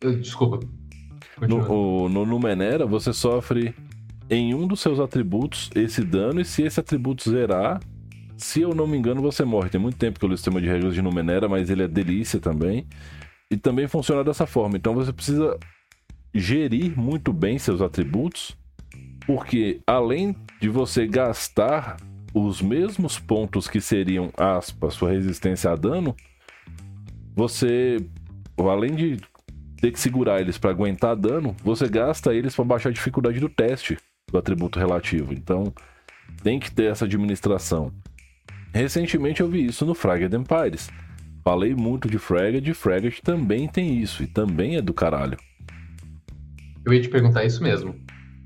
você... 0.00 0.16
Desculpa. 0.16 0.60
No, 1.48 2.08
no 2.08 2.24
Numenera, 2.24 2.86
você 2.86 3.12
sofre 3.12 3.74
em 4.30 4.54
um 4.54 4.66
dos 4.66 4.80
seus 4.80 5.00
atributos 5.00 5.70
esse 5.74 6.02
dano, 6.02 6.40
e 6.40 6.44
se 6.44 6.62
esse 6.62 6.80
atributo 6.80 7.28
zerar, 7.28 7.80
se 8.36 8.60
eu 8.60 8.74
não 8.74 8.86
me 8.86 8.96
engano, 8.96 9.22
você 9.22 9.44
morre. 9.44 9.70
Tem 9.70 9.80
muito 9.80 9.96
tempo 9.96 10.18
que 10.18 10.24
eu 10.24 10.28
li 10.28 10.34
o 10.34 10.38
sistema 10.38 10.60
de 10.60 10.68
regras 10.68 10.94
de 10.94 11.02
Numenera, 11.02 11.48
mas 11.48 11.70
ele 11.70 11.82
é 11.82 11.88
delícia 11.88 12.40
também. 12.40 12.86
E 13.50 13.56
também 13.56 13.86
funciona 13.86 14.24
dessa 14.24 14.46
forma. 14.46 14.76
Então 14.76 14.94
você 14.94 15.12
precisa 15.12 15.58
gerir 16.34 16.98
muito 16.98 17.32
bem 17.32 17.58
seus 17.58 17.80
atributos 17.80 18.56
porque 19.26 19.80
além 19.86 20.36
de 20.60 20.68
você 20.68 21.06
gastar 21.06 21.96
os 22.32 22.60
mesmos 22.60 23.18
pontos 23.18 23.68
que 23.68 23.80
seriam, 23.80 24.30
aspas, 24.36 24.94
sua 24.94 25.10
resistência 25.10 25.70
a 25.70 25.76
dano, 25.76 26.14
você, 27.34 27.96
além 28.58 28.94
de 28.94 29.16
ter 29.80 29.92
que 29.92 30.00
segurar 30.00 30.40
eles 30.40 30.58
para 30.58 30.70
aguentar 30.70 31.16
dano, 31.16 31.56
você 31.62 31.88
gasta 31.88 32.34
eles 32.34 32.54
para 32.54 32.64
baixar 32.64 32.88
a 32.90 32.92
dificuldade 32.92 33.40
do 33.40 33.48
teste 33.48 33.96
do 34.30 34.38
atributo 34.38 34.78
relativo. 34.78 35.32
Então, 35.32 35.72
tem 36.42 36.58
que 36.58 36.70
ter 36.70 36.90
essa 36.90 37.04
administração. 37.04 37.92
Recentemente 38.74 39.40
eu 39.40 39.48
vi 39.48 39.66
isso 39.66 39.86
no 39.86 39.94
Fraged 39.94 40.34
Empires. 40.34 40.90
Falei 41.44 41.76
muito 41.76 42.10
de 42.10 42.18
Fraged, 42.18 42.68
e 42.68 42.74
Fraged 42.74 43.22
também 43.22 43.68
tem 43.68 44.02
isso, 44.02 44.24
e 44.24 44.26
também 44.26 44.76
é 44.76 44.82
do 44.82 44.92
caralho. 44.92 45.38
Eu 46.84 46.92
ia 46.92 47.00
te 47.00 47.08
perguntar 47.08 47.44
isso 47.44 47.62
mesmo 47.62 47.94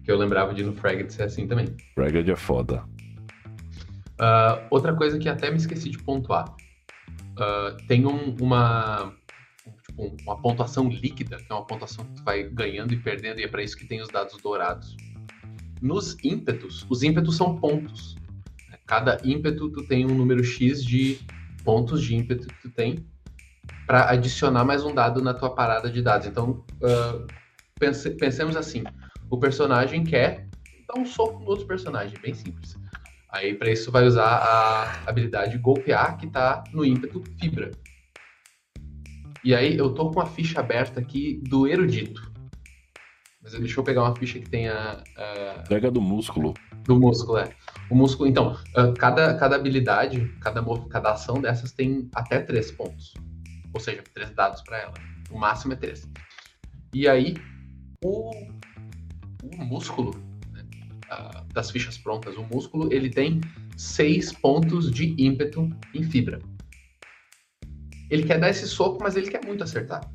que 0.05 0.13
eu 0.13 0.19
lembrava 0.19 0.53
de 0.53 0.63
no 0.63 0.75
Fraged 0.75 1.11
ser 1.11 1.23
assim 1.23 1.47
também. 1.47 1.67
Fraged 1.95 2.31
é 2.31 2.37
foda. 2.37 2.85
Uh, 4.21 4.67
outra 4.71 4.95
coisa 4.95 5.19
que 5.19 5.31
até 5.31 5.51
me 5.51 5.57
esqueci 5.57 5.89
de 5.89 5.99
pontuar. 5.99 6.55
Uh, 7.39 7.77
tem 7.87 8.05
um, 8.05 8.35
uma, 8.39 9.15
tipo, 9.87 10.15
uma 10.23 10.41
pontuação 10.43 10.91
líquida, 10.91 11.37
que 11.37 11.51
é 11.51 11.55
uma 11.55 11.65
pontuação 11.65 12.05
que 12.05 12.17
tu 12.17 12.23
vai 12.23 12.43
ganhando 12.43 12.93
e 12.93 12.99
perdendo, 12.99 13.41
e 13.41 13.45
é 13.45 13.49
para 13.49 13.63
isso 13.63 13.77
que 13.77 13.87
tem 13.87 14.03
os 14.03 14.09
dados 14.09 14.37
dourados. 14.43 14.95
Nos 15.81 16.17
ímpetos, 16.23 16.87
os 16.91 17.03
ímpetos 17.03 17.37
são 17.37 17.57
pontos. 17.57 18.18
Cada 18.89 19.19
ímpeto 19.23 19.71
tu 19.71 19.87
tem 19.87 20.07
um 20.07 20.15
número 20.15 20.43
X 20.43 20.83
de 20.83 21.21
pontos 21.63 22.03
de 22.03 22.17
ímpeto 22.17 22.49
que 22.49 22.63
tu 22.63 22.71
tem 22.71 23.07
para 23.87 24.11
adicionar 24.11 24.65
mais 24.65 24.83
um 24.83 24.95
dado 24.95 25.23
na 25.23 25.35
tua 25.35 25.55
parada 25.55 25.91
de 25.91 26.01
dados. 26.01 26.27
Então, 26.27 26.65
uh, 26.81 27.27
pense, 27.79 28.09
pensemos 28.13 28.57
assim, 28.57 28.83
o 29.31 29.39
personagem 29.39 30.03
quer 30.03 30.49
dar 30.89 30.99
um 30.99 31.05
soco 31.05 31.39
no 31.41 31.51
outro 31.51 31.67
personagem, 31.67 32.19
bem 32.23 32.33
simples. 32.33 32.79
Aí 33.31 33.55
para 33.55 33.71
isso 33.71 33.93
vai 33.93 34.07
usar 34.07 34.25
a 34.25 35.07
habilidade 35.07 35.59
golpear 35.59 36.17
que 36.17 36.27
tá 36.27 36.65
no 36.73 36.83
ímpeto 36.83 37.23
fibra. 37.39 37.71
E 39.45 39.55
aí 39.55 39.77
eu 39.77 39.93
tô 39.93 40.11
com 40.11 40.21
a 40.21 40.27
ficha 40.27 40.61
aberta 40.61 40.99
aqui 40.99 41.43
do 41.47 41.69
erudito. 41.69 42.33
Mas 43.43 43.53
deixa 43.53 43.79
eu 43.79 43.85
pegar 43.85 44.05
uma 44.05 44.17
ficha 44.17 44.39
que 44.39 44.49
tenha. 44.49 45.03
Pega 45.69 45.91
do 45.91 46.01
músculo. 46.01 46.55
Do 46.85 46.99
músculo, 46.99 47.37
é. 47.37 47.51
O 47.91 47.95
músculo, 47.95 48.29
então, 48.29 48.53
uh, 48.77 48.93
cada, 48.99 49.35
cada 49.37 49.57
habilidade, 49.57 50.29
cada, 50.41 50.63
cada 50.91 51.13
ação 51.13 51.41
dessas 51.41 51.73
tem 51.73 52.09
até 52.15 52.41
três 52.41 52.71
pontos. 52.71 53.15
Ou 53.73 53.81
seja, 53.81 54.03
três 54.13 54.31
dados 54.31 54.63
para 54.63 54.79
ela. 54.79 54.95
O 55.31 55.39
máximo 55.39 55.73
é 55.73 55.77
três. 55.77 56.07
E 56.95 57.09
aí, 57.09 57.35
o, 58.05 58.31
o 59.43 59.65
músculo 59.65 60.15
né, 60.53 60.65
uh, 61.11 61.53
das 61.53 61.71
fichas 61.71 61.97
prontas, 61.97 62.37
o 62.37 62.43
músculo, 62.45 62.93
ele 62.93 63.09
tem 63.09 63.41
seis 63.77 64.33
pontos 64.33 64.91
de 64.91 65.15
ímpeto 65.19 65.71
em 65.95 66.03
fibra. 66.03 66.41
Ele 68.11 68.25
quer 68.25 68.39
dar 68.39 68.51
esse 68.51 68.67
soco, 68.67 68.99
mas 69.03 69.17
ele 69.17 69.31
quer 69.31 69.45
muito 69.47 69.65
acertar. 69.65 70.11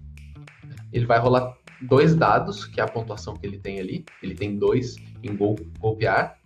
Ele 0.92 1.06
vai 1.06 1.20
rolar 1.20 1.56
dois 1.82 2.16
dados, 2.16 2.66
que 2.66 2.80
é 2.80 2.84
a 2.84 2.88
pontuação 2.88 3.36
que 3.36 3.46
ele 3.46 3.58
tem 3.58 3.80
ali. 3.80 4.06
Ele 4.22 4.36
tem 4.36 4.58
dois 4.58 4.96
em 5.24 5.36
gol, 5.36 5.56
golpear, 5.80 6.40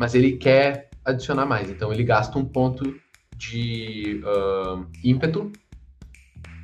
mas 0.00 0.14
ele 0.14 0.38
quer 0.38 0.88
adicionar 1.04 1.44
mais. 1.44 1.68
Então 1.68 1.92
ele 1.92 2.02
gasta 2.02 2.38
um 2.38 2.44
ponto 2.44 2.98
de 3.36 4.22
uh, 4.24 4.86
ímpeto 5.04 5.52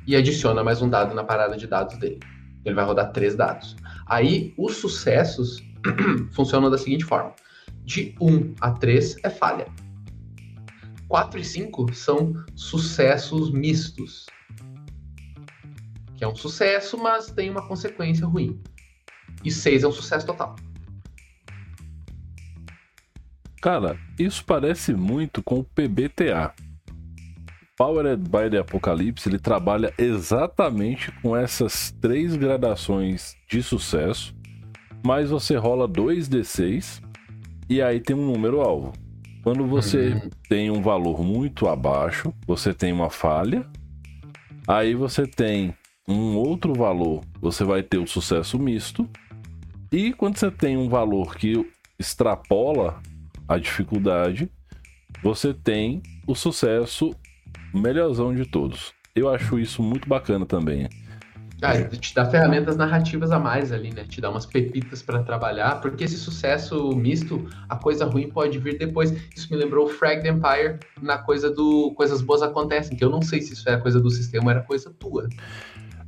e 0.07 0.15
adiciona 0.15 0.63
mais 0.63 0.81
um 0.81 0.89
dado 0.89 1.13
na 1.13 1.23
parada 1.23 1.55
de 1.55 1.67
dados 1.67 1.99
dele. 1.99 2.19
Ele 2.65 2.73
vai 2.73 2.83
rodar 2.83 3.11
três 3.11 3.35
dados. 3.35 3.75
Aí 4.07 4.55
os 4.57 4.77
sucessos 4.77 5.61
funcionam 6.33 6.71
da 6.71 6.79
seguinte 6.79 7.05
forma: 7.05 7.35
de 7.85 8.15
1 8.19 8.55
a 8.59 8.71
3 8.71 9.17
é 9.23 9.29
falha. 9.29 9.67
4 11.07 11.39
e 11.39 11.43
5 11.43 11.93
são 11.93 12.33
sucessos 12.55 13.51
mistos 13.51 14.25
que 16.15 16.23
é 16.23 16.27
um 16.27 16.35
sucesso, 16.35 16.97
mas 16.97 17.29
tem 17.29 17.51
uma 17.51 17.67
consequência 17.67 18.25
ruim. 18.25 18.59
E 19.43 19.51
6 19.51 19.83
é 19.83 19.87
um 19.87 19.91
sucesso 19.91 20.25
total. 20.25 20.55
Cara, 23.67 23.97
isso 24.17 24.45
parece 24.45 24.93
muito 24.93 25.43
com 25.43 25.59
o 25.59 25.63
PBTA. 25.65 26.53
Powered 27.75 28.23
by 28.23 28.49
the 28.49 28.59
Apocalypse, 28.59 29.27
ele 29.27 29.37
trabalha 29.37 29.93
exatamente 29.97 31.11
com 31.21 31.35
essas 31.35 31.91
três 31.99 32.37
gradações 32.37 33.35
de 33.45 33.61
sucesso, 33.61 34.33
mas 35.05 35.31
você 35.31 35.57
rola 35.57 35.85
2d6 35.85 37.03
e 37.69 37.81
aí 37.81 37.99
tem 37.99 38.15
um 38.15 38.31
número 38.31 38.61
alvo. 38.61 38.93
Quando 39.43 39.67
você 39.67 40.13
uhum. 40.13 40.29
tem 40.47 40.71
um 40.71 40.81
valor 40.81 41.21
muito 41.21 41.67
abaixo, 41.67 42.33
você 42.47 42.73
tem 42.73 42.93
uma 42.93 43.09
falha. 43.09 43.69
Aí 44.65 44.95
você 44.95 45.27
tem 45.27 45.75
um 46.07 46.37
outro 46.37 46.73
valor, 46.73 47.21
você 47.41 47.65
vai 47.65 47.83
ter 47.83 47.97
o 47.97 48.07
sucesso 48.07 48.57
misto. 48.57 49.05
E 49.91 50.13
quando 50.13 50.37
você 50.37 50.49
tem 50.49 50.77
um 50.77 50.87
valor 50.87 51.35
que 51.35 51.69
extrapola 51.99 53.01
a 53.47 53.57
dificuldade, 53.57 54.49
você 55.23 55.53
tem 55.53 56.01
o 56.25 56.35
sucesso 56.35 57.15
melhorzão 57.73 58.33
de 58.33 58.45
todos. 58.45 58.93
Eu 59.15 59.29
acho 59.29 59.59
isso 59.59 59.81
muito 59.81 60.07
bacana 60.07 60.45
também. 60.45 60.87
Ah, 61.59 61.73
te 61.81 62.13
dá 62.13 62.23
ferramentas 62.23 62.77
narrativas 62.77 63.31
a 63.31 63.39
mais 63.39 63.71
ali, 63.71 63.91
né? 63.91 64.03
Te 64.03 64.21
dá 64.21 64.29
umas 64.29 64.45
pepitas 64.45 65.01
para 65.01 65.23
trabalhar, 65.23 65.81
porque 65.81 66.03
esse 66.03 66.17
sucesso 66.17 66.95
misto, 66.95 67.47
a 67.67 67.75
coisa 67.75 68.05
ruim 68.05 68.29
pode 68.29 68.59
vir 68.59 68.77
depois. 68.77 69.11
Isso 69.35 69.47
me 69.49 69.57
lembrou 69.57 69.87
o 69.87 69.89
Frag 69.89 70.27
Empire 70.27 70.77
na 71.01 71.17
coisa 71.17 71.49
do 71.49 71.93
coisas 71.95 72.21
boas 72.21 72.43
acontecem, 72.43 72.95
que 72.95 73.03
eu 73.03 73.09
não 73.09 73.23
sei 73.23 73.41
se 73.41 73.53
isso 73.53 73.67
é 73.67 73.77
coisa 73.77 73.99
do 73.99 74.11
sistema, 74.11 74.51
era 74.51 74.61
coisa 74.61 74.93
tua 74.99 75.27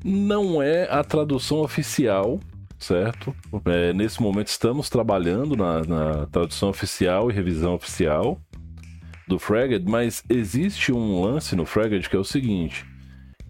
não 0.04 0.62
é 0.62 0.88
a 0.90 1.04
tradução 1.04 1.60
oficial, 1.60 2.40
certo? 2.80 3.36
É, 3.66 3.94
nesse 3.94 4.22
momento 4.22 4.48
estamos 4.48 4.90
trabalhando 4.90 5.56
na, 5.56 5.84
na, 5.84 6.26
tradução 6.28 6.70
oficial 6.70 7.30
e 7.30 7.34
revisão 7.34 7.76
oficial 7.76 8.40
do 9.28 9.38
Fraged, 9.38 9.86
mas 9.88 10.24
existe 10.30 10.92
um 10.92 11.22
lance 11.22 11.56
no 11.56 11.66
Fraged 11.66 12.10
que 12.10 12.16
é 12.16 12.20
o 12.20 12.24
seguinte: 12.24 12.86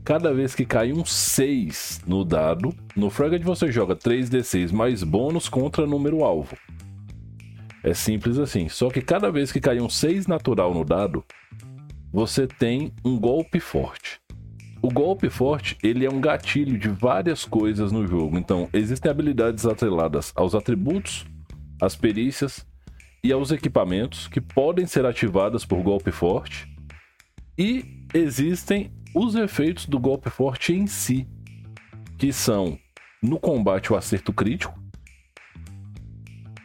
cada 0.04 0.34
vez 0.34 0.56
que 0.56 0.66
cai 0.66 0.92
um 0.92 1.06
6 1.06 2.02
no 2.08 2.26
dado, 2.26 2.74
no 2.96 3.10
Fraged 3.10 3.46
você 3.46 3.72
joga 3.72 3.96
3d6 3.96 4.74
mais 4.74 5.04
bônus 5.04 5.48
contra 5.48 5.86
número 5.86 6.24
alvo. 6.24 6.58
É 7.82 7.94
simples 7.94 8.38
assim. 8.38 8.68
Só 8.68 8.90
que 8.90 9.02
cada 9.02 9.32
vez 9.32 9.52
que 9.52 9.62
cai 9.62 9.80
um 9.80 9.90
6 9.90 10.28
natural 10.28 10.74
no 10.74 10.84
dado, 10.84 11.24
você 12.12 12.46
tem 12.46 12.92
um 13.06 13.18
golpe 13.18 13.60
forte. 13.60 14.20
O 14.82 14.90
golpe 14.90 15.30
forte, 15.30 15.78
ele 15.84 16.06
é 16.06 16.10
um 16.10 16.22
gatilho 16.22 16.78
de 16.78 16.88
várias 16.88 17.44
coisas 17.44 17.92
no 17.92 18.08
jogo. 18.08 18.38
Então, 18.38 18.70
existem 18.72 19.12
habilidades 19.12 19.66
atreladas 19.66 20.32
aos 20.36 20.56
atributos, 20.56 21.26
às 21.82 21.98
perícias 21.98 22.66
e 23.22 23.32
aos 23.34 23.52
equipamentos 23.52 24.28
que 24.28 24.40
podem 24.40 24.86
ser 24.86 25.06
ativadas 25.06 25.66
por 25.66 25.84
golpe 25.84 26.12
forte. 26.12 26.74
E 27.58 28.06
existem 28.14 28.90
os 29.14 29.36
efeitos 29.36 29.86
do 29.86 30.00
golpe 30.00 30.30
forte 30.30 30.72
em 30.74 30.88
si, 30.88 31.28
que 32.18 32.32
são 32.32 32.80
no 33.22 33.38
combate 33.38 33.92
o 33.92 33.98
acerto 33.98 34.32
crítico. 34.32 34.80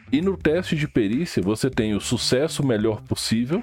E 0.09 0.21
no 0.21 0.37
teste 0.37 0.77
de 0.77 0.87
perícia, 0.87 1.43
você 1.43 1.69
tem 1.69 1.93
o 1.93 1.99
sucesso 1.99 2.65
melhor 2.65 3.01
possível, 3.01 3.61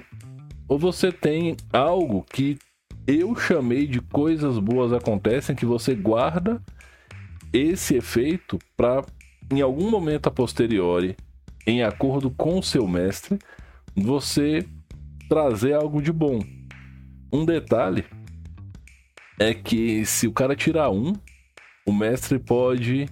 ou 0.67 0.77
você 0.77 1.11
tem 1.11 1.57
algo 1.71 2.23
que 2.31 2.59
eu 3.07 3.35
chamei 3.35 3.85
de 3.85 3.99
coisas 3.99 4.57
boas 4.57 4.93
acontecem 4.93 5.55
que 5.55 5.65
você 5.65 5.93
guarda 5.93 6.61
esse 7.51 7.95
efeito 7.95 8.57
para 8.75 9.03
em 9.51 9.61
algum 9.61 9.89
momento 9.89 10.27
a 10.27 10.31
posteriori, 10.31 11.15
em 11.67 11.83
acordo 11.83 12.31
com 12.31 12.57
o 12.57 12.63
seu 12.63 12.87
mestre, 12.87 13.37
você 13.95 14.65
trazer 15.29 15.73
algo 15.73 16.01
de 16.01 16.11
bom. 16.11 16.39
Um 17.31 17.45
detalhe 17.45 18.05
é 19.39 19.53
que 19.53 20.05
se 20.05 20.27
o 20.27 20.31
cara 20.31 20.55
tirar 20.55 20.89
um, 20.89 21.13
o 21.85 21.91
mestre 21.91 22.39
pode 22.39 23.07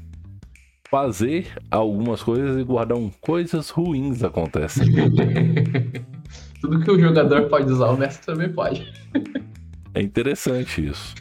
fazer 0.89 1.47
algumas 1.69 2.23
coisas 2.23 2.60
e 2.60 2.63
guardar 2.63 2.97
um 2.97 3.10
coisas 3.21 3.69
ruins 3.69 4.23
acontecem. 4.23 4.88
Tudo 6.62 6.80
que 6.80 6.91
o 6.91 6.99
jogador 6.99 7.49
pode 7.49 7.71
usar, 7.71 7.89
o 7.89 7.97
mestre 7.97 8.25
também 8.25 8.51
pode. 8.51 8.91
É 9.93 10.01
interessante 10.01 10.88
isso. 10.88 11.15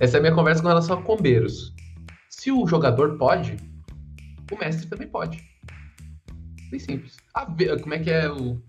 Essa 0.00 0.16
é 0.16 0.18
a 0.18 0.22
minha 0.22 0.34
conversa 0.34 0.62
com 0.62 0.68
relação 0.68 0.98
a 0.98 1.02
combeiros. 1.02 1.72
Se 2.28 2.50
o 2.50 2.66
jogador 2.66 3.16
pode, 3.16 3.56
o 4.50 4.58
mestre 4.58 4.88
também 4.88 5.08
pode. 5.08 5.42
Bem 6.70 6.80
simples. 6.80 7.16
Ah, 7.34 7.46
como 7.80 7.94
é 7.94 7.98
que 7.98 8.10
é 8.10 8.30
o. 8.30 8.60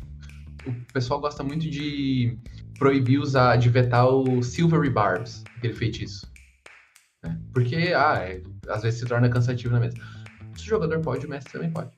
O 0.67 0.93
pessoal 0.93 1.19
gosta 1.19 1.43
muito 1.43 1.69
de 1.69 2.38
proibir 2.77 3.19
usar, 3.19 3.55
de 3.55 3.69
vetar 3.69 4.07
o 4.07 4.41
Silvery 4.41 4.89
Barbs, 4.89 5.43
aquele 5.57 5.73
feitiço. 5.73 6.31
Né? 7.23 7.39
Porque, 7.53 7.93
ah, 7.95 8.17
é, 8.19 8.41
às 8.67 8.83
vezes 8.83 8.99
se 8.99 9.05
torna 9.05 9.29
cansativo 9.29 9.73
na 9.73 9.79
mesa. 9.79 9.97
Se 10.55 10.63
o 10.63 10.69
jogador 10.69 11.01
pode, 11.01 11.25
o 11.25 11.29
mestre 11.29 11.53
também 11.53 11.71
pode. 11.71 11.91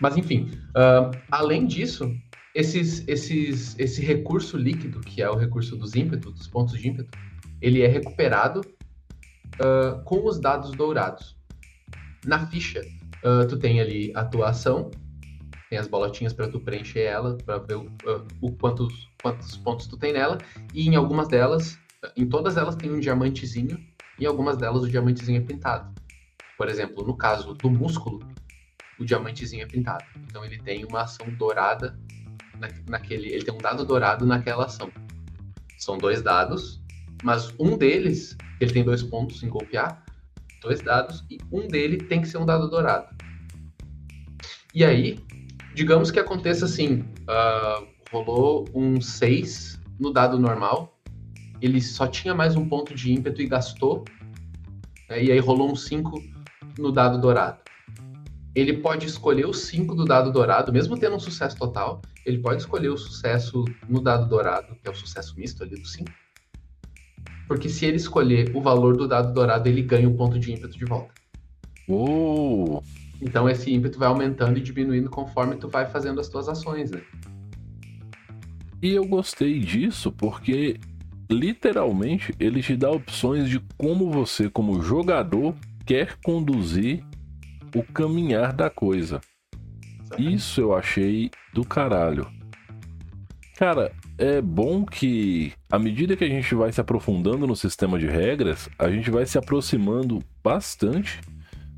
Mas 0.00 0.16
enfim, 0.16 0.50
uh, 0.70 1.16
além 1.30 1.66
disso, 1.66 2.12
esses, 2.54 3.06
esses, 3.08 3.78
esse 3.78 4.02
recurso 4.02 4.56
líquido, 4.56 5.00
que 5.00 5.22
é 5.22 5.30
o 5.30 5.36
recurso 5.36 5.76
dos 5.76 5.94
ímpetos, 5.94 6.32
dos 6.34 6.46
pontos 6.46 6.78
de 6.78 6.88
ímpeto, 6.88 7.18
ele 7.60 7.82
é 7.82 7.86
recuperado 7.86 8.60
uh, 8.60 10.02
com 10.04 10.26
os 10.26 10.38
dados 10.38 10.72
dourados. 10.72 11.36
Na 12.26 12.46
ficha, 12.46 12.82
uh, 13.24 13.46
tu 13.48 13.58
tem 13.58 13.80
ali 13.80 14.12
a 14.14 14.24
tua 14.24 14.50
ação, 14.50 14.90
tem 15.70 15.78
as 15.78 15.88
bolotinhas 15.88 16.32
para 16.34 16.48
tu 16.48 16.60
preencher 16.60 17.00
ela, 17.00 17.38
para 17.38 17.58
ver 17.58 17.76
o, 17.76 17.84
uh, 17.84 18.26
o 18.40 18.52
quantos, 18.52 19.08
quantos 19.22 19.56
pontos 19.56 19.86
tu 19.86 19.96
tem 19.96 20.12
nela, 20.12 20.38
e 20.74 20.86
em 20.86 20.94
algumas 20.94 21.28
delas, 21.28 21.78
em 22.16 22.26
todas 22.26 22.56
elas 22.56 22.76
tem 22.76 22.92
um 22.92 23.00
diamantezinho, 23.00 23.78
e 24.18 24.24
em 24.24 24.26
algumas 24.26 24.58
delas 24.58 24.82
o 24.82 24.88
diamantezinho 24.88 25.38
é 25.38 25.44
pintado. 25.44 25.92
Por 26.58 26.68
exemplo, 26.68 27.02
no 27.04 27.16
caso 27.16 27.54
do 27.54 27.70
músculo, 27.70 28.20
o 28.98 29.04
diamantezinho 29.04 29.62
é 29.62 29.66
pintado. 29.66 30.04
Então 30.24 30.44
ele 30.44 30.58
tem 30.58 30.84
uma 30.84 31.02
ação 31.02 31.28
dourada 31.30 31.98
na, 32.58 32.68
naquele. 32.88 33.28
Ele 33.28 33.44
tem 33.44 33.54
um 33.54 33.58
dado 33.58 33.84
dourado 33.84 34.26
naquela 34.26 34.66
ação. 34.66 34.90
São 35.78 35.98
dois 35.98 36.22
dados, 36.22 36.80
mas 37.22 37.52
um 37.58 37.76
deles, 37.76 38.36
ele 38.60 38.72
tem 38.72 38.84
dois 38.84 39.02
pontos 39.02 39.42
em 39.42 39.48
golpear, 39.48 40.04
dois 40.60 40.80
dados, 40.80 41.24
e 41.30 41.38
um 41.50 41.66
dele 41.66 41.98
tem 41.98 42.20
que 42.20 42.28
ser 42.28 42.38
um 42.38 42.46
dado 42.46 42.68
dourado. 42.68 43.06
E 44.74 44.84
aí, 44.84 45.18
digamos 45.74 46.10
que 46.10 46.20
aconteça 46.20 46.64
assim: 46.64 47.04
uh, 47.28 47.86
rolou 48.10 48.68
um 48.74 49.00
6 49.00 49.80
no 49.98 50.12
dado 50.12 50.38
normal, 50.38 50.98
ele 51.60 51.80
só 51.80 52.06
tinha 52.06 52.34
mais 52.34 52.56
um 52.56 52.68
ponto 52.68 52.94
de 52.94 53.12
ímpeto 53.12 53.42
e 53.42 53.46
gastou, 53.46 54.04
né, 55.08 55.22
e 55.22 55.32
aí 55.32 55.38
rolou 55.38 55.70
um 55.70 55.76
5 55.76 56.22
no 56.78 56.90
dado 56.90 57.20
dourado 57.20 57.61
ele 58.54 58.74
pode 58.74 59.06
escolher 59.06 59.46
o 59.46 59.54
5 59.54 59.94
do 59.94 60.04
dado 60.04 60.30
dourado, 60.30 60.72
mesmo 60.72 60.98
tendo 60.98 61.16
um 61.16 61.20
sucesso 61.20 61.56
total, 61.56 62.02
ele 62.24 62.38
pode 62.38 62.60
escolher 62.60 62.90
o 62.90 62.98
sucesso 62.98 63.64
no 63.88 64.00
dado 64.00 64.28
dourado, 64.28 64.76
que 64.76 64.86
é 64.86 64.90
o 64.90 64.94
sucesso 64.94 65.34
misto 65.38 65.62
ali 65.62 65.76
do 65.76 65.86
5. 65.86 66.10
Porque 67.48 67.68
se 67.68 67.86
ele 67.86 67.96
escolher 67.96 68.54
o 68.54 68.60
valor 68.60 68.96
do 68.96 69.08
dado 69.08 69.32
dourado, 69.32 69.68
ele 69.68 69.82
ganha 69.82 70.08
um 70.08 70.16
ponto 70.16 70.38
de 70.38 70.52
ímpeto 70.52 70.78
de 70.78 70.84
volta. 70.84 71.12
Oh! 71.88 72.82
Então 73.20 73.48
esse 73.48 73.72
ímpeto 73.72 73.98
vai 73.98 74.08
aumentando 74.08 74.58
e 74.58 74.62
diminuindo 74.62 75.08
conforme 75.08 75.56
tu 75.56 75.68
vai 75.68 75.86
fazendo 75.86 76.20
as 76.20 76.28
tuas 76.28 76.48
ações, 76.48 76.90
né? 76.90 77.00
E 78.82 78.90
eu 78.90 79.06
gostei 79.06 79.60
disso 79.60 80.10
porque 80.10 80.78
literalmente 81.30 82.34
ele 82.38 82.60
te 82.60 82.76
dá 82.76 82.90
opções 82.90 83.48
de 83.48 83.60
como 83.78 84.10
você, 84.10 84.50
como 84.50 84.82
jogador, 84.82 85.54
quer 85.86 86.16
conduzir 86.22 87.04
o 87.74 87.82
caminhar 87.82 88.52
da 88.52 88.68
coisa. 88.68 89.20
Isso 90.18 90.60
eu 90.60 90.74
achei 90.74 91.30
do 91.52 91.64
caralho. 91.64 92.26
Cara, 93.56 93.92
é 94.18 94.40
bom 94.40 94.84
que, 94.84 95.52
à 95.70 95.78
medida 95.78 96.16
que 96.16 96.24
a 96.24 96.28
gente 96.28 96.54
vai 96.54 96.72
se 96.72 96.80
aprofundando 96.80 97.46
no 97.46 97.54
sistema 97.54 97.98
de 97.98 98.06
regras, 98.06 98.68
a 98.78 98.90
gente 98.90 99.10
vai 99.10 99.24
se 99.24 99.38
aproximando 99.38 100.18
bastante. 100.42 101.20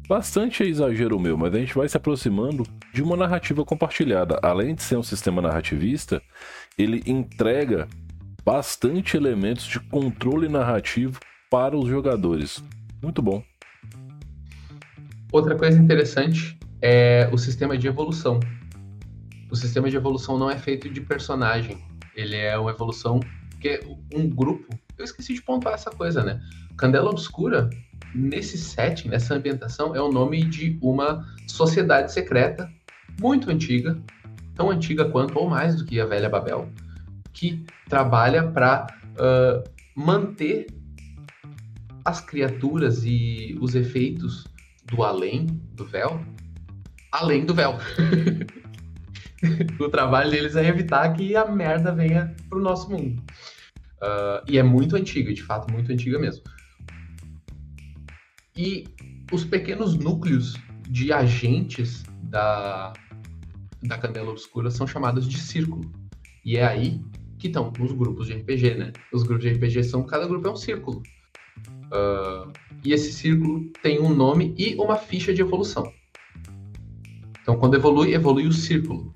Bastante 0.09 0.63
é 0.63 0.67
exagero 0.67 1.19
meu, 1.19 1.37
mas 1.37 1.55
a 1.55 1.59
gente 1.59 1.75
vai 1.75 1.89
se 1.89 1.97
aproximando 1.97 2.65
de 2.93 3.03
uma 3.03 3.17
narrativa 3.17 3.65
compartilhada. 3.65 4.39
Além 4.43 4.75
de 4.75 4.83
ser 4.83 4.97
um 4.97 5.03
sistema 5.03 5.41
narrativista, 5.41 6.23
ele 6.77 7.03
entrega 7.07 7.89
bastante 8.45 9.17
elementos 9.17 9.65
de 9.65 9.81
controle 9.81 10.49
narrativo 10.49 11.19
para 11.51 11.77
os 11.77 11.89
jogadores. 11.89 12.63
Muito 13.03 13.23
bom. 13.23 13.43
Outra 15.35 15.57
coisa 15.57 15.77
interessante 15.77 16.57
é 16.81 17.29
o 17.33 17.37
sistema 17.37 17.77
de 17.77 17.89
evolução. 17.89 18.39
O 19.51 19.57
sistema 19.57 19.91
de 19.91 19.97
evolução 19.97 20.39
não 20.39 20.49
é 20.49 20.57
feito 20.57 20.89
de 20.89 21.01
personagem, 21.01 21.85
ele 22.15 22.37
é 22.37 22.57
uma 22.57 22.71
evolução 22.71 23.19
que 23.61 23.81
um 24.15 24.31
grupo. 24.31 24.73
Eu 24.97 25.05
esqueci 25.05 25.35
de 25.35 25.43
pontuar 25.43 25.75
essa 25.75 25.91
coisa, 25.91 26.23
né? 26.23 26.41
Candela 26.77 27.11
Obscura, 27.11 27.69
nesse 28.15 28.57
setting, 28.57 29.09
nessa 29.09 29.35
ambientação, 29.35 29.93
é 29.93 30.01
o 30.01 30.09
nome 30.09 30.45
de 30.45 30.79
uma 30.81 31.27
sociedade 31.49 32.13
secreta 32.13 32.71
muito 33.21 33.51
antiga, 33.51 34.01
tão 34.55 34.71
antiga 34.71 35.07
quanto 35.07 35.37
ou 35.37 35.51
mais 35.51 35.75
do 35.75 35.85
que 35.85 35.99
a 35.99 36.07
velha 36.07 36.29
Babel, 36.29 36.69
que 37.33 37.67
trabalha 37.89 38.53
para 38.53 38.87
uh, 39.19 39.69
manter 39.97 40.69
as 42.05 42.21
criaturas 42.21 43.03
e 43.05 43.59
os 43.61 43.75
efeitos 43.75 44.54
do 44.95 45.03
além 45.03 45.47
do 45.75 45.85
véu, 45.85 46.25
além 47.11 47.45
do 47.45 47.55
véu. 47.55 47.77
o 49.81 49.89
trabalho 49.89 50.31
deles 50.31 50.55
é 50.57 50.67
evitar 50.67 51.13
que 51.15 51.35
a 51.35 51.47
merda 51.47 51.93
venha 51.93 52.35
pro 52.49 52.61
nosso 52.61 52.91
mundo. 52.91 53.21
Uh, 53.97 54.45
e 54.49 54.59
é 54.59 54.63
muito 54.63 54.97
antiga, 54.97 55.33
de 55.33 55.43
fato, 55.43 55.73
muito 55.73 55.91
antiga 55.91 56.19
mesmo. 56.19 56.45
E 58.57 58.85
os 59.33 59.45
pequenos 59.45 59.95
núcleos 59.97 60.55
de 60.89 61.13
agentes 61.13 62.05
da, 62.23 62.93
da 63.83 63.99
Candela 63.99 64.31
Obscura 64.31 64.71
são 64.71 64.87
chamados 64.87 65.29
de 65.29 65.39
círculo. 65.39 65.91
E 66.45 66.57
é 66.57 66.65
aí 66.65 67.01
que 67.39 67.49
estão 67.49 67.73
os 67.81 67.93
grupos 67.93 68.29
de 68.29 68.35
RPG, 68.35 68.75
né? 68.75 68.93
Os 69.13 69.25
grupos 69.25 69.45
de 69.45 69.53
RPG 69.55 69.85
são, 69.85 70.05
cada 70.05 70.27
grupo 70.27 70.47
é 70.47 70.51
um 70.51 70.57
círculo. 70.57 71.03
Uh, 71.95 72.53
e 72.85 72.93
esse 72.93 73.13
círculo 73.13 73.71
tem 73.83 74.01
um 74.01 74.13
nome 74.13 74.53
e 74.59 74.75
uma 74.75 74.97
ficha 74.97 75.33
de 75.33 75.41
evolução. 75.41 75.93
Então, 77.41 77.57
quando 77.57 77.75
evolui, 77.75 78.13
evolui 78.13 78.47
o 78.47 78.53
círculo. 78.53 79.13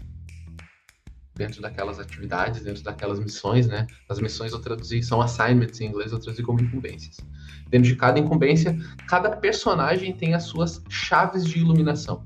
Dentro 1.35 1.63
daquelas 1.63 1.99
atividades, 1.99 2.63
dentro 2.63 2.83
daquelas 2.83 3.19
missões, 3.19 3.67
né? 3.67 3.87
As 4.09 4.21
missões 4.21 4.53
eu 4.53 4.61
traduzi, 4.61 5.03
são 5.03 5.21
assignments 5.21 5.81
em 5.81 5.87
inglês, 5.87 6.13
eu 6.13 6.19
traduzi 6.19 6.43
como 6.43 6.61
incumbências. 6.61 7.17
Dentro 7.69 7.89
de 7.89 7.97
cada 7.97 8.19
incumbência, 8.19 8.79
cada 9.09 9.37
personagem 9.37 10.13
tem 10.15 10.35
as 10.35 10.45
suas 10.45 10.83
chaves 10.89 11.45
de 11.45 11.59
iluminação. 11.59 12.25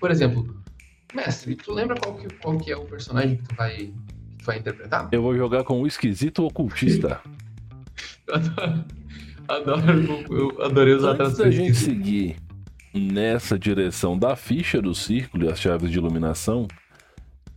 Por 0.00 0.10
exemplo, 0.10 0.62
mestre, 1.14 1.54
tu 1.54 1.72
lembra 1.72 1.96
qual 2.00 2.16
que, 2.16 2.34
qual 2.36 2.58
que 2.58 2.72
é 2.72 2.76
o 2.76 2.84
personagem 2.84 3.36
que 3.36 3.42
tu 3.44 3.54
vai, 3.54 3.76
que 3.76 4.36
tu 4.38 4.44
vai 4.44 4.58
interpretar? 4.58 5.08
Eu 5.12 5.22
vou 5.22 5.36
jogar 5.36 5.64
com 5.64 5.82
o 5.82 5.86
esquisito 5.86 6.44
ocultista. 6.44 7.20
eu 8.26 8.34
adoro, 8.34 8.84
adoro, 9.48 10.24
eu 10.30 10.62
adorei 10.62 10.94
usar 10.94 11.20
Antes 11.20 11.38
da 11.38 11.50
gente 11.50 11.74
seguir 11.74 12.36
nessa 12.94 13.58
direção 13.58 14.18
da 14.18 14.36
ficha 14.36 14.80
do 14.80 14.94
círculo 14.94 15.44
e 15.44 15.48
as 15.48 15.58
chaves 15.58 15.90
de 15.90 15.98
iluminação, 15.98 16.68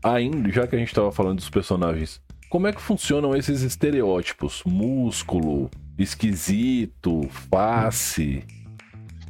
ainda, 0.04 0.50
já 0.52 0.66
que 0.66 0.76
a 0.76 0.80
gente 0.80 0.90
estava 0.90 1.12
falando 1.12 1.38
dos 1.38 1.50
personagens, 1.50 2.22
como 2.50 2.68
é 2.68 2.72
que 2.72 2.82
funcionam 2.82 3.36
esses 3.36 3.62
estereótipos? 3.62 4.64
Músculo, 4.66 5.70
esquisito, 5.98 7.28
face. 7.50 8.44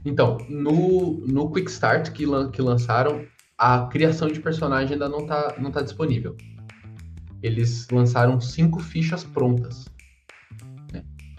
Então, 0.04 0.38
no, 0.48 1.24
no 1.26 1.52
Quick 1.52 1.72
Start 1.72 2.12
que, 2.12 2.26
lan, 2.26 2.52
que 2.52 2.62
lançaram, 2.62 3.26
a 3.58 3.88
criação 3.88 4.28
de 4.28 4.40
personagem 4.40 4.94
ainda 4.94 5.10
não 5.10 5.22
está 5.22 5.56
não 5.58 5.72
tá 5.72 5.82
disponível. 5.82 6.36
Eles 7.42 7.88
lançaram 7.92 8.40
cinco 8.40 8.80
fichas 8.80 9.24
prontas. 9.24 9.86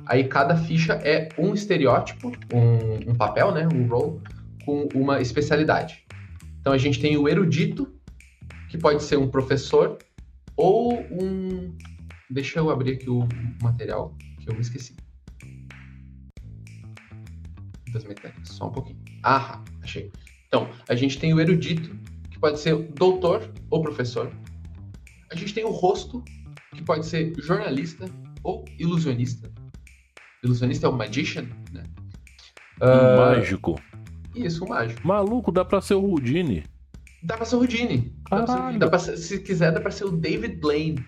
Aí 0.07 0.25
cada 0.25 0.57
ficha 0.57 0.95
é 0.95 1.29
um 1.37 1.53
estereótipo, 1.53 2.31
um, 2.55 3.11
um 3.11 3.15
papel, 3.15 3.53
né? 3.53 3.67
Um 3.67 3.89
role, 3.89 4.21
com 4.65 4.89
uma 4.95 5.21
especialidade. 5.21 6.05
Então 6.61 6.73
a 6.73 6.79
gente 6.79 7.01
tem 7.01 7.17
o 7.17 7.29
erudito, 7.29 7.93
que 8.69 8.79
pode 8.79 9.03
ser 9.03 9.17
um 9.17 9.29
professor 9.29 9.99
ou 10.57 10.95
um. 11.11 11.77
Deixa 12.31 12.59
eu 12.59 12.71
abrir 12.71 12.95
aqui 12.95 13.11
o 13.11 13.27
material 13.63 14.17
que 14.41 14.49
eu 14.49 14.55
me 14.55 14.61
esqueci. 14.61 14.97
Das 17.93 18.05
mecânicas, 18.05 18.49
só 18.49 18.69
um 18.69 18.73
pouquinho. 18.73 18.99
Ah, 19.23 19.63
achei. 19.83 20.11
Então, 20.49 20.69
a 20.89 20.95
gente 20.95 21.19
tem 21.19 21.33
o 21.35 21.41
erudito, 21.41 21.97
que 22.31 22.39
pode 22.39 22.61
ser 22.61 22.77
doutor 22.93 23.51
ou 23.71 23.83
professor. 23.83 24.33
A 25.31 25.35
gente 25.35 25.55
tem 25.55 25.65
o 25.65 25.71
rosto, 25.71 26.23
que 26.75 26.83
pode 26.83 27.07
ser 27.07 27.33
jornalista 27.41 28.07
ou 28.43 28.65
ilusionista. 28.79 29.51
Ilusionista 30.47 30.87
é 30.87 30.91
o 30.91 30.93
magician, 30.93 31.47
né? 31.73 31.85
Uh, 32.81 33.17
mágico. 33.19 33.81
Isso, 34.35 34.65
um 34.65 34.69
mágico. 34.69 35.07
Maluco, 35.07 35.51
dá 35.51 35.65
pra 35.65 35.81
ser 35.81 35.95
o 35.95 36.03
Houdini. 36.03 36.65
Dá 37.23 37.37
pra 37.37 37.47
ser 37.47 37.57
o 37.57 37.59
Houdini. 37.61 38.15
Dá 38.31 38.43
pra 38.43 38.47
ser, 38.47 38.79
dá 38.79 38.89
pra 38.89 38.99
ser, 38.99 39.17
se 39.17 39.39
quiser, 39.41 39.73
dá 39.73 39.81
pra 39.81 39.91
ser 39.91 40.05
o 40.05 40.11
David 40.11 40.57
Blaine. 40.57 41.05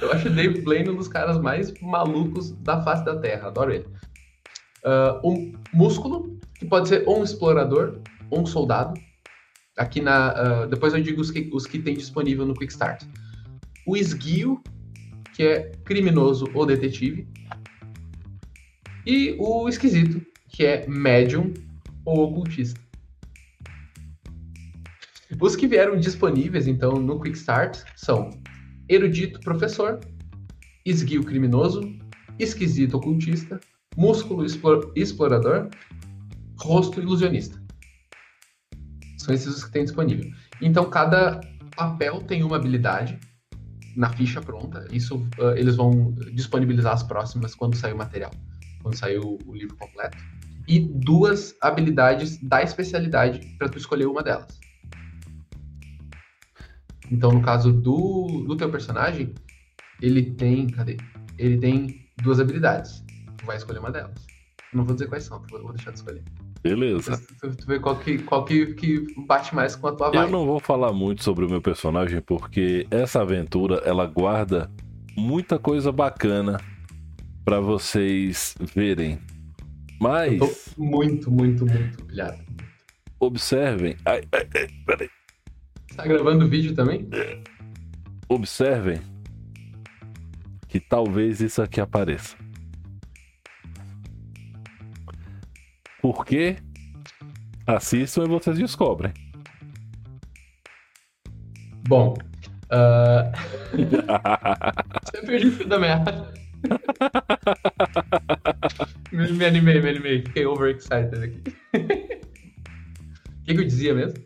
Eu 0.00 0.12
acho 0.12 0.28
o 0.28 0.34
David 0.34 0.60
Blaine 0.60 0.90
um 0.90 0.96
dos 0.96 1.08
caras 1.08 1.38
mais 1.40 1.72
malucos 1.80 2.50
da 2.50 2.82
face 2.82 3.04
da 3.04 3.16
Terra. 3.16 3.48
Adoro 3.48 3.72
ele. 3.72 3.86
Uh, 4.84 5.28
um 5.28 5.52
músculo, 5.72 6.38
que 6.54 6.66
pode 6.66 6.88
ser 6.88 7.04
ou 7.06 7.20
um 7.20 7.24
explorador 7.24 8.00
ou 8.30 8.42
um 8.42 8.46
soldado. 8.46 9.00
Aqui 9.76 10.00
na. 10.00 10.64
Uh, 10.64 10.66
depois 10.68 10.92
eu 10.92 11.00
digo 11.00 11.20
os 11.20 11.30
que, 11.30 11.48
os 11.52 11.66
que 11.66 11.78
tem 11.78 11.94
disponível 11.94 12.44
no 12.44 12.54
Quick 12.54 12.72
Start. 12.72 13.04
O 13.86 13.96
esguio, 13.96 14.60
que 15.38 15.44
é 15.44 15.70
criminoso 15.84 16.46
ou 16.52 16.66
detetive. 16.66 17.28
E 19.06 19.36
o 19.38 19.68
esquisito, 19.68 20.20
que 20.48 20.66
é 20.66 20.84
médium 20.88 21.54
ou 22.04 22.24
ocultista. 22.24 22.80
Os 25.40 25.54
que 25.54 25.68
vieram 25.68 25.96
disponíveis, 25.96 26.66
então, 26.66 26.94
no 26.94 27.20
Quick 27.20 27.38
Start 27.38 27.84
são 27.94 28.30
erudito 28.88 29.38
professor, 29.38 30.00
esguio 30.84 31.22
criminoso, 31.22 31.82
esquisito 32.36 32.96
ocultista, 32.96 33.60
músculo 33.96 34.44
explorador, 34.96 35.68
rosto 36.58 36.98
ilusionista. 36.98 37.62
São 39.18 39.32
esses 39.32 39.54
os 39.54 39.64
que 39.64 39.70
tem 39.70 39.84
disponível. 39.84 40.32
Então, 40.60 40.90
cada 40.90 41.40
papel 41.76 42.22
tem 42.22 42.42
uma 42.42 42.56
habilidade 42.56 43.20
na 43.98 44.08
ficha 44.10 44.40
pronta. 44.40 44.86
Isso 44.90 45.16
uh, 45.38 45.50
eles 45.56 45.76
vão 45.76 46.14
disponibilizar 46.32 46.94
as 46.94 47.02
próximas 47.02 47.54
quando 47.54 47.76
sair 47.76 47.92
o 47.92 47.98
material 47.98 48.30
quando 48.82 48.96
saiu 48.96 49.38
o 49.46 49.54
livro 49.54 49.76
completo, 49.76 50.16
e 50.66 50.80
duas 50.80 51.56
habilidades 51.60 52.38
da 52.42 52.62
especialidade 52.62 53.40
para 53.58 53.68
tu 53.68 53.78
escolher 53.78 54.06
uma 54.06 54.22
delas. 54.22 54.58
Então, 57.10 57.32
no 57.32 57.40
caso 57.40 57.72
do, 57.72 58.44
do 58.46 58.56
teu 58.56 58.70
personagem, 58.70 59.34
ele 60.00 60.34
tem, 60.34 60.66
cadê? 60.68 60.98
Ele 61.38 61.56
tem 61.56 62.10
duas 62.22 62.38
habilidades. 62.38 63.02
Tu 63.38 63.46
vai 63.46 63.56
escolher 63.56 63.78
uma 63.78 63.90
delas. 63.90 64.26
não 64.74 64.84
vou 64.84 64.94
dizer 64.94 65.08
quais 65.08 65.24
são, 65.24 65.42
vou 65.50 65.72
deixar 65.72 65.90
de 65.90 65.98
escolher. 65.98 66.22
Beleza. 66.62 67.20
Tu, 67.40 67.66
vê 67.66 67.78
qual, 67.78 67.96
que, 67.96 68.18
qual 68.18 68.44
que, 68.44 68.74
que 68.74 69.06
bate 69.26 69.54
mais 69.54 69.76
com 69.76 69.88
a 69.88 69.92
tua 69.92 70.10
vibe. 70.10 70.24
Eu 70.24 70.30
não 70.30 70.44
vou 70.44 70.58
falar 70.58 70.92
muito 70.92 71.22
sobre 71.22 71.44
o 71.44 71.48
meu 71.48 71.62
personagem, 71.62 72.20
porque 72.20 72.86
essa 72.90 73.22
aventura, 73.22 73.76
ela 73.84 74.06
guarda 74.06 74.70
muita 75.16 75.58
coisa 75.58 75.92
bacana 75.92 76.60
para 77.44 77.60
vocês 77.60 78.54
verem. 78.74 79.18
Mas. 80.00 80.74
muito, 80.76 81.30
muito, 81.30 81.66
muito 81.66 82.04
pilhado. 82.04 82.38
Observem. 83.20 83.96
Ai, 84.04 84.22
ai, 84.32 84.48
ai, 84.54 84.68
peraí. 84.86 85.10
Tá 85.96 86.06
gravando 86.06 86.48
vídeo 86.48 86.74
também? 86.74 87.08
Observem 88.28 89.00
que 90.68 90.78
talvez 90.78 91.40
isso 91.40 91.60
aqui 91.60 91.80
apareça. 91.80 92.36
Por 96.08 96.24
quê? 96.24 96.56
Assistam 97.66 98.24
e 98.24 98.28
vocês 98.28 98.56
descobrem. 98.56 99.12
Bom, 101.86 102.14
uh... 102.72 103.30
você 105.04 105.20
perdeu 105.20 105.50
o 105.50 105.52
fio 105.52 105.68
da 105.68 105.78
meada. 105.78 106.32
me, 109.12 109.32
me 109.32 109.44
animei, 109.44 109.82
me 109.82 109.90
animei. 109.90 110.22
Fiquei 110.22 110.46
overexcited 110.46 111.22
aqui. 111.22 111.42
O 111.74 113.44
que, 113.44 113.54
que 113.54 113.60
eu 113.60 113.66
dizia 113.66 113.92
mesmo? 113.92 114.18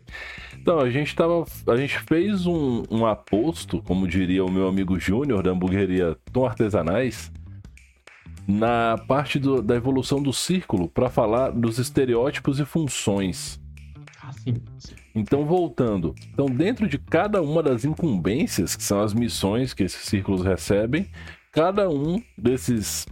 Então, 0.57 0.79
a 0.79 0.89
gente 0.89 1.13
tava. 1.13 1.43
A 1.67 1.75
gente 1.75 1.99
fez 1.99 2.45
um, 2.45 2.83
um 2.89 3.05
aposto, 3.05 3.81
como 3.81 4.07
diria 4.07 4.45
o 4.45 4.49
meu 4.51 4.69
amigo 4.69 4.97
Júnior, 4.97 5.43
da 5.43 5.51
hamburgueria 5.51 6.15
Tom 6.31 6.45
Artesanais, 6.45 7.29
na 8.47 8.97
parte 9.07 9.39
do, 9.39 9.61
da 9.61 9.75
evolução 9.75 10.21
do 10.21 10.33
círculo, 10.33 10.89
para 10.89 11.09
falar 11.09 11.51
dos 11.51 11.79
estereótipos 11.79 12.59
e 12.59 12.65
funções. 12.65 13.59
Ah. 14.21 14.31
Então, 15.15 15.45
voltando. 15.45 16.15
Então, 16.33 16.47
dentro 16.47 16.87
de 16.87 16.97
cada 16.97 17.41
uma 17.41 17.61
das 17.61 17.85
incumbências, 17.85 18.75
que 18.75 18.83
são 18.83 19.01
as 19.01 19.13
missões 19.13 19.73
que 19.73 19.83
esses 19.83 20.01
círculos 20.05 20.43
recebem, 20.43 21.09
cada 21.51 21.89
um 21.89 22.21
desses 22.37 23.05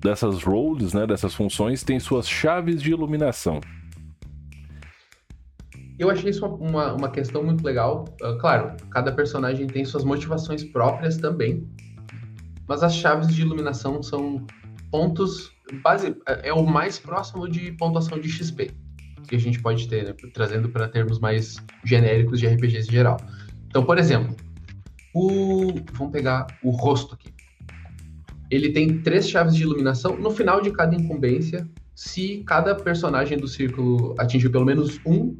dessas 0.00 0.44
roles, 0.44 0.92
né, 0.92 1.06
dessas 1.06 1.34
funções, 1.34 1.82
tem 1.82 1.98
suas 1.98 2.28
chaves 2.28 2.80
de 2.80 2.90
iluminação. 2.90 3.60
Eu 5.98 6.08
achei 6.08 6.30
isso 6.30 6.46
uma, 6.46 6.92
uma 6.92 7.10
questão 7.10 7.42
muito 7.42 7.64
legal. 7.64 8.04
Uh, 8.22 8.38
claro, 8.38 8.76
cada 8.90 9.10
personagem 9.10 9.66
tem 9.66 9.84
suas 9.84 10.04
motivações 10.04 10.62
próprias 10.62 11.16
também, 11.16 11.68
mas 12.68 12.84
as 12.84 12.94
chaves 12.94 13.34
de 13.34 13.42
iluminação 13.42 14.00
são 14.00 14.46
pontos 14.90 15.52
base 15.82 16.16
é, 16.26 16.52
o 16.52 16.64
mais 16.64 16.98
próximo 16.98 17.48
de 17.48 17.72
pontuação 17.72 18.18
de 18.18 18.28
XP 18.28 18.70
que 19.28 19.36
a 19.36 19.38
gente 19.38 19.60
pode 19.60 19.86
ter, 19.88 20.04
né? 20.04 20.14
trazendo 20.32 20.68
para 20.70 20.88
termos 20.88 21.18
mais 21.20 21.56
genéricos 21.84 22.40
de 22.40 22.46
RPGs 22.46 22.88
em 22.88 22.92
geral. 22.92 23.18
Então, 23.66 23.84
por 23.84 23.98
exemplo, 23.98 24.34
o 25.14 25.74
vamos 25.92 26.12
pegar 26.12 26.46
o 26.62 26.70
rosto 26.70 27.14
aqui. 27.14 27.28
Ele 28.50 28.70
tem 28.70 29.02
três 29.02 29.28
chaves 29.28 29.54
de 29.54 29.62
iluminação. 29.62 30.16
No 30.16 30.30
final 30.30 30.62
de 30.62 30.70
cada 30.70 30.96
incumbência, 30.96 31.68
se 31.94 32.42
cada 32.46 32.74
personagem 32.74 33.36
do 33.36 33.46
círculo 33.46 34.14
atingir 34.18 34.48
pelo 34.48 34.64
menos 34.64 34.98
um 35.04 35.36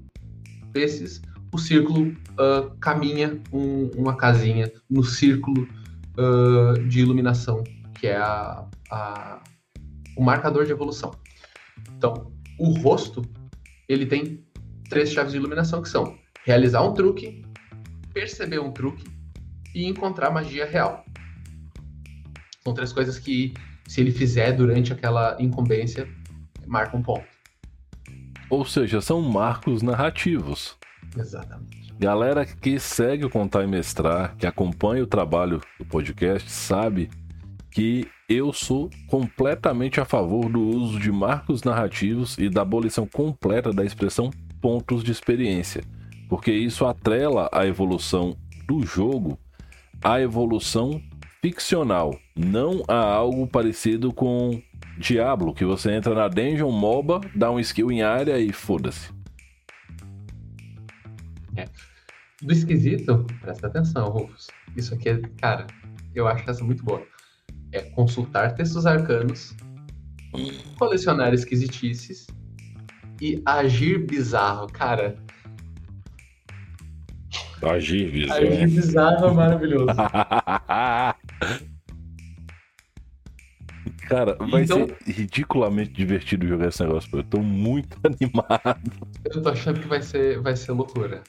desses, 0.72 1.22
o 1.50 1.56
círculo 1.56 2.08
uh, 2.08 2.76
caminha 2.78 3.40
um, 3.50 3.90
uma 3.96 4.14
casinha 4.14 4.70
no 4.90 5.02
círculo 5.02 5.66
uh, 6.18 6.86
de 6.86 7.00
iluminação, 7.00 7.64
que 7.98 8.06
é 8.06 8.18
a, 8.18 8.66
a, 8.90 9.42
o 10.16 10.22
marcador 10.22 10.64
de 10.64 10.72
evolução. 10.72 11.12
Então, 11.96 12.32
o 12.58 12.70
rosto, 12.80 13.22
ele 13.88 14.06
tem 14.06 14.44
três 14.88 15.10
chaves 15.12 15.32
de 15.32 15.38
iluminação 15.38 15.82
que 15.82 15.88
são 15.88 16.18
realizar 16.44 16.82
um 16.82 16.94
truque, 16.94 17.44
perceber 18.12 18.58
um 18.58 18.72
truque 18.72 19.04
e 19.74 19.86
encontrar 19.86 20.30
magia 20.30 20.66
real. 20.66 21.04
São 22.64 22.74
três 22.74 22.92
coisas 22.92 23.18
que, 23.18 23.54
se 23.86 24.00
ele 24.00 24.10
fizer 24.10 24.52
durante 24.52 24.92
aquela 24.92 25.36
incumbência, 25.40 26.08
marca 26.66 26.96
um 26.96 27.02
ponto. 27.02 27.26
Ou 28.50 28.64
seja, 28.64 29.00
são 29.00 29.20
marcos 29.20 29.82
narrativos. 29.82 30.76
Exatamente. 31.16 31.92
Galera 31.98 32.46
que 32.46 32.78
segue 32.78 33.24
o 33.24 33.30
Contar 33.30 33.64
e 33.64 33.66
Mestrar, 33.66 34.36
que 34.36 34.46
acompanha 34.46 35.02
o 35.02 35.06
trabalho 35.06 35.60
do 35.78 35.84
podcast, 35.84 36.50
sabe 36.50 37.10
que 37.70 38.08
eu 38.28 38.52
sou 38.52 38.90
completamente 39.06 40.00
a 40.00 40.04
favor 40.04 40.50
do 40.50 40.60
uso 40.60 41.00
de 41.00 41.10
marcos 41.10 41.62
narrativos 41.62 42.36
e 42.36 42.50
da 42.50 42.60
abolição 42.60 43.06
completa 43.06 43.72
da 43.72 43.84
expressão 43.84 44.30
pontos 44.60 45.02
de 45.02 45.10
experiência, 45.10 45.82
porque 46.28 46.52
isso 46.52 46.84
atrela 46.84 47.48
a 47.50 47.66
evolução 47.66 48.36
do 48.66 48.84
jogo 48.84 49.38
à 50.04 50.20
evolução 50.20 51.00
ficcional, 51.40 52.18
não 52.36 52.82
a 52.86 52.96
algo 52.96 53.46
parecido 53.46 54.12
com 54.12 54.60
Diablo, 54.98 55.54
que 55.54 55.64
você 55.64 55.92
entra 55.92 56.14
na 56.14 56.28
dungeon 56.28 56.70
MOBA, 56.70 57.20
dá 57.34 57.50
um 57.50 57.58
skill 57.60 57.90
em 57.90 58.02
área 58.02 58.38
e 58.38 58.52
foda-se. 58.52 59.10
É. 61.56 61.64
Do 62.42 62.52
esquisito, 62.52 63.24
presta 63.40 63.68
atenção, 63.68 64.10
Rufus. 64.10 64.48
Isso 64.76 64.94
aqui 64.94 65.08
é, 65.08 65.20
cara, 65.40 65.66
eu 66.14 66.28
acho 66.28 66.48
essa 66.50 66.62
muito 66.62 66.84
boa 66.84 67.00
é 67.78 67.82
consultar 67.90 68.54
textos 68.54 68.84
arcanos, 68.86 69.54
colecionar 70.78 71.32
esquisitices 71.32 72.26
e 73.20 73.40
agir 73.46 74.06
bizarro. 74.06 74.66
Cara. 74.68 75.16
Agir 77.62 78.10
bizarro. 78.12 78.46
Agir 78.46 78.68
bizarro 78.68 79.26
é 79.26 79.32
maravilhoso. 79.32 79.86
Cara, 84.08 84.36
vai 84.36 84.62
então, 84.62 84.86
ser 84.86 84.96
ridiculamente 85.12 85.92
divertido 85.92 86.48
jogar 86.48 86.68
esse 86.68 86.82
negócio. 86.82 87.10
Eu 87.12 87.22
tô 87.24 87.40
muito 87.40 87.98
animado. 88.04 88.80
Eu 89.24 89.42
tô 89.42 89.50
achando 89.50 89.80
que 89.80 89.86
vai 89.86 90.00
ser, 90.00 90.40
vai 90.40 90.56
ser 90.56 90.72
loucura. 90.72 91.22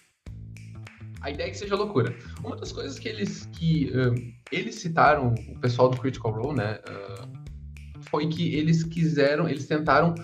A 1.21 1.29
ideia 1.29 1.47
é 1.47 1.51
que 1.51 1.57
seja 1.57 1.75
loucura. 1.75 2.15
Uma 2.43 2.55
das 2.55 2.71
coisas 2.71 2.97
que 2.97 3.07
eles 3.07 3.45
que 3.51 3.91
um, 3.93 4.33
eles 4.51 4.75
citaram, 4.75 5.33
o 5.49 5.59
pessoal 5.59 5.89
do 5.89 5.97
Critical 5.97 6.31
Role, 6.31 6.57
né, 6.57 6.79
uh, 6.87 8.03
foi 8.09 8.27
que 8.27 8.55
eles 8.55 8.83
quiseram, 8.83 9.47
eles 9.47 9.67
tentaram 9.67 10.15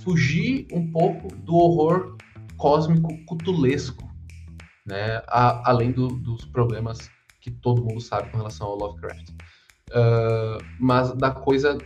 fugir 0.00 0.66
um 0.72 0.90
pouco 0.90 1.34
do 1.36 1.54
horror 1.54 2.16
cósmico 2.56 3.08
cutulesco, 3.24 4.08
né, 4.86 5.22
a, 5.28 5.70
além 5.70 5.90
do, 5.92 6.08
dos 6.08 6.44
problemas 6.44 7.10
que 7.40 7.50
todo 7.50 7.84
mundo 7.84 8.00
sabe 8.00 8.30
com 8.30 8.36
relação 8.36 8.66
ao 8.68 8.78
Lovecraft, 8.78 9.30
uh, 9.30 10.64
mas 10.78 11.12
da 11.14 11.30
coisa 11.30 11.78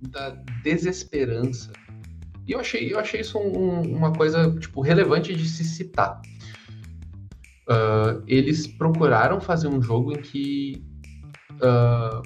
da 0.00 0.30
desesperança. 0.62 1.72
E 2.46 2.52
eu 2.52 2.60
achei, 2.60 2.92
eu 2.92 2.98
achei 2.98 3.20
isso 3.20 3.38
um, 3.38 3.82
uma 3.96 4.12
coisa 4.12 4.50
tipo 4.58 4.80
relevante 4.80 5.34
de 5.34 5.48
se 5.48 5.62
citar. 5.62 6.20
Uh, 7.70 8.24
eles 8.26 8.66
procuraram 8.66 9.40
fazer 9.40 9.68
um 9.68 9.80
jogo 9.80 10.12
em 10.12 10.20
que 10.20 10.84
uh, 11.62 12.20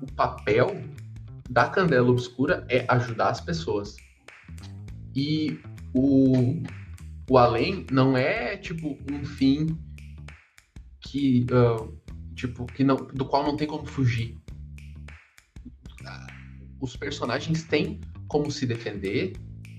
o 0.00 0.10
papel 0.14 0.82
da 1.50 1.68
Candela 1.68 2.10
Obscura 2.10 2.66
é 2.70 2.86
ajudar 2.88 3.28
as 3.28 3.42
pessoas. 3.42 3.94
E 5.14 5.60
o, 5.92 6.62
o 7.28 7.36
além 7.36 7.84
não 7.92 8.16
é 8.16 8.56
tipo 8.56 8.98
um 9.12 9.22
fim 9.22 9.78
que 11.00 11.46
uh, 11.52 11.94
tipo 12.34 12.64
que 12.64 12.82
não 12.82 12.96
do 12.96 13.26
qual 13.26 13.44
não 13.44 13.56
tem 13.56 13.68
como 13.68 13.84
fugir. 13.84 14.38
Os 16.80 16.96
personagens 16.96 17.64
têm 17.64 18.00
como 18.28 18.50
se 18.50 18.66
defender 18.66 19.34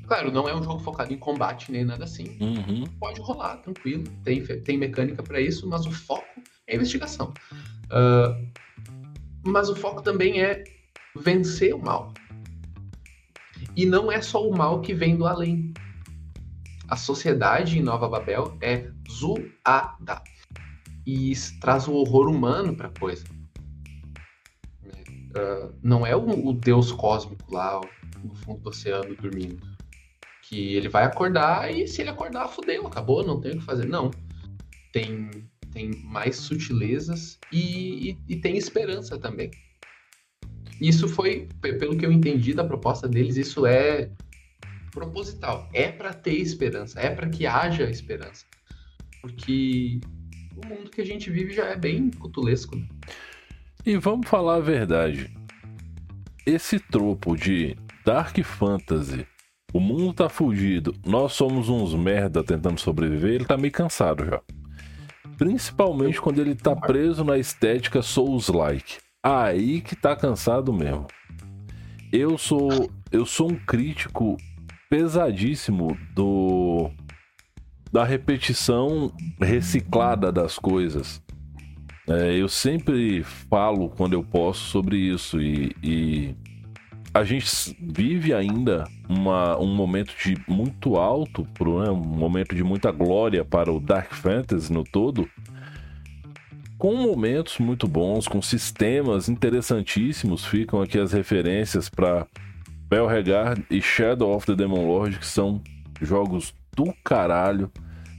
Claro, 0.08 0.32
não 0.32 0.48
é 0.48 0.56
um 0.56 0.62
jogo 0.62 0.80
focado 0.80 1.12
em 1.14 1.18
combate 1.18 1.72
nem 1.72 1.84
nada 1.84 2.04
assim. 2.04 2.38
Uhum. 2.40 2.84
Pode 3.00 3.20
rolar, 3.22 3.58
tranquilo. 3.58 4.04
Tem, 4.24 4.44
tem 4.44 4.78
mecânica 4.78 5.24
para 5.24 5.42
isso, 5.42 5.68
mas 5.68 5.86
o 5.86 5.92
foco 5.92 6.42
é 6.68 6.76
investigação. 6.76 7.34
Uh, 7.86 8.48
mas 9.44 9.70
o 9.70 9.76
foco 9.76 10.02
também 10.02 10.42
é 10.42 10.64
vencer 11.16 11.74
o 11.74 11.80
mal. 11.80 12.14
E 13.76 13.86
não 13.86 14.12
é 14.12 14.22
só 14.22 14.48
o 14.48 14.56
mal 14.56 14.80
que 14.80 14.94
vem 14.94 15.18
do 15.18 15.26
além. 15.26 15.74
A 16.88 16.96
sociedade 16.96 17.80
em 17.80 17.82
Nova 17.82 18.08
Babel 18.08 18.56
é 18.62 18.90
zoada. 19.10 20.22
E 21.06 21.34
traz 21.60 21.88
o 21.88 21.94
horror 21.94 22.30
humano 22.30 22.76
para 22.76 22.88
a 22.88 23.00
coisa. 23.00 23.26
Uh, 24.86 25.74
não 25.82 26.06
é 26.06 26.16
o, 26.16 26.48
o 26.48 26.54
deus 26.54 26.92
cósmico 26.92 27.54
lá 27.54 27.82
no 28.24 28.34
fundo 28.36 28.62
do 28.62 28.70
oceano 28.70 29.14
dormindo 29.16 29.75
que 30.48 30.76
ele 30.76 30.88
vai 30.88 31.04
acordar 31.04 31.72
e 31.74 31.88
se 31.88 32.02
ele 32.02 32.10
acordar, 32.10 32.48
fudeu, 32.48 32.86
acabou, 32.86 33.26
não 33.26 33.42
tem 33.42 33.54
o 33.54 33.58
que 33.58 33.66
fazer. 33.66 33.88
Não. 33.88 34.12
Tem, 34.92 35.30
tem 35.72 35.92
mais 36.04 36.38
sutilezas 36.38 37.40
e, 37.52 38.12
e, 38.12 38.18
e 38.30 38.36
tem 38.36 38.56
esperança 38.56 39.18
também. 39.18 39.50
Isso 40.80 41.08
foi, 41.08 41.48
pelo 41.62 41.98
que 41.98 42.06
eu 42.06 42.12
entendi 42.12 42.54
da 42.54 42.64
proposta 42.64 43.08
deles, 43.08 43.38
isso 43.38 43.66
é 43.66 44.12
proposital. 44.92 45.70
É 45.74 45.92
para 45.92 46.14
ter 46.14 46.36
esperança, 46.36 47.00
é 47.00 47.10
para 47.10 47.30
que 47.30 47.48
haja 47.48 47.90
esperança. 47.90 48.46
Porque 49.22 50.00
o 50.56 50.68
mundo 50.68 50.92
que 50.92 51.02
a 51.02 51.06
gente 51.06 51.32
vive 51.32 51.54
já 51.54 51.66
é 51.66 51.78
bem 51.78 52.12
cutulesco. 52.12 52.76
Né? 52.76 52.88
E 53.86 53.98
vamos 53.98 54.30
falar 54.30 54.58
a 54.58 54.62
verdade. 54.62 55.36
Esse 56.46 56.80
tropo 56.80 57.36
de 57.36 57.76
Dark 58.06 58.38
Fantasy 58.44 59.26
o 59.76 59.80
mundo 59.82 60.14
tá 60.14 60.30
fugido, 60.30 60.96
nós 61.06 61.34
somos 61.34 61.68
uns 61.68 61.94
merda 61.94 62.42
tentando 62.42 62.80
sobreviver, 62.80 63.34
ele 63.34 63.44
tá 63.44 63.58
meio 63.58 63.74
cansado 63.74 64.24
já. 64.24 64.42
Principalmente 65.38 66.22
quando 66.22 66.40
ele 66.40 66.56
tá 66.56 66.74
preso 66.74 67.26
na 67.26 67.38
estética 67.38 68.02
Souls-like. 68.02 69.00
Aí 69.22 69.82
que 69.82 69.94
tá 69.94 70.16
cansado 70.16 70.72
mesmo. 70.72 71.08
Eu 72.10 72.38
sou 72.38 72.90
eu 73.12 73.26
sou 73.26 73.52
um 73.52 73.56
crítico 73.66 74.38
pesadíssimo 74.90 75.98
do 76.14 76.90
da 77.92 78.06
repetição 78.06 79.12
reciclada 79.42 80.32
das 80.32 80.58
coisas. 80.58 81.22
É, 82.08 82.34
eu 82.34 82.48
sempre 82.48 83.24
falo 83.24 83.90
quando 83.90 84.14
eu 84.14 84.24
posso 84.24 84.70
sobre 84.70 84.96
isso 84.96 85.42
e, 85.42 85.76
e 85.84 86.36
a 87.16 87.24
gente 87.24 87.74
vive 87.80 88.34
ainda 88.34 88.84
uma, 89.08 89.58
um 89.58 89.74
momento 89.74 90.14
de 90.22 90.36
muito 90.50 90.98
alto, 90.98 91.44
né, 91.44 91.90
um 91.90 91.96
momento 91.96 92.54
de 92.54 92.62
muita 92.62 92.92
glória 92.92 93.46
para 93.46 93.72
o 93.72 93.80
Dark 93.80 94.14
Fantasy 94.14 94.72
no 94.74 94.84
todo, 94.84 95.26
com 96.78 96.94
momentos 96.94 97.58
muito 97.58 97.88
bons, 97.88 98.28
com 98.28 98.42
sistemas 98.42 99.30
interessantíssimos. 99.30 100.44
Ficam 100.44 100.82
aqui 100.82 101.00
as 101.00 101.14
referências 101.14 101.88
para 101.88 102.28
Belregard 102.90 103.66
e 103.72 103.82
Shadow 103.82 104.36
of 104.36 104.46
the 104.46 104.54
Demon 104.54 104.86
Lord, 104.86 105.18
que 105.18 105.26
são 105.26 105.62
jogos 106.02 106.54
do 106.76 106.94
caralho, 107.02 107.72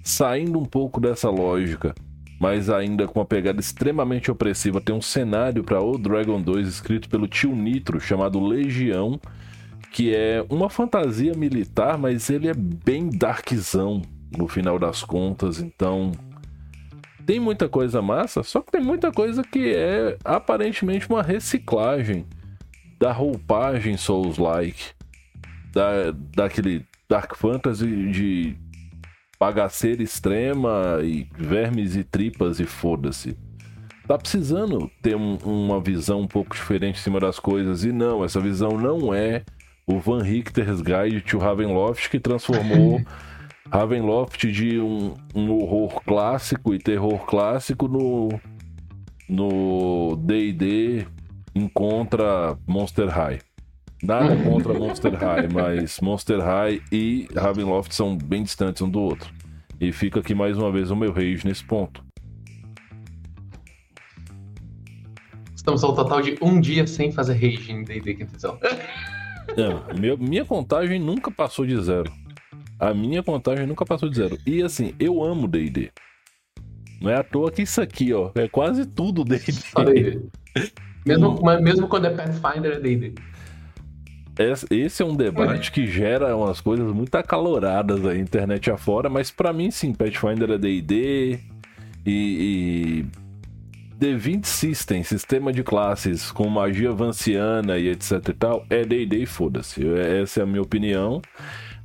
saindo 0.02 0.58
um 0.58 0.64
pouco 0.64 1.02
dessa 1.02 1.28
lógica, 1.28 1.94
mas 2.38 2.68
ainda 2.68 3.06
com 3.06 3.20
uma 3.20 3.26
pegada 3.26 3.60
extremamente 3.60 4.30
opressiva. 4.30 4.80
Tem 4.80 4.94
um 4.94 5.00
cenário 5.00 5.64
para 5.64 5.80
o 5.80 5.96
Dragon 5.96 6.40
2 6.40 6.68
escrito 6.68 7.08
pelo 7.08 7.26
tio 7.26 7.54
Nitro, 7.54 7.98
chamado 7.98 8.44
Legião, 8.44 9.18
que 9.92 10.14
é 10.14 10.44
uma 10.50 10.68
fantasia 10.68 11.32
militar, 11.34 11.96
mas 11.96 12.28
ele 12.28 12.48
é 12.48 12.54
bem 12.54 13.08
darkzão 13.08 14.02
no 14.36 14.46
final 14.46 14.78
das 14.78 15.02
contas, 15.02 15.60
então 15.60 16.12
tem 17.24 17.40
muita 17.40 17.68
coisa 17.68 18.02
massa, 18.02 18.42
só 18.42 18.60
que 18.60 18.70
tem 18.70 18.80
muita 18.80 19.10
coisa 19.10 19.42
que 19.42 19.74
é 19.74 20.16
aparentemente 20.24 21.08
uma 21.08 21.22
reciclagem 21.22 22.26
da 23.00 23.12
roupagem 23.12 23.96
Souls-like, 23.96 24.92
da, 25.72 26.12
daquele 26.34 26.84
Dark 27.08 27.34
Fantasy 27.34 28.10
de 28.10 28.56
bagaceira 29.38 30.02
extrema 30.02 31.00
e 31.02 31.28
vermes 31.36 31.96
e 31.96 32.04
tripas 32.04 32.60
e 32.60 32.64
foda-se. 32.64 33.36
Tá 34.06 34.16
precisando 34.16 34.90
ter 35.02 35.16
um, 35.16 35.36
uma 35.36 35.80
visão 35.80 36.20
um 36.20 36.28
pouco 36.28 36.54
diferente 36.54 36.98
em 36.98 37.02
cima 37.02 37.18
das 37.18 37.40
coisas. 37.40 37.84
E 37.84 37.92
não, 37.92 38.24
essa 38.24 38.40
visão 38.40 38.70
não 38.78 39.12
é 39.12 39.42
o 39.86 39.98
Van 39.98 40.22
Richter's 40.22 40.80
Guide 40.80 41.20
to 41.22 41.38
Ravenloft 41.38 42.08
que 42.08 42.20
transformou 42.20 43.00
Ravenloft 43.70 44.50
de 44.50 44.80
um, 44.80 45.14
um 45.34 45.50
horror 45.50 46.02
clássico 46.04 46.72
e 46.72 46.78
terror 46.78 47.26
clássico 47.26 47.88
no 47.88 48.28
no 49.28 50.14
D&D 50.16 51.04
encontra 51.52 52.56
Monster 52.64 53.08
High. 53.08 53.40
Nada 54.02 54.36
contra 54.44 54.74
Monster 54.74 55.14
High, 55.14 55.48
mas 55.52 56.00
Monster 56.00 56.40
High 56.40 56.82
e 56.92 57.26
Ravenloft 57.34 57.94
são 57.94 58.16
bem 58.16 58.42
distantes 58.42 58.82
um 58.82 58.90
do 58.90 59.00
outro. 59.00 59.32
E 59.80 59.92
fica 59.92 60.20
aqui 60.20 60.34
mais 60.34 60.56
uma 60.58 60.70
vez 60.70 60.90
o 60.90 60.96
meu 60.96 61.12
rage 61.12 61.46
nesse 61.46 61.64
ponto. 61.64 62.04
Estamos 65.54 65.82
ao 65.82 65.94
total 65.94 66.20
de 66.20 66.36
um 66.40 66.60
dia 66.60 66.86
sem 66.86 67.10
fazer 67.10 67.34
rage 67.34 67.72
em 67.72 67.82
D&D 67.82 68.14
Quinta 68.14 68.32
edição. 68.32 68.58
Minha 70.18 70.44
contagem 70.44 71.00
nunca 71.00 71.30
passou 71.30 71.66
de 71.66 71.80
zero. 71.82 72.12
A 72.78 72.92
minha 72.92 73.22
contagem 73.22 73.66
nunca 73.66 73.86
passou 73.86 74.08
de 74.08 74.16
zero. 74.16 74.38
E 74.46 74.62
assim, 74.62 74.94
eu 74.98 75.24
amo 75.24 75.48
D&D. 75.48 75.90
Não 77.00 77.10
é 77.10 77.16
à 77.16 77.22
toa 77.22 77.50
que 77.50 77.62
isso 77.62 77.80
aqui, 77.80 78.12
ó, 78.12 78.30
é 78.34 78.48
quase 78.48 78.84
tudo 78.84 79.24
D&D. 79.24 80.20
Mesmo, 81.06 81.40
mesmo 81.62 81.88
quando 81.88 82.06
é 82.06 82.10
Pathfinder, 82.10 82.72
é 82.72 82.80
D&D. 82.80 83.14
Esse 84.70 85.02
é 85.02 85.06
um 85.06 85.16
debate 85.16 85.72
que 85.72 85.86
gera 85.86 86.36
umas 86.36 86.60
coisas 86.60 86.92
muito 86.92 87.14
acaloradas 87.14 88.04
aí, 88.04 88.20
internet 88.20 88.70
afora, 88.70 89.08
mas 89.08 89.30
para 89.30 89.52
mim 89.52 89.70
sim, 89.70 89.94
Pathfinder 89.94 90.50
é 90.50 90.58
D&D 90.58 91.40
e, 92.04 93.04
e 93.04 93.06
D20 93.98 94.44
System, 94.44 95.02
sistema 95.02 95.52
de 95.52 95.62
classes 95.62 96.30
com 96.30 96.48
magia 96.50 96.92
vanciana 96.92 97.78
e 97.78 97.88
etc 97.88 98.28
e 98.28 98.32
tal, 98.34 98.66
é 98.68 98.84
D&D 98.84 99.22
e 99.22 99.26
foda-se. 99.26 99.82
Essa 99.88 100.40
é 100.40 100.42
a 100.42 100.46
minha 100.46 100.62
opinião. 100.62 101.22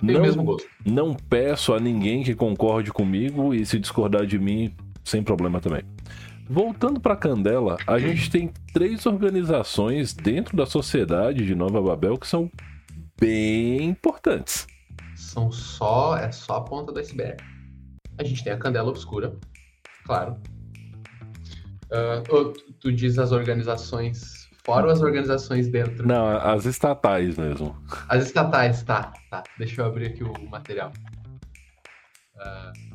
Tem 0.06 0.16
não, 0.16 0.22
mesmo 0.22 0.43
gosto. 0.43 0.68
Não 0.86 1.14
peço 1.14 1.74
a 1.74 1.80
ninguém 1.80 2.22
que 2.24 2.36
concorde 2.36 2.91
comigo 2.91 3.54
e 3.54 3.66
se 3.66 3.80
discordar 3.80 4.26
de 4.26 4.38
mim, 4.38 4.74
sem 5.04 5.24
problema 5.24 5.62
também. 5.62 5.84
Voltando 6.49 6.99
para 6.99 7.15
Candela, 7.15 7.77
a 7.87 7.97
gente 7.97 8.29
tem 8.29 8.51
três 8.73 9.05
organizações 9.05 10.13
dentro 10.13 10.55
da 10.55 10.65
sociedade 10.65 11.45
de 11.45 11.55
Nova 11.55 11.81
Babel 11.81 12.17
que 12.17 12.27
são 12.27 12.51
bem 13.19 13.83
importantes. 13.83 14.67
São 15.15 15.51
só 15.51 16.17
é 16.17 16.31
só 16.31 16.57
a 16.57 16.61
ponta 16.61 16.91
do 16.91 16.99
iceberg. 16.99 17.41
A 18.17 18.23
gente 18.23 18.43
tem 18.43 18.51
a 18.51 18.57
Candela 18.57 18.89
Obscura, 18.89 19.35
claro. 20.05 20.37
Uh, 21.91 22.53
tu 22.79 22.91
diz 22.91 23.17
as 23.19 23.31
organizações 23.31 24.49
fora 24.63 24.87
ou 24.87 24.91
as 24.91 25.01
organizações 25.01 25.67
dentro? 25.67 26.07
Não, 26.07 26.27
as 26.27 26.65
estatais 26.65 27.37
mesmo. 27.37 27.75
As 28.07 28.25
estatais, 28.25 28.83
tá, 28.83 29.13
tá. 29.29 29.43
Deixa 29.57 29.81
eu 29.81 29.85
abrir 29.85 30.07
aqui 30.07 30.23
o 30.23 30.49
material. 30.49 30.91
Uh, 32.35 32.90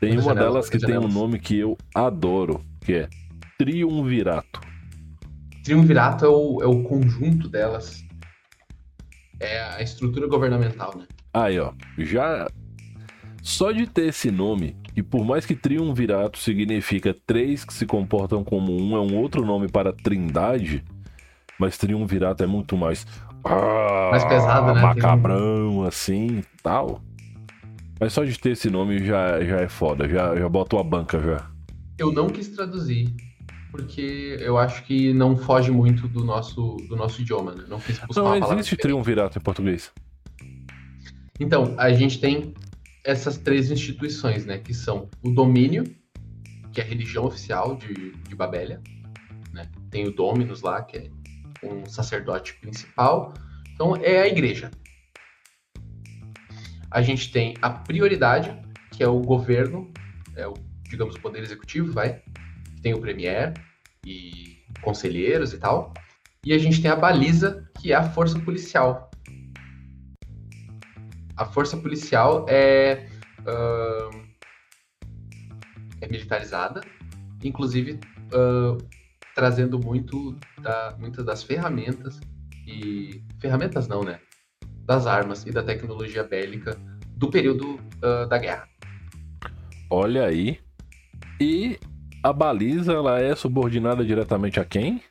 tem 0.00 0.18
uma 0.18 0.34
delas 0.34 0.68
que 0.68 0.78
tem 0.78 0.98
um 0.98 1.08
nome 1.08 1.38
que 1.38 1.58
eu 1.58 1.76
adoro, 1.94 2.60
que 2.80 2.94
é 2.94 3.08
Triunvirato. 3.58 4.60
Triunvirato 5.64 6.24
é 6.24 6.28
o, 6.28 6.62
é 6.62 6.66
o 6.66 6.82
conjunto 6.84 7.48
delas. 7.48 8.04
É 9.40 9.60
a 9.60 9.82
estrutura 9.82 10.28
governamental, 10.28 10.96
né? 10.96 11.06
Aí, 11.34 11.58
ó. 11.58 11.72
Já. 11.98 12.46
Só 13.42 13.72
de 13.72 13.86
ter 13.86 14.06
esse 14.06 14.30
nome, 14.30 14.76
e 14.94 15.02
por 15.02 15.24
mais 15.24 15.46
que 15.46 15.54
Triunvirato 15.54 16.38
significa 16.38 17.14
três 17.26 17.64
que 17.64 17.72
se 17.72 17.86
comportam 17.86 18.44
como 18.44 18.76
um, 18.76 18.96
é 18.96 19.00
um 19.00 19.16
outro 19.16 19.44
nome 19.44 19.68
para 19.68 19.92
Trindade, 19.92 20.84
mas 21.58 21.78
Triunvirato 21.78 22.42
é 22.42 22.46
muito 22.46 22.76
mais. 22.76 23.06
Ah, 23.44 24.08
mais 24.10 24.24
pesado, 24.24 24.74
né? 24.74 24.80
Macabrão, 24.80 25.82
assim 25.82 26.42
tal. 26.62 27.00
Mas 28.00 28.12
só 28.12 28.24
de 28.24 28.38
ter 28.38 28.50
esse 28.50 28.70
nome 28.70 29.04
já, 29.04 29.42
já 29.44 29.56
é 29.56 29.68
foda, 29.68 30.08
já, 30.08 30.36
já 30.36 30.48
botou 30.48 30.78
a 30.78 30.84
banca 30.84 31.20
já. 31.20 31.50
Eu 31.98 32.12
não 32.12 32.28
quis 32.28 32.48
traduzir, 32.48 33.12
porque 33.72 34.36
eu 34.40 34.56
acho 34.56 34.84
que 34.84 35.12
não 35.12 35.36
foge 35.36 35.72
muito 35.72 36.06
do 36.06 36.24
nosso, 36.24 36.76
do 36.88 36.94
nosso 36.94 37.20
idioma, 37.20 37.54
né? 37.54 37.64
Não 37.68 37.80
quis 37.80 37.98
buscar 37.98 38.22
não, 38.22 38.36
uma 38.36 38.54
existe 38.54 38.76
triunvirato 38.76 39.38
em 39.38 39.42
português. 39.42 39.90
Então, 41.40 41.74
a 41.76 41.92
gente 41.92 42.20
tem 42.20 42.54
essas 43.04 43.36
três 43.36 43.68
instituições, 43.70 44.46
né? 44.46 44.58
Que 44.58 44.72
são 44.72 45.08
o 45.24 45.30
domínio, 45.30 45.82
que 46.72 46.80
é 46.80 46.84
a 46.84 46.86
religião 46.86 47.24
oficial 47.24 47.74
de, 47.74 48.12
de 48.12 48.34
Babélia. 48.36 48.80
Né? 49.52 49.68
Tem 49.90 50.06
o 50.06 50.12
Dominus 50.12 50.62
lá, 50.62 50.82
que 50.82 50.96
é 50.98 51.10
um 51.64 51.84
sacerdote 51.84 52.54
principal. 52.60 53.34
Então, 53.74 53.96
é 53.96 54.22
a 54.22 54.28
igreja 54.28 54.70
a 56.90 57.02
gente 57.02 57.30
tem 57.30 57.54
a 57.60 57.70
prioridade, 57.70 58.56
que 58.92 59.02
é 59.02 59.08
o 59.08 59.20
governo, 59.20 59.92
é 60.34 60.46
o, 60.46 60.54
digamos, 60.82 61.14
o 61.14 61.20
poder 61.20 61.42
executivo, 61.42 61.92
vai. 61.92 62.22
Tem 62.82 62.94
o 62.94 63.00
premier 63.00 63.54
e 64.04 64.62
conselheiros 64.80 65.52
e 65.52 65.58
tal. 65.58 65.92
E 66.44 66.52
a 66.52 66.58
gente 66.58 66.80
tem 66.80 66.90
a 66.90 66.96
baliza, 66.96 67.68
que 67.80 67.92
é 67.92 67.96
a 67.96 68.10
força 68.10 68.38
policial. 68.38 69.10
A 71.36 71.44
força 71.44 71.76
policial 71.76 72.46
é, 72.48 73.06
uh, 73.40 74.22
é 76.00 76.08
militarizada, 76.08 76.80
inclusive 77.44 78.00
uh, 78.32 78.78
trazendo 79.34 79.78
muito 79.78 80.36
da, 80.60 80.96
muitas 80.98 81.24
das 81.24 81.42
ferramentas 81.42 82.18
e 82.66 83.22
ferramentas 83.40 83.86
não, 83.86 84.02
né? 84.02 84.20
Das 84.88 85.06
armas 85.06 85.44
e 85.44 85.50
da 85.50 85.62
tecnologia 85.62 86.24
bélica 86.24 86.74
do 87.14 87.28
período 87.28 87.74
uh, 87.74 88.26
da 88.26 88.38
guerra. 88.38 88.66
Olha 89.90 90.24
aí. 90.24 90.58
E 91.38 91.78
a 92.22 92.32
baliza 92.32 92.94
ela 92.94 93.20
é 93.20 93.34
subordinada 93.36 94.02
diretamente 94.02 94.58
a 94.58 94.64
quem? 94.64 95.02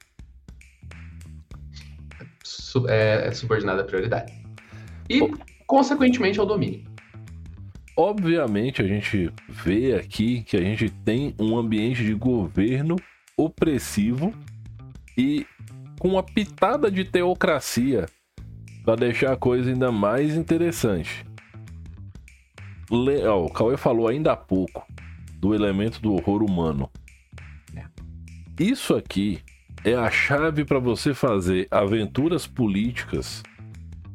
Sub, 2.43 2.89
é, 2.89 3.27
é, 3.27 3.31
subordinada 3.31 3.83
à 3.83 3.85
prioridade. 3.85 4.33
E, 5.07 5.21
oh. 5.21 5.31
consequentemente, 5.67 6.39
ao 6.39 6.45
domínio. 6.47 6.83
Obviamente, 7.95 8.81
a 8.81 8.87
gente 8.87 9.31
vê 9.47 9.93
aqui 9.93 10.41
que 10.41 10.57
a 10.57 10.61
gente 10.61 10.89
tem 10.89 11.35
um 11.39 11.55
ambiente 11.55 12.03
de 12.03 12.15
governo 12.15 12.95
opressivo 13.37 14.33
e 15.15 15.45
com 15.99 16.09
uma 16.09 16.23
pitada 16.23 16.89
de 16.89 17.03
teocracia 17.05 18.07
para 18.87 18.95
deixar 18.95 19.33
a 19.33 19.35
coisa 19.35 19.69
ainda 19.69 19.91
mais 19.91 20.33
interessante. 20.33 21.25
Le... 22.89 23.27
Oh, 23.27 23.47
o 23.47 23.49
Cauê 23.51 23.75
falou 23.75 24.07
ainda 24.07 24.31
há 24.31 24.37
pouco 24.37 24.87
do 25.33 25.53
elemento 25.53 26.01
do 26.01 26.13
horror 26.13 26.41
humano. 26.41 26.89
É. 27.75 27.83
Isso 28.57 28.95
aqui 28.95 29.41
é 29.83 29.93
a 29.93 30.09
chave 30.09 30.63
para 30.63 30.79
você 30.79 31.13
fazer 31.13 31.67
aventuras 31.69 32.47
políticas 32.47 33.43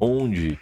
onde 0.00 0.58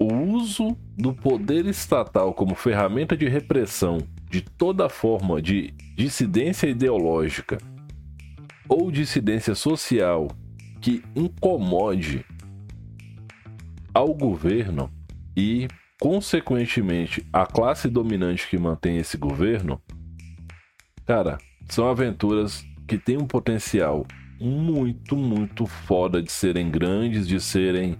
uso 0.00 0.74
do 0.96 1.12
poder 1.12 1.66
estatal 1.66 2.32
como 2.32 2.54
ferramenta 2.54 3.14
de 3.14 3.28
repressão 3.28 3.98
de 4.30 4.40
toda 4.40 4.88
forma 4.88 5.42
de 5.42 5.74
dissidência 5.94 6.68
ideológica 6.68 7.58
ou 8.66 8.90
dissidência 8.90 9.54
social 9.54 10.28
que 10.82 11.02
incomode 11.14 12.26
ao 13.94 14.12
governo 14.12 14.90
e, 15.36 15.68
consequentemente, 16.00 17.24
a 17.32 17.46
classe 17.46 17.88
dominante 17.88 18.48
que 18.48 18.58
mantém 18.58 18.98
esse 18.98 19.16
governo, 19.16 19.80
cara, 21.06 21.38
são 21.68 21.88
aventuras 21.88 22.64
que 22.86 22.98
têm 22.98 23.16
um 23.16 23.26
potencial 23.26 24.04
muito, 24.40 25.16
muito 25.16 25.66
foda 25.66 26.20
de 26.20 26.32
serem 26.32 26.68
grandes, 26.68 27.28
de 27.28 27.40
serem 27.40 27.96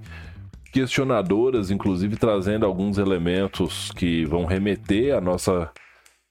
questionadoras, 0.73 1.71
inclusive 1.71 2.17
trazendo 2.17 2.67
alguns 2.67 2.99
elementos 2.99 3.93
que 3.93 4.25
vão 4.25 4.45
remeter 4.45 5.15
à 5.15 5.21
nossa 5.21 5.71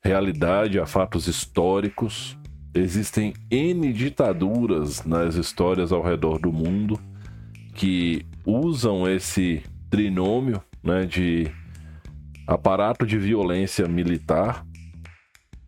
realidade, 0.03 0.79
a 0.79 0.85
fatos 0.85 1.27
históricos. 1.27 2.37
Existem 2.73 3.33
N 3.49 3.91
ditaduras 3.91 5.03
nas 5.03 5.35
histórias 5.35 5.91
ao 5.91 6.01
redor 6.01 6.39
do 6.39 6.53
mundo 6.53 6.99
que 7.73 8.25
usam 8.45 9.09
esse 9.09 9.61
trinômio 9.89 10.63
né, 10.81 11.05
de 11.05 11.51
aparato 12.47 13.05
de 13.05 13.17
violência 13.17 13.87
militar, 13.87 14.65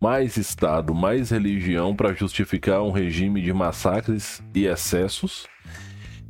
mais 0.00 0.36
Estado, 0.36 0.94
mais 0.94 1.30
religião 1.30 1.94
para 1.94 2.14
justificar 2.14 2.82
um 2.82 2.90
regime 2.90 3.40
de 3.40 3.52
massacres 3.52 4.42
e 4.54 4.66
excessos. 4.66 5.46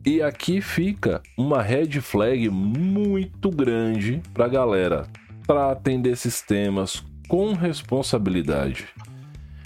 E 0.04 0.20
aqui 0.20 0.60
fica 0.60 1.22
uma 1.36 1.62
red 1.62 2.00
flag 2.00 2.48
muito 2.50 3.48
grande 3.50 4.20
para 4.32 4.44
a 4.44 4.48
galera. 4.48 5.06
Tratem 5.46 6.00
desses 6.00 6.42
temas 6.42 7.02
com 7.28 7.52
responsabilidade. 7.52 8.86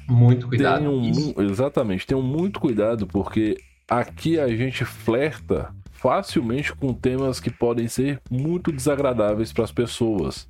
Muito 0.09 0.49
cuidado. 0.49 0.79
Tenham, 0.79 1.35
exatamente, 1.39 2.07
tenham 2.07 2.23
muito 2.23 2.59
cuidado 2.59 3.07
porque 3.07 3.57
aqui 3.89 4.39
a 4.39 4.49
gente 4.49 4.85
flerta 4.85 5.75
facilmente 5.93 6.75
com 6.75 6.95
temas 6.95 7.41
que 7.41 7.51
podem 7.51 7.89
ser 7.89 8.21
muito 8.31 8.73
desagradáveis 8.73 9.53
para 9.53 9.65
as 9.65 9.73
pessoas 9.73 10.49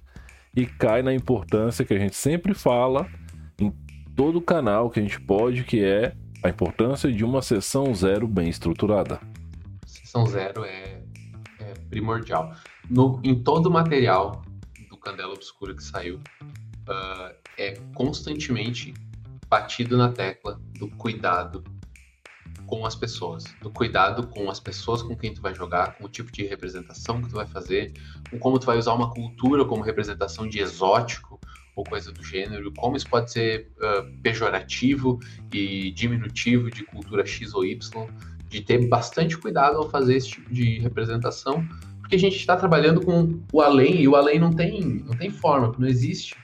e 0.55 0.67
cai 0.67 1.03
na 1.03 1.13
importância 1.13 1.85
que 1.85 1.95
a 1.95 1.99
gente 1.99 2.15
sempre 2.15 2.55
fala 2.55 3.09
em 3.59 3.73
todo 4.15 4.39
o 4.39 4.43
canal 4.43 4.91
que 4.91 5.01
a 5.01 5.03
gente 5.03 5.21
pode, 5.21 5.65
que 5.65 5.83
é 5.83 6.13
a 6.43 6.49
importância 6.49 7.11
de 7.11 7.25
uma 7.25 7.43
sessão 7.43 7.95
zero 7.95 8.29
bem 8.29 8.49
estruturada 8.49 9.21
sessão 10.09 10.27
zero 10.27 10.65
é, 10.65 11.03
é 11.61 11.75
primordial. 11.91 12.55
No, 12.89 13.21
em 13.23 13.43
todo 13.43 13.67
o 13.67 13.71
material 13.71 14.43
do 14.89 14.97
Candela 14.97 15.35
Obscura 15.35 15.75
que 15.75 15.83
saiu, 15.83 16.17
uh, 16.17 17.35
é 17.59 17.75
constantemente 17.95 18.95
batido 19.49 19.97
na 19.97 20.11
tecla 20.11 20.61
do 20.79 20.89
cuidado 20.89 21.65
com 22.67 22.85
as 22.85 22.95
pessoas, 22.95 23.45
do 23.63 23.71
cuidado 23.71 24.27
com 24.27 24.51
as 24.51 24.61
pessoas 24.61 25.03
com 25.03 25.17
quem 25.17 25.33
tu 25.33 25.41
vai 25.41 25.55
jogar, 25.55 25.97
com 25.97 26.05
o 26.05 26.09
tipo 26.09 26.31
de 26.31 26.45
representação 26.45 27.23
que 27.23 27.29
tu 27.31 27.37
vai 27.37 27.47
fazer, 27.47 27.95
com 28.31 28.39
como 28.39 28.59
tu 28.59 28.67
vai 28.67 28.77
usar 28.77 28.93
uma 28.93 29.11
cultura 29.11 29.65
como 29.65 29.83
representação 29.83 30.47
de 30.47 30.61
exótico 30.61 31.41
ou 31.75 31.85
coisa 31.85 32.13
do 32.13 32.23
gênero, 32.23 32.73
como 32.77 32.97
isso 32.97 33.09
pode 33.09 33.33
ser 33.33 33.73
uh, 33.79 34.21
pejorativo 34.21 35.19
e 35.53 35.91
diminutivo 35.93 36.71
de 36.71 36.85
cultura 36.85 37.25
X 37.25 37.55
ou 37.55 37.65
Y 37.65 38.07
de 38.49 38.61
ter 38.61 38.87
bastante 38.89 39.37
cuidado 39.37 39.77
ao 39.79 39.89
fazer 39.89 40.17
esse 40.17 40.29
tipo 40.31 40.53
de 40.53 40.79
representação, 40.79 41.67
porque 42.01 42.17
a 42.17 42.19
gente 42.19 42.37
está 42.37 42.57
trabalhando 42.57 43.01
com 43.01 43.41
o 43.53 43.61
além 43.61 44.01
e 44.01 44.09
o 44.09 44.17
além 44.17 44.39
não 44.39 44.53
tem, 44.53 45.05
não 45.07 45.17
tem 45.17 45.31
forma, 45.31 45.75
não 45.79 45.87
existe. 45.87 46.35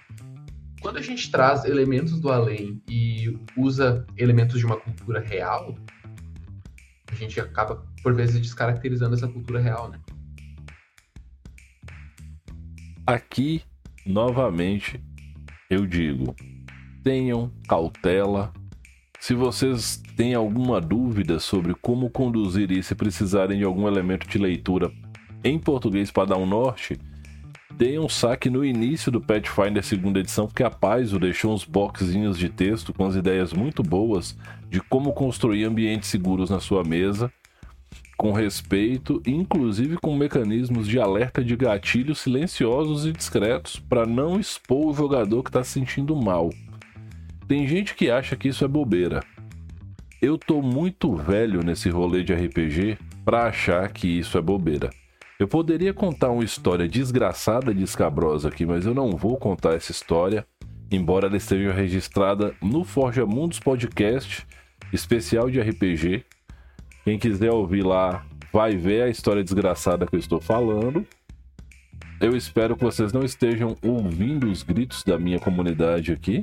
Quando 0.85 0.99
a 0.99 1.01
gente 1.01 1.31
traz 1.31 1.65
elementos 1.65 2.21
do 2.21 2.31
além 2.31 2.79
e 2.87 3.39
usa 3.57 4.05
elementos 4.19 4.59
de 4.59 4.67
uma 4.67 4.77
cultura 4.77 5.19
real, 5.19 5.75
a 7.11 7.15
gente 7.15 7.41
acaba, 7.41 7.83
por 8.03 8.13
vezes, 8.13 8.39
descaracterizando 8.39 9.15
essa 9.15 9.27
cultura 9.27 9.59
real, 9.61 9.89
né? 9.89 9.99
Aqui, 13.07 13.63
novamente, 14.05 15.03
eu 15.71 15.87
digo: 15.87 16.37
tenham 17.03 17.51
cautela 17.67 18.53
se 19.19 19.33
vocês 19.33 20.03
têm 20.19 20.35
alguma 20.35 20.83
dúvida 20.83 21.41
sobre 21.41 21.75
como 21.77 22.11
conduzir 22.11 22.71
isso 22.71 22.93
e 22.93 22.97
precisarem 22.97 23.57
de 23.57 23.65
algum 23.65 23.89
elemento 23.89 24.29
de 24.29 24.37
leitura 24.37 24.93
em 25.43 25.59
português 25.59 26.11
para 26.11 26.27
dar 26.27 26.37
um 26.37 26.45
norte, 26.45 26.99
deem 27.77 27.99
um 27.99 28.09
saque 28.09 28.49
no 28.49 28.65
início 28.65 29.11
do 29.11 29.21
Pathfinder 29.21 29.83
segunda 29.83 30.21
edição, 30.21 30.47
porque 30.47 30.63
a 30.63 30.71
Paizo 30.71 31.19
deixou 31.19 31.53
uns 31.53 31.65
boxinhos 31.65 32.39
de 32.39 32.49
texto 32.49 32.93
com 32.93 33.05
as 33.05 33.17
ideias 33.17 33.53
muito 33.53 33.83
boas 33.83 34.37
de 34.71 34.81
como 34.81 35.13
construir 35.13 35.65
ambientes 35.65 36.09
seguros 36.09 36.51
na 36.51 36.61
sua 36.61 36.85
mesa, 36.85 37.33
com 38.17 38.33
respeito, 38.33 39.21
inclusive 39.27 39.97
com 39.97 40.17
mecanismos 40.17 40.87
de 40.87 41.01
alerta 41.01 41.43
de 41.43 41.57
gatilhos 41.57 42.21
silenciosos 42.21 43.07
e 43.07 43.13
discretos 43.13 43.79
para 43.79 44.07
não 44.07 44.39
expor 44.39 44.87
o 44.87 44.95
jogador 44.95 45.43
que 45.43 45.51
está 45.51 45.65
se 45.65 45.73
sentindo 45.73 46.15
mal. 46.15 46.51
Tem 47.49 47.67
gente 47.67 47.95
que 47.95 48.11
acha 48.11 48.37
que 48.37 48.49
isso 48.49 48.65
é 48.65 48.69
bobeira. 48.69 49.21
Eu 50.23 50.39
tô 50.39 50.63
muito 50.63 51.15
velho 51.15 51.61
nesse 51.63 51.91
rolê 51.91 52.23
de 52.23 52.33
RPG 52.33 52.99
para 53.25 53.47
achar 53.47 53.93
que 53.93 54.07
isso 54.07 54.39
é 54.39 54.41
bobeira. 54.41 54.91
Eu 55.45 55.49
poderia 55.49 55.93
contar 55.93 56.31
uma 56.31 56.43
história 56.43 56.89
desgraçada 56.89 57.71
e 57.71 57.83
escabrosa 57.83 58.49
aqui, 58.49 58.65
mas 58.65 58.87
eu 58.87 58.95
não 58.95 59.11
vou 59.11 59.37
contar 59.37 59.75
essa 59.75 59.93
história, 59.93 60.47
embora 60.91 61.27
ela 61.27 61.37
esteja 61.37 61.71
registrada 61.71 62.55
no 62.63 62.83
Forja 62.83 63.27
Mundos 63.27 63.61
Podcast, 63.61 64.47
especial 64.91 65.51
de 65.51 65.61
RPG. 65.61 66.25
Quem 67.05 67.19
quiser 67.19 67.51
ouvir 67.51 67.85
lá 67.85 68.25
vai 68.51 68.75
ver 68.75 69.03
a 69.03 69.11
história 69.11 69.45
desgraçada 69.45 70.07
que 70.07 70.15
eu 70.15 70.19
estou 70.19 70.41
falando. 70.41 71.07
Eu 72.19 72.35
espero 72.35 72.75
que 72.75 72.83
vocês 72.83 73.13
não 73.13 73.23
estejam 73.23 73.77
ouvindo 73.83 74.51
os 74.51 74.63
gritos 74.63 75.05
da 75.05 75.19
minha 75.19 75.39
comunidade 75.39 76.11
aqui. 76.11 76.43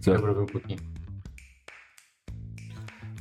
Certo? 0.00 0.24
um 0.24 0.46
pouquinho. 0.46 0.80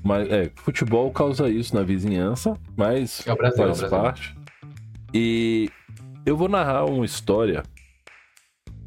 Mas 0.02 0.32
é, 0.32 0.50
futebol 0.56 1.12
causa 1.12 1.50
isso 1.50 1.76
na 1.76 1.84
vizinhança, 1.84 2.58
mas 2.78 3.28
é 3.28 3.36
Brasil, 3.36 3.58
faz 3.58 3.84
é 3.84 3.90
parte. 3.90 4.43
E 5.14 5.70
eu 6.26 6.36
vou 6.36 6.50
narrar 6.50 6.86
uma 6.86 7.06
história 7.06 7.64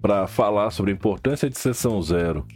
para 0.01 0.27
falar 0.27 0.71
sobre 0.71 0.91
a 0.91 0.95
importância 0.95 1.49
de 1.49 1.59
sessão 1.59 2.01
zero 2.03 2.47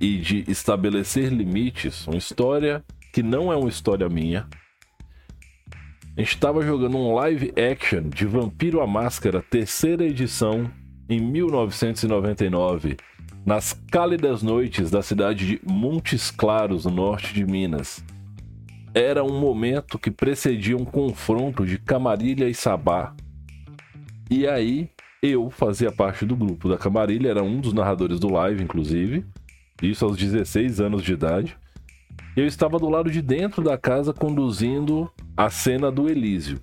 e 0.00 0.18
de 0.18 0.44
estabelecer 0.48 1.32
limites. 1.32 2.06
Uma 2.06 2.16
história 2.16 2.84
que 3.12 3.22
não 3.22 3.52
é 3.52 3.56
uma 3.56 3.68
história 3.68 4.08
minha. 4.08 4.48
A 6.16 6.20
gente 6.20 6.34
estava 6.34 6.62
jogando 6.62 6.96
um 6.96 7.14
live 7.14 7.52
action 7.56 8.08
de 8.08 8.26
Vampiro 8.26 8.80
a 8.80 8.86
Máscara, 8.86 9.42
terceira 9.42 10.04
edição, 10.04 10.70
em 11.08 11.20
1999 11.20 12.96
nas 13.48 13.72
cálidas 13.90 14.42
noites 14.42 14.90
da 14.90 15.00
cidade 15.00 15.46
de 15.46 15.60
Montes 15.64 16.30
Claros, 16.30 16.84
no 16.84 16.90
norte 16.90 17.32
de 17.32 17.46
Minas. 17.46 18.04
Era 18.94 19.22
um 19.22 19.38
momento 19.38 19.98
que 19.98 20.10
precedia 20.10 20.76
um 20.76 20.84
confronto 20.84 21.64
de 21.64 21.78
Camarilha 21.78 22.48
e 22.48 22.54
Sabá. 22.54 23.14
E 24.30 24.46
aí, 24.46 24.90
eu 25.22 25.50
fazia 25.50 25.90
parte 25.90 26.24
do 26.24 26.36
grupo 26.36 26.68
da 26.68 26.78
Camarilha, 26.78 27.28
era 27.28 27.42
um 27.42 27.60
dos 27.60 27.72
narradores 27.72 28.20
do 28.20 28.32
live, 28.32 28.62
inclusive. 28.62 29.24
Isso 29.82 30.04
aos 30.04 30.16
16 30.16 30.80
anos 30.80 31.02
de 31.02 31.12
idade. 31.12 31.56
Eu 32.36 32.46
estava 32.46 32.78
do 32.78 32.88
lado 32.88 33.10
de 33.10 33.20
dentro 33.20 33.62
da 33.62 33.76
casa 33.76 34.12
conduzindo 34.12 35.10
a 35.36 35.50
cena 35.50 35.90
do 35.90 36.08
Elísio. 36.08 36.60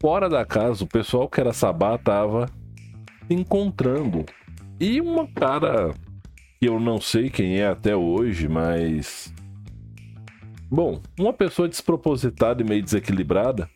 Fora 0.00 0.28
da 0.28 0.44
casa, 0.44 0.84
o 0.84 0.86
pessoal 0.86 1.28
que 1.28 1.40
era 1.40 1.52
Sabá 1.52 1.96
estava 1.96 2.46
encontrando 3.28 4.24
e 4.80 4.98
uma 5.00 5.26
cara 5.26 5.92
que 6.58 6.66
eu 6.66 6.80
não 6.80 6.98
sei 6.98 7.28
quem 7.28 7.58
é 7.58 7.66
até 7.66 7.94
hoje, 7.94 8.48
mas. 8.48 9.32
Bom, 10.70 11.02
uma 11.18 11.32
pessoa 11.32 11.68
despropositada 11.68 12.62
e 12.62 12.64
meio 12.64 12.80
desequilibrada 12.80 13.68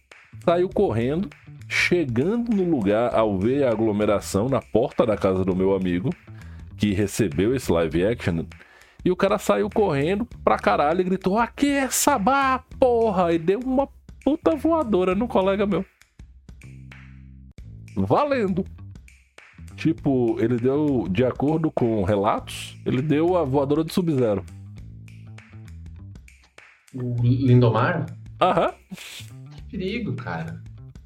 saiu 0.45 0.69
correndo, 0.69 1.29
chegando 1.69 2.55
no 2.55 2.63
lugar 2.71 3.13
ao 3.13 3.37
ver 3.37 3.65
a 3.65 3.71
aglomeração 3.71 4.49
na 4.49 4.61
porta 4.61 5.05
da 5.05 5.17
casa 5.17 5.45
do 5.45 5.57
meu 5.57 5.75
amigo, 5.75 6.11
que 6.77 6.93
recebeu 6.93 7.53
esse 7.53 7.73
live 7.73 8.07
action. 8.07 8.45
E 9.05 9.11
o 9.11 9.17
cara 9.17 9.39
saiu 9.39 9.69
correndo 9.69 10.25
pra 10.45 10.57
caralho 10.57 11.01
e 11.01 11.05
gritou: 11.05 11.37
Aqui 11.37 11.69
é 11.69 11.91
Sabá, 11.91 12.63
porra! 12.79 13.33
E 13.33 13.39
deu 13.39 13.59
uma 13.59 13.89
puta 14.25 14.55
voadora 14.55 15.17
no 15.17 15.27
colega 15.27 15.67
meu. 15.67 15.85
Valendo! 17.97 18.65
Tipo, 19.77 20.37
ele 20.39 20.57
deu, 20.59 21.09
de 21.11 21.25
acordo 21.25 21.73
com 21.73 22.05
relatos, 22.05 22.81
ele 22.87 23.03
deu 23.03 23.37
a 23.37 23.43
voadora 23.43 23.83
de 23.83 23.93
Sub-Zero. 23.93 24.45
O 26.95 27.15
Lindomar? 27.23 28.07
Aham. 28.41 28.73
Que 29.57 29.63
perigo, 29.71 30.15
cara. 30.15 30.63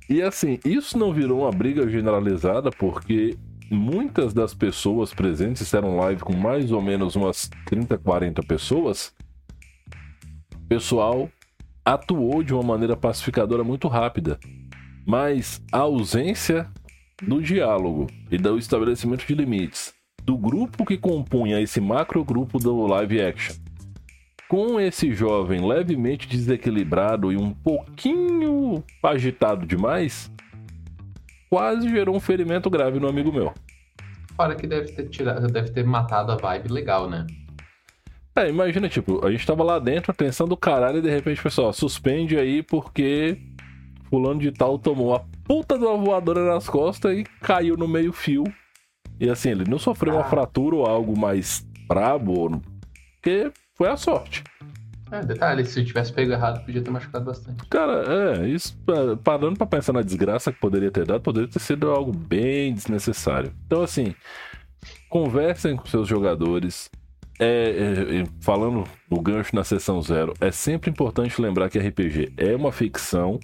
E 0.08 0.22
assim, 0.22 0.58
isso 0.64 0.98
não 0.98 1.12
virou 1.12 1.40
uma 1.40 1.50
briga 1.50 1.88
generalizada 1.88 2.70
porque 2.70 3.36
muitas 3.70 4.32
das 4.32 4.54
pessoas 4.54 5.12
presentes 5.12 5.62
fizeram 5.62 5.96
live 5.96 6.22
com 6.22 6.34
mais 6.34 6.72
ou 6.72 6.80
menos 6.80 7.16
umas 7.16 7.50
30, 7.66 7.98
40 7.98 8.42
pessoas. 8.42 9.14
O 10.54 10.68
pessoal 10.68 11.28
atuou 11.84 12.42
de 12.42 12.52
uma 12.52 12.62
maneira 12.62 12.96
pacificadora 12.96 13.64
muito 13.64 13.88
rápida. 13.88 14.38
Mas 15.06 15.62
a 15.72 15.78
ausência 15.78 16.70
do 17.22 17.40
diálogo 17.40 18.06
e 18.30 18.36
do 18.36 18.58
estabelecimento 18.58 19.26
de 19.26 19.34
limites 19.34 19.94
do 20.22 20.36
grupo 20.36 20.84
que 20.84 20.98
compunha 20.98 21.60
esse 21.60 21.80
macro 21.80 22.22
grupo 22.22 22.58
do 22.58 22.86
live 22.86 23.20
action 23.20 23.56
com 24.48 24.80
esse 24.80 25.12
jovem 25.12 25.66
levemente 25.66 26.26
desequilibrado 26.26 27.30
e 27.30 27.36
um 27.36 27.52
pouquinho 27.52 28.82
agitado 29.02 29.66
demais, 29.66 30.32
quase 31.50 31.88
gerou 31.88 32.16
um 32.16 32.20
ferimento 32.20 32.70
grave 32.70 32.98
no 32.98 33.08
amigo 33.08 33.30
meu. 33.30 33.52
Fora 34.34 34.54
que 34.54 34.66
deve 34.66 34.92
ter 34.92 35.08
tirado, 35.08 35.46
deve 35.48 35.70
ter 35.70 35.84
matado 35.84 36.32
a 36.32 36.36
vibe 36.36 36.72
legal, 36.72 37.08
né? 37.10 37.26
É, 38.34 38.48
imagina, 38.48 38.88
tipo, 38.88 39.24
a 39.26 39.30
gente 39.30 39.44
tava 39.44 39.64
lá 39.64 39.78
dentro, 39.78 40.12
atenção 40.12 40.46
do 40.46 40.56
caralho, 40.56 40.98
e 40.98 41.02
de 41.02 41.10
repente, 41.10 41.42
pessoal, 41.42 41.72
suspende 41.72 42.38
aí 42.38 42.62
porque 42.62 43.36
fulano 44.08 44.40
de 44.40 44.52
tal 44.52 44.78
tomou 44.78 45.14
a 45.14 45.20
puta 45.44 45.76
de 45.76 45.84
uma 45.84 45.96
voadora 45.96 46.46
nas 46.46 46.68
costas 46.68 47.18
e 47.18 47.24
caiu 47.42 47.76
no 47.76 47.88
meio 47.88 48.12
fio. 48.12 48.44
E 49.20 49.28
assim, 49.28 49.50
ele 49.50 49.68
não 49.68 49.78
sofreu 49.78 50.14
ah. 50.14 50.18
uma 50.18 50.24
fratura 50.24 50.76
ou 50.76 50.86
algo 50.86 51.18
mais 51.18 51.66
brabo, 51.88 52.62
porque 53.16 53.50
foi 53.78 53.88
a 53.88 53.96
sorte. 53.96 54.42
É, 55.10 55.22
detalhe, 55.22 55.64
se 55.64 55.80
eu 55.80 55.84
tivesse 55.86 56.12
pego 56.12 56.32
errado, 56.32 56.62
podia 56.64 56.82
ter 56.82 56.90
machucado 56.90 57.24
bastante. 57.24 57.64
Cara, 57.70 58.04
é, 58.42 58.48
isso, 58.48 58.76
parando 59.24 59.56
pra 59.56 59.66
pensar 59.66 59.92
na 59.94 60.02
desgraça 60.02 60.52
que 60.52 60.60
poderia 60.60 60.90
ter 60.90 61.06
dado, 61.06 61.22
poderia 61.22 61.48
ter 61.48 61.60
sido 61.60 61.90
algo 61.90 62.12
bem 62.12 62.74
desnecessário. 62.74 63.52
Então, 63.66 63.82
assim, 63.82 64.14
conversem 65.08 65.76
com 65.76 65.86
seus 65.86 66.06
jogadores. 66.06 66.90
É, 67.40 68.20
é, 68.20 68.24
falando 68.40 68.82
no 69.08 69.20
gancho 69.20 69.54
na 69.54 69.62
sessão 69.62 70.02
zero, 70.02 70.34
é 70.40 70.50
sempre 70.50 70.90
importante 70.90 71.40
lembrar 71.40 71.70
que 71.70 71.78
RPG 71.78 72.32
é 72.36 72.56
uma 72.56 72.72
ficção 72.72 73.38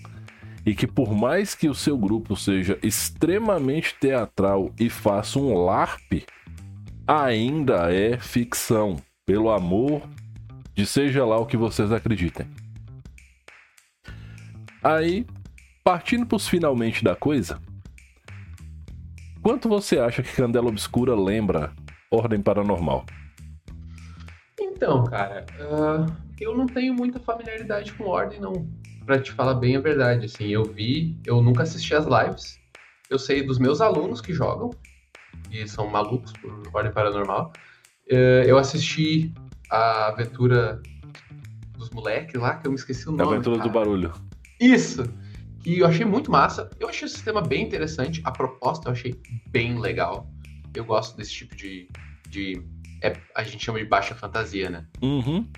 e 0.66 0.74
que 0.74 0.85
por 0.85 1.14
mais 1.14 1.55
que 1.55 1.68
o 1.68 1.74
seu 1.76 1.97
grupo 1.97 2.35
seja 2.35 2.76
extremamente 2.82 3.95
teatral 4.01 4.72
e 4.80 4.91
faça 4.91 5.39
um 5.39 5.55
LARP, 5.55 6.24
ainda 7.07 7.95
é 7.95 8.18
ficção. 8.18 8.97
Pelo 9.24 9.49
amor 9.51 10.03
de 10.75 10.87
seja 10.87 11.25
lá 11.25 11.39
o 11.39 11.47
que 11.47 11.57
vocês 11.57 11.93
acreditem. 11.93 12.47
Aí, 14.83 15.27
partindo 15.83 16.27
para 16.27 16.37
os 16.37 16.49
finalmente 16.49 17.03
da 17.03 17.16
coisa, 17.16 17.59
quanto 19.43 19.68
você 19.68 19.99
acha 19.99 20.22
que 20.22 20.35
Candela 20.35 20.68
Obscura 20.68 21.14
lembra 21.14 21.72
Ordem 22.11 22.43
Paranormal? 22.43 23.07
Então, 24.61 25.05
cara, 25.05 25.47
uh, 25.61 26.12
eu 26.41 26.57
não 26.57 26.66
tenho 26.66 26.93
muita 26.93 27.18
familiaridade 27.18 27.93
com 27.95 28.05
Ordem, 28.05 28.41
não. 28.41 28.68
Pra 29.07 29.18
te 29.18 29.33
falar 29.33 29.55
bem 29.55 29.77
a 29.77 29.81
verdade, 29.81 30.27
assim, 30.27 30.49
eu 30.49 30.64
vi, 30.64 31.18
eu 31.27 31.41
nunca 31.43 31.62
assisti 31.62 31.95
as 31.95 32.07
lives, 32.07 32.59
eu 33.09 33.18
sei 33.18 33.43
dos 33.43 33.59
meus 33.59 33.81
alunos 33.81 34.20
que 34.20 34.33
jogam, 34.33 34.70
e 35.51 35.66
são 35.68 35.89
malucos 35.89 36.33
por 36.33 36.62
Ordem 36.72 36.93
Paranormal. 36.93 37.53
Uh, 38.11 38.45
eu 38.47 38.59
assisti 38.59 39.33
a 39.71 40.09
aventura 40.09 40.81
dos 41.77 41.91
moleques 41.91 42.41
lá, 42.41 42.57
que 42.57 42.67
eu 42.67 42.71
me 42.71 42.77
esqueci 42.77 43.09
o 43.09 43.12
nome. 43.12 43.23
A 43.23 43.27
aventura 43.27 43.57
cara. 43.59 43.69
do 43.69 43.73
barulho. 43.73 44.12
Isso! 44.61 45.05
Que 45.62 45.79
eu 45.79 45.87
achei 45.87 46.05
muito 46.05 46.31
massa. 46.31 46.69
Eu 46.79 46.89
achei 46.89 47.07
o 47.07 47.11
sistema 47.11 47.41
bem 47.41 47.65
interessante. 47.65 48.21
A 48.25 48.31
proposta 48.31 48.89
eu 48.89 48.93
achei 48.93 49.15
bem 49.49 49.79
legal. 49.79 50.29
Eu 50.75 50.85
gosto 50.85 51.17
desse 51.17 51.33
tipo 51.33 51.57
de. 51.57 51.89
de 52.29 52.62
é, 53.03 53.17
a 53.35 53.43
gente 53.43 53.65
chama 53.65 53.79
de 53.79 53.85
baixa 53.85 54.15
fantasia, 54.15 54.69
né? 54.69 54.87
Uhum. 55.03 55.49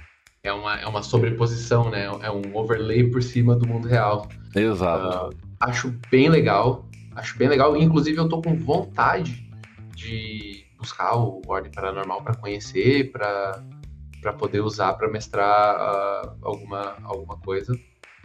É 0.43 0.53
uma, 0.53 0.79
é 0.79 0.87
uma 0.87 1.03
sobreposição, 1.03 1.91
né? 1.91 2.05
É 2.23 2.31
um 2.31 2.57
overlay 2.57 3.11
por 3.11 3.23
cima 3.23 3.57
do 3.57 3.67
mundo 3.67 3.89
real. 3.89 4.29
Exato. 4.55 5.35
Uh, 5.35 5.39
acho 5.61 5.93
bem 6.09 6.29
legal. 6.29 6.89
Acho 7.17 7.37
bem 7.37 7.49
legal. 7.49 7.77
Inclusive, 7.77 8.17
eu 8.17 8.29
tô 8.29 8.41
com 8.41 8.57
vontade 8.57 9.51
de 9.97 10.65
buscar 10.79 11.17
o 11.17 11.43
Ordem 11.49 11.73
Paranormal 11.73 12.23
para 12.23 12.37
conhecer, 12.37 13.11
para 13.11 13.61
para 14.27 14.33
poder 14.33 14.61
usar 14.61 14.95
para 14.95 15.09
mestrar 15.09 15.77
uh, 15.77 16.37
alguma, 16.43 16.97
alguma 17.05 17.37
coisa. 17.37 17.79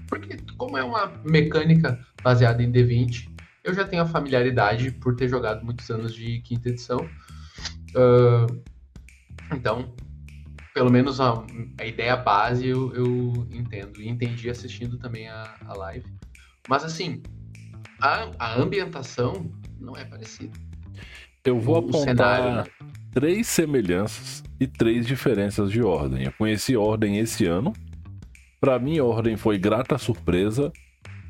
Porque, 0.07 0.35
como 0.57 0.75
é 0.75 0.83
uma 0.83 1.11
mecânica 1.23 2.03
baseada 2.23 2.63
em 2.63 2.71
D20, 2.71 3.29
eu 3.63 3.71
já 3.71 3.85
tenho 3.85 4.01
a 4.01 4.07
familiaridade 4.07 4.89
por 4.89 5.15
ter 5.15 5.27
jogado 5.27 5.63
muitos 5.63 5.87
anos 5.91 6.15
de 6.15 6.39
quinta 6.39 6.69
edição. 6.69 7.07
Uh, 7.95 8.63
então, 9.53 9.93
pelo 10.73 10.89
menos 10.89 11.21
a, 11.21 11.45
a 11.79 11.85
ideia 11.85 12.15
base 12.15 12.67
eu, 12.67 12.91
eu, 12.95 13.47
entendo. 13.51 14.01
E 14.01 14.09
entendi 14.09 14.49
assistindo 14.49 14.97
também 14.97 15.27
a, 15.27 15.55
a 15.67 15.77
live. 15.77 16.11
Mas, 16.67 16.83
assim, 16.83 17.21
a, 17.99 18.31
a 18.39 18.59
ambientação 18.59 19.51
não 19.79 19.95
é 19.95 20.03
parecida. 20.03 20.57
Eu 21.45 21.59
vou 21.59 21.75
o 21.75 21.77
apontar 21.77 22.01
cenário, 22.01 22.55
né? 22.55 22.91
Três 23.13 23.47
semelhanças 23.47 24.43
e 24.59 24.67
três 24.67 25.05
diferenças 25.05 25.71
de 25.71 25.81
ordem. 25.81 26.25
Eu 26.25 26.33
conheci 26.33 26.75
ordem 26.75 27.17
esse 27.17 27.45
ano. 27.45 27.73
Para 28.59 28.79
mim, 28.79 28.99
ordem 28.99 29.37
foi 29.37 29.57
grata 29.57 29.97
surpresa. 29.97 30.71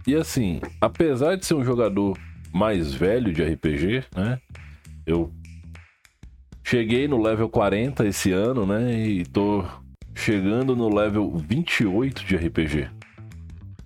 E 0.05 0.15
assim, 0.15 0.59
apesar 0.79 1.35
de 1.35 1.45
ser 1.45 1.53
um 1.53 1.63
jogador 1.63 2.17
mais 2.53 2.93
velho 2.93 3.31
de 3.31 3.43
RPG, 3.43 4.03
né? 4.15 4.39
Eu 5.05 5.31
cheguei 6.63 7.07
no 7.07 7.21
level 7.21 7.49
40 7.49 8.05
esse 8.05 8.31
ano, 8.31 8.65
né? 8.65 8.93
E 8.93 9.25
tô 9.25 9.63
chegando 10.13 10.75
no 10.75 10.93
level 10.93 11.35
28 11.35 12.25
de 12.25 12.35
RPG. 12.35 12.89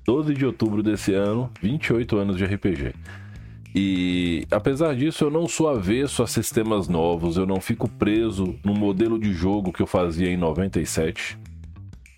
12 0.06 0.34
de 0.34 0.46
outubro 0.46 0.84
desse 0.84 1.14
ano, 1.14 1.52
28 1.62 2.18
anos 2.18 2.38
de 2.38 2.46
RPG. 2.46 2.94
E 3.78 4.48
apesar 4.50 4.96
disso, 4.96 5.26
eu 5.26 5.30
não 5.30 5.50
sou 5.50 5.68
avesso 5.68 6.24
a 6.24 6.28
sistemas 6.28 6.88
novos, 6.88 7.36
eu 7.36 7.46
não 7.46 7.60
fico 7.60 7.90
preso 7.90 8.56
no 8.64 8.74
modelo 8.74 9.20
de 9.20 9.34
jogo 9.34 9.74
que 9.74 9.82
eu 9.82 9.88
fazia 9.88 10.30
em 10.30 10.38
97. 10.38 11.38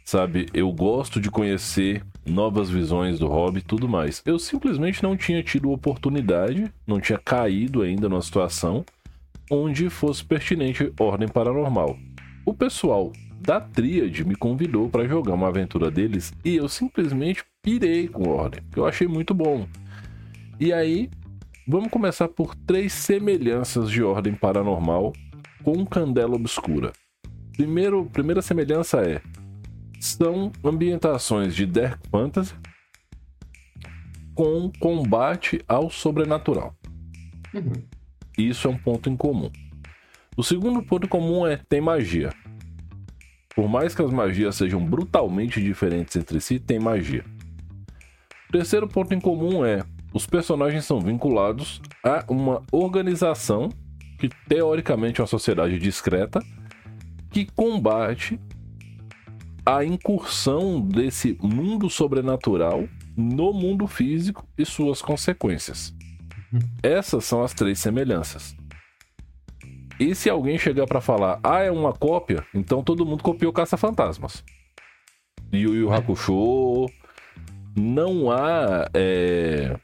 Sabe, 0.05 0.45
eu 0.53 0.71
gosto 0.71 1.19
de 1.19 1.31
conhecer 1.31 2.03
novas 2.23 2.69
visões 2.69 3.17
do 3.17 3.27
hobby 3.27 3.57
e 3.57 3.63
tudo 3.63 3.89
mais. 3.89 4.21
Eu 4.23 4.37
simplesmente 4.37 5.01
não 5.01 5.17
tinha 5.17 5.41
tido 5.41 5.71
oportunidade, 5.71 6.71
não 6.85 7.01
tinha 7.01 7.17
caído 7.17 7.81
ainda 7.81 8.07
numa 8.07 8.21
situação 8.21 8.85
onde 9.49 9.89
fosse 9.89 10.23
pertinente 10.23 10.93
ordem 10.99 11.27
paranormal. 11.27 11.97
O 12.45 12.53
pessoal 12.53 13.11
da 13.41 13.59
Tríade 13.59 14.23
me 14.23 14.35
convidou 14.35 14.89
para 14.89 15.07
jogar 15.07 15.33
uma 15.33 15.47
aventura 15.47 15.89
deles 15.89 16.31
e 16.45 16.55
eu 16.55 16.69
simplesmente 16.69 17.43
pirei 17.63 18.07
com 18.07 18.29
ordem, 18.29 18.61
que 18.71 18.77
eu 18.77 18.85
achei 18.85 19.07
muito 19.07 19.33
bom. 19.33 19.67
E 20.59 20.71
aí 20.71 21.09
Vamos 21.69 21.89
começar 21.89 22.29
por 22.29 22.55
três 22.55 22.93
semelhanças 22.93 23.91
de 23.91 24.01
ordem 24.01 24.33
paranormal 24.33 25.11
com 25.65 25.85
Candela 25.85 26.35
Obscura. 26.35 26.93
Primeiro, 27.57 28.05
primeira 28.05 28.41
semelhança 28.41 29.01
é 29.01 29.21
são 29.99 30.49
ambientações 30.63 31.53
de 31.53 31.65
Dark 31.65 31.99
Fantasy 32.09 32.55
com 34.33 34.71
combate 34.79 35.61
ao 35.67 35.89
sobrenatural. 35.89 36.73
Uhum. 37.53 37.73
Isso 38.37 38.69
é 38.69 38.71
um 38.71 38.77
ponto 38.77 39.09
em 39.09 39.17
comum. 39.17 39.51
O 40.37 40.43
segundo 40.43 40.81
ponto 40.81 41.05
em 41.05 41.09
comum 41.09 41.45
é 41.45 41.57
tem 41.67 41.81
magia. 41.81 42.29
Por 43.53 43.67
mais 43.67 43.93
que 43.93 44.01
as 44.01 44.11
magias 44.11 44.55
sejam 44.55 44.85
brutalmente 44.85 45.61
diferentes 45.61 46.15
entre 46.15 46.39
si, 46.39 46.61
tem 46.61 46.79
magia. 46.79 47.25
O 48.47 48.53
terceiro 48.53 48.87
ponto 48.87 49.13
em 49.13 49.19
comum 49.19 49.65
é 49.65 49.83
os 50.13 50.25
personagens 50.25 50.85
são 50.85 50.99
vinculados 50.99 51.81
a 52.03 52.23
uma 52.29 52.63
organização 52.71 53.69
que 54.17 54.29
teoricamente 54.47 55.19
é 55.19 55.23
uma 55.23 55.27
sociedade 55.27 55.77
discreta 55.77 56.39
que 57.29 57.45
combate 57.45 58.39
a 59.65 59.83
incursão 59.83 60.79
desse 60.79 61.37
mundo 61.41 61.89
sobrenatural 61.89 62.87
no 63.15 63.51
mundo 63.51 63.85
físico 63.85 64.47
e 64.57 64.65
suas 64.65 65.01
consequências. 65.01 65.93
Essas 66.81 67.25
são 67.25 67.43
as 67.43 67.53
três 67.53 67.79
semelhanças. 67.79 68.55
E 69.99 70.13
se 70.15 70.29
alguém 70.29 70.57
chegar 70.57 70.85
para 70.85 71.01
falar, 71.01 71.39
ah, 71.43 71.59
é 71.59 71.71
uma 71.71 71.91
cópia, 71.91 72.45
então 72.53 72.83
todo 72.83 73.05
mundo 73.05 73.23
copiou 73.23 73.51
Caça-Fantasmas. 73.51 74.43
Yu 75.51 75.75
Yu 75.75 75.93
Hakusho. 75.93 76.85
Não 77.75 78.31
há 78.31 78.89
é, 78.93 79.77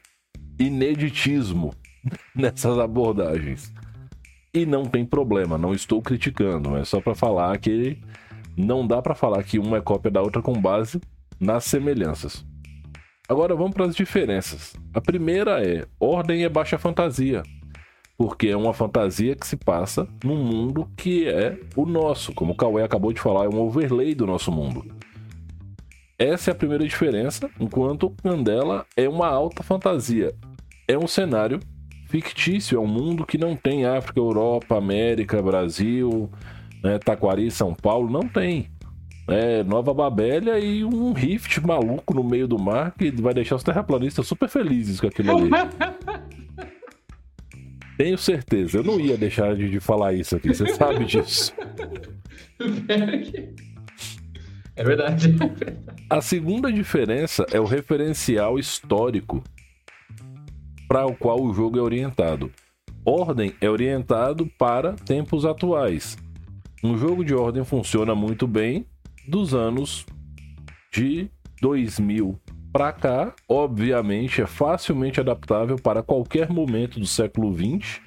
ineditismo 0.58 1.74
nessas 2.34 2.78
abordagens. 2.78 3.72
E 4.52 4.64
não 4.64 4.84
tem 4.84 5.04
problema, 5.04 5.58
não 5.58 5.74
estou 5.74 6.00
criticando, 6.00 6.76
é 6.76 6.84
só 6.84 7.00
para 7.00 7.14
falar 7.14 7.58
que 7.58 7.98
não 8.56 8.86
dá 8.86 9.02
para 9.02 9.14
falar 9.14 9.42
que 9.42 9.58
uma 9.58 9.78
é 9.78 9.80
cópia 9.80 10.10
da 10.10 10.22
outra 10.22 10.40
com 10.40 10.52
base 10.52 11.00
nas 11.40 11.64
semelhanças. 11.64 12.46
Agora 13.28 13.56
vamos 13.56 13.72
para 13.72 13.86
as 13.86 13.96
diferenças. 13.96 14.74
A 14.92 15.00
primeira 15.00 15.66
é: 15.66 15.86
ordem 15.98 16.44
é 16.44 16.48
baixa 16.48 16.78
fantasia. 16.78 17.42
Porque 18.16 18.48
é 18.48 18.56
uma 18.56 18.72
fantasia 18.72 19.34
que 19.34 19.46
se 19.46 19.56
passa 19.56 20.06
num 20.22 20.36
mundo 20.36 20.88
que 20.96 21.26
é 21.26 21.58
o 21.74 21.84
nosso. 21.84 22.32
Como 22.32 22.52
o 22.52 22.56
Cauê 22.56 22.84
acabou 22.84 23.12
de 23.12 23.20
falar, 23.20 23.46
é 23.46 23.48
um 23.48 23.58
overlay 23.58 24.14
do 24.14 24.24
nosso 24.24 24.52
mundo. 24.52 24.86
Essa 26.18 26.50
é 26.50 26.52
a 26.52 26.54
primeira 26.54 26.86
diferença, 26.86 27.50
enquanto 27.58 28.10
Candela 28.22 28.86
é 28.96 29.08
uma 29.08 29.26
alta 29.26 29.62
fantasia. 29.62 30.32
É 30.86 30.96
um 30.96 31.08
cenário 31.08 31.58
fictício, 32.08 32.78
é 32.78 32.80
um 32.80 32.86
mundo 32.86 33.26
que 33.26 33.36
não 33.36 33.56
tem 33.56 33.84
África, 33.84 34.20
Europa, 34.20 34.76
América, 34.76 35.42
Brasil, 35.42 36.30
né, 36.82 36.98
Taquari, 36.98 37.50
São 37.50 37.74
Paulo, 37.74 38.08
não 38.08 38.28
tem. 38.28 38.70
É 39.26 39.64
Nova 39.64 39.92
Babélia 39.92 40.58
e 40.58 40.84
um 40.84 41.12
rift 41.12 41.60
maluco 41.60 42.14
no 42.14 42.22
meio 42.22 42.46
do 42.46 42.58
mar 42.58 42.92
que 42.96 43.10
vai 43.10 43.34
deixar 43.34 43.56
os 43.56 43.64
terraplanistas 43.64 44.26
super 44.28 44.48
felizes 44.48 45.00
com 45.00 45.08
aquilo 45.08 45.36
ali. 45.36 45.50
Tenho 47.96 48.18
certeza, 48.18 48.78
eu 48.78 48.84
não 48.84 49.00
ia 49.00 49.16
deixar 49.16 49.54
de, 49.56 49.70
de 49.70 49.80
falar 49.80 50.12
isso 50.12 50.36
aqui, 50.36 50.52
você 50.52 50.66
sabe 50.74 51.04
disso. 51.04 51.54
É 54.76 54.82
verdade. 54.82 55.36
A 56.10 56.20
segunda 56.20 56.72
diferença 56.72 57.46
é 57.52 57.60
o 57.60 57.64
referencial 57.64 58.58
histórico 58.58 59.42
para 60.88 61.06
o 61.06 61.14
qual 61.14 61.40
o 61.40 61.52
jogo 61.52 61.78
é 61.78 61.82
orientado. 61.82 62.50
Ordem 63.04 63.54
é 63.60 63.68
orientado 63.68 64.46
para 64.58 64.94
tempos 64.94 65.44
atuais. 65.44 66.16
Um 66.82 66.96
jogo 66.96 67.24
de 67.24 67.34
ordem 67.34 67.64
funciona 67.64 68.14
muito 68.14 68.46
bem 68.46 68.86
dos 69.26 69.54
anos 69.54 70.04
de 70.92 71.30
2000 71.60 72.38
para 72.72 72.92
cá. 72.92 73.34
Obviamente 73.48 74.42
é 74.42 74.46
facilmente 74.46 75.20
adaptável 75.20 75.76
para 75.76 76.02
qualquer 76.02 76.50
momento 76.50 76.98
do 76.98 77.06
século 77.06 77.52
20, 77.52 78.02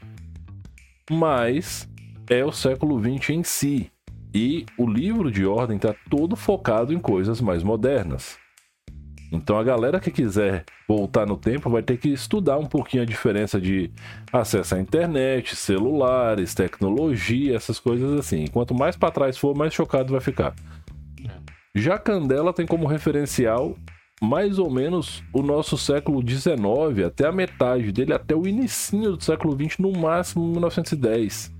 mas 1.09 1.89
é 2.29 2.43
o 2.43 2.51
século 2.51 2.99
20 2.99 3.29
em 3.29 3.43
si. 3.43 3.91
E 4.33 4.65
o 4.77 4.87
livro 4.87 5.31
de 5.31 5.45
ordem 5.45 5.77
está 5.77 5.95
todo 6.09 6.35
focado 6.35 6.93
em 6.93 6.99
coisas 6.99 7.41
mais 7.41 7.63
modernas. 7.63 8.37
Então 9.31 9.57
a 9.57 9.63
galera 9.63 9.99
que 9.99 10.09
quiser 10.09 10.63
voltar 10.87 11.25
no 11.25 11.35
tempo 11.35 11.69
vai 11.69 11.81
ter 11.81 11.97
que 11.97 12.09
estudar 12.09 12.57
um 12.57 12.65
pouquinho 12.65 13.03
a 13.03 13.05
diferença 13.05 13.59
de 13.59 13.91
acesso 14.31 14.75
à 14.75 14.79
internet, 14.79 15.55
celulares, 15.55 16.53
tecnologia, 16.53 17.55
essas 17.55 17.79
coisas 17.79 18.17
assim. 18.17 18.47
Quanto 18.47 18.73
mais 18.73 18.95
para 18.95 19.11
trás 19.11 19.37
for, 19.37 19.55
mais 19.55 19.73
chocado 19.73 20.11
vai 20.11 20.21
ficar. 20.21 20.55
É. 21.25 21.31
Já 21.75 21.97
Candela 21.97 22.53
tem 22.53 22.65
como 22.65 22.87
referencial 22.87 23.75
mais 24.21 24.57
ou 24.57 24.69
menos 24.69 25.23
o 25.31 25.43
nosso 25.43 25.77
século 25.77 26.27
XIX, 26.27 27.05
até 27.05 27.27
a 27.27 27.31
metade 27.31 27.91
dele, 27.91 28.13
até 28.13 28.35
o 28.35 28.47
início 28.47 29.15
do 29.15 29.23
século 29.23 29.55
XX, 29.55 29.77
no 29.77 29.91
máximo 29.91 30.47
1910. 30.47 31.55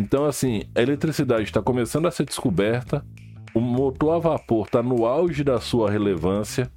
Então, 0.00 0.24
assim, 0.24 0.62
a 0.74 0.80
eletricidade 0.80 1.42
está 1.42 1.60
começando 1.60 2.08
a 2.08 2.10
ser 2.10 2.24
descoberta, 2.24 3.04
o 3.52 3.60
motor 3.60 4.14
a 4.14 4.18
vapor 4.18 4.64
está 4.64 4.82
no 4.82 5.04
auge 5.04 5.44
da 5.44 5.60
sua 5.60 5.90
relevância. 5.90 6.72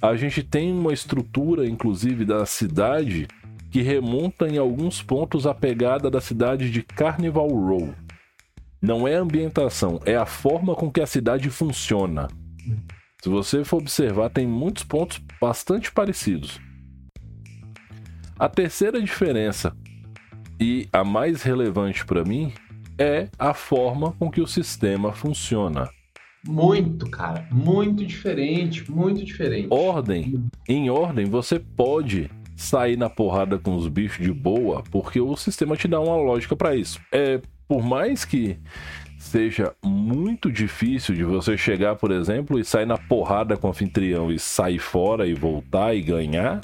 A 0.00 0.14
gente 0.14 0.44
tem 0.44 0.72
uma 0.72 0.92
estrutura, 0.92 1.66
inclusive, 1.66 2.24
da 2.24 2.46
cidade 2.46 3.26
que 3.68 3.82
remonta 3.82 4.46
em 4.46 4.58
alguns 4.58 5.02
pontos 5.02 5.44
à 5.44 5.52
pegada 5.52 6.08
da 6.08 6.20
cidade 6.20 6.70
de 6.70 6.84
Carnival 6.84 7.48
Row. 7.48 7.92
Não 8.80 9.08
é 9.08 9.16
a 9.16 9.20
ambientação, 9.20 10.00
é 10.06 10.14
a 10.14 10.24
forma 10.24 10.76
com 10.76 10.88
que 10.88 11.00
a 11.00 11.06
cidade 11.06 11.50
funciona. 11.50 12.28
Se 13.20 13.28
você 13.28 13.64
for 13.64 13.78
observar, 13.78 14.30
tem 14.30 14.46
muitos 14.46 14.84
pontos 14.84 15.20
bastante 15.40 15.90
parecidos. 15.90 16.60
A 18.38 18.48
terceira 18.48 19.02
diferença, 19.02 19.76
e 20.62 20.88
a 20.92 21.02
mais 21.02 21.42
relevante 21.42 22.06
para 22.06 22.24
mim, 22.24 22.52
é 22.96 23.26
a 23.36 23.52
forma 23.52 24.12
com 24.12 24.30
que 24.30 24.40
o 24.40 24.46
sistema 24.46 25.12
funciona. 25.12 25.90
Muito, 26.46 27.10
cara. 27.10 27.48
Muito 27.50 28.06
diferente, 28.06 28.88
muito 28.88 29.24
diferente. 29.24 29.66
Ordem. 29.70 30.40
Em 30.68 30.88
ordem, 30.88 31.24
você 31.24 31.58
pode 31.58 32.30
sair 32.54 32.96
na 32.96 33.10
porrada 33.10 33.58
com 33.58 33.74
os 33.74 33.88
bichos 33.88 34.24
de 34.24 34.32
boa, 34.32 34.84
porque 34.88 35.20
o 35.20 35.36
sistema 35.36 35.76
te 35.76 35.88
dá 35.88 36.00
uma 36.00 36.14
lógica 36.14 36.54
para 36.54 36.76
isso. 36.76 37.00
É, 37.10 37.40
por 37.66 37.82
mais 37.82 38.24
que 38.24 38.56
seja 39.18 39.74
muito 39.84 40.48
difícil 40.48 41.16
de 41.16 41.24
você 41.24 41.56
chegar, 41.56 41.96
por 41.96 42.12
exemplo, 42.12 42.56
e 42.56 42.64
sair 42.64 42.86
na 42.86 42.98
porrada 42.98 43.56
com 43.56 43.66
o 43.66 43.70
anfitrião 43.70 44.30
e 44.30 44.38
sair 44.38 44.78
fora 44.78 45.26
e 45.26 45.34
voltar 45.34 45.92
e 45.92 46.02
ganhar, 46.02 46.60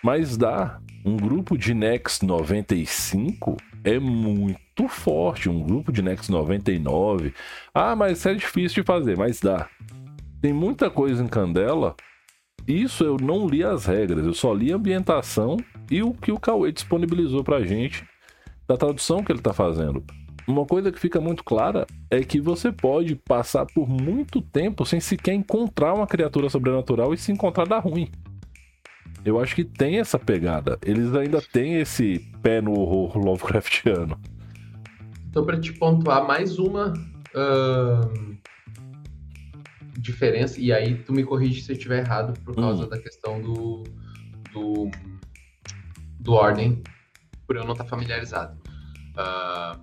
mas 0.00 0.36
dá. 0.36 0.78
Um 1.08 1.16
grupo 1.16 1.56
de 1.56 1.72
Nex 1.72 2.20
95 2.20 3.56
é 3.82 3.98
muito 3.98 4.86
forte. 4.88 5.48
Um 5.48 5.62
grupo 5.62 5.90
de 5.90 6.02
Nex 6.02 6.28
99. 6.28 7.32
Ah, 7.72 7.96
mas 7.96 8.18
isso 8.18 8.28
é 8.28 8.34
difícil 8.34 8.82
de 8.82 8.86
fazer, 8.86 9.16
mas 9.16 9.40
dá. 9.40 9.70
Tem 10.42 10.52
muita 10.52 10.90
coisa 10.90 11.24
em 11.24 11.26
Candela. 11.26 11.96
Isso 12.66 13.04
eu 13.04 13.16
não 13.16 13.48
li 13.48 13.64
as 13.64 13.86
regras, 13.86 14.26
eu 14.26 14.34
só 14.34 14.52
li 14.52 14.70
a 14.70 14.76
ambientação 14.76 15.56
e 15.90 16.02
o 16.02 16.12
que 16.12 16.30
o 16.30 16.38
Cauê 16.38 16.70
disponibilizou 16.70 17.42
pra 17.42 17.62
gente 17.62 18.06
da 18.66 18.76
tradução 18.76 19.24
que 19.24 19.32
ele 19.32 19.40
tá 19.40 19.54
fazendo. 19.54 20.04
Uma 20.46 20.66
coisa 20.66 20.92
que 20.92 21.00
fica 21.00 21.22
muito 21.22 21.42
clara 21.42 21.86
é 22.10 22.22
que 22.22 22.38
você 22.38 22.70
pode 22.70 23.16
passar 23.16 23.64
por 23.64 23.88
muito 23.88 24.42
tempo 24.42 24.84
sem 24.84 25.00
sequer 25.00 25.32
encontrar 25.32 25.94
uma 25.94 26.06
criatura 26.06 26.50
sobrenatural 26.50 27.14
e 27.14 27.16
se 27.16 27.32
encontrar 27.32 27.66
da 27.66 27.78
ruim. 27.78 28.10
Eu 29.24 29.40
acho 29.40 29.54
que 29.54 29.64
tem 29.64 29.98
essa 29.98 30.18
pegada. 30.18 30.78
Eles 30.82 31.14
ainda 31.14 31.40
têm 31.40 31.80
esse 31.80 32.20
pé 32.42 32.60
no 32.60 32.72
horror 32.72 33.18
Lovecraftiano. 33.18 34.18
Então, 35.28 35.44
para 35.44 35.60
te 35.60 35.72
pontuar 35.72 36.26
mais 36.26 36.58
uma 36.58 36.92
uh, 37.34 38.38
diferença, 39.98 40.60
e 40.60 40.72
aí 40.72 40.94
tu 40.96 41.12
me 41.12 41.24
corrige 41.24 41.62
se 41.62 41.72
eu 41.72 41.76
estiver 41.76 41.98
errado 41.98 42.38
por 42.40 42.54
causa 42.54 42.84
hum. 42.84 42.88
da 42.88 42.98
questão 42.98 43.40
do, 43.40 43.84
do, 44.52 44.90
do 46.20 46.32
ordem, 46.32 46.82
por 47.46 47.56
eu 47.56 47.64
não 47.64 47.72
estar 47.72 47.84
familiarizado. 47.84 48.58
Uh, 49.10 49.78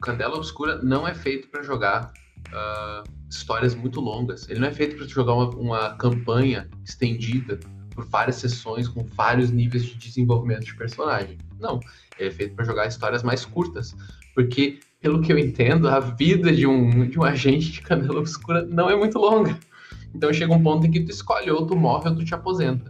Candela 0.00 0.36
Obscura 0.36 0.80
não 0.82 1.06
é 1.06 1.14
feito 1.14 1.48
para 1.48 1.62
jogar 1.62 2.12
uh, 2.48 3.04
histórias 3.28 3.74
muito 3.74 4.00
longas. 4.00 4.48
Ele 4.48 4.60
não 4.60 4.68
é 4.68 4.72
feito 4.72 4.96
para 4.96 5.06
jogar 5.06 5.34
uma, 5.34 5.50
uma 5.50 5.96
campanha 5.96 6.70
estendida 6.84 7.58
por 7.98 8.04
várias 8.04 8.36
sessões 8.36 8.86
com 8.86 9.02
vários 9.02 9.50
níveis 9.50 9.84
de 9.84 9.96
desenvolvimento 9.96 10.64
de 10.64 10.76
personagem. 10.76 11.36
Não, 11.58 11.80
ele 12.16 12.28
é 12.28 12.32
feito 12.32 12.54
para 12.54 12.64
jogar 12.64 12.86
histórias 12.86 13.24
mais 13.24 13.44
curtas, 13.44 13.96
porque 14.36 14.78
pelo 15.00 15.20
que 15.20 15.32
eu 15.32 15.38
entendo, 15.38 15.88
a 15.88 15.98
vida 15.98 16.52
de 16.52 16.64
um, 16.64 17.08
de 17.08 17.18
um 17.18 17.24
agente 17.24 17.72
de 17.72 17.82
Candela 17.82 18.20
Obscura 18.20 18.64
não 18.64 18.88
é 18.88 18.96
muito 18.96 19.18
longa. 19.18 19.58
Então 20.14 20.32
chega 20.32 20.54
um 20.54 20.62
ponto 20.62 20.86
em 20.86 20.92
que 20.92 21.00
tu 21.00 21.10
escolhe 21.10 21.50
ou 21.50 21.66
tu 21.66 21.74
morre 21.74 22.08
ou 22.08 22.14
tu 22.14 22.24
te 22.24 22.34
aposenta. 22.34 22.88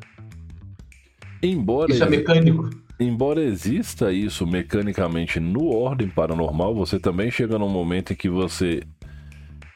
Embora 1.43 1.91
isso 1.91 2.05
é 2.05 2.11
mecânico. 2.11 2.69
Embora 3.01 3.43
exista 3.43 4.13
isso 4.13 4.47
mecanicamente 4.47 5.41
no 5.41 5.71
Ordem 5.71 6.09
Paranormal, 6.09 6.75
você 6.75 6.99
também 6.99 7.31
chega 7.31 7.59
num 7.59 7.69
momento 7.69 8.13
em 8.13 8.17
que 8.17 8.29
você 8.29 8.83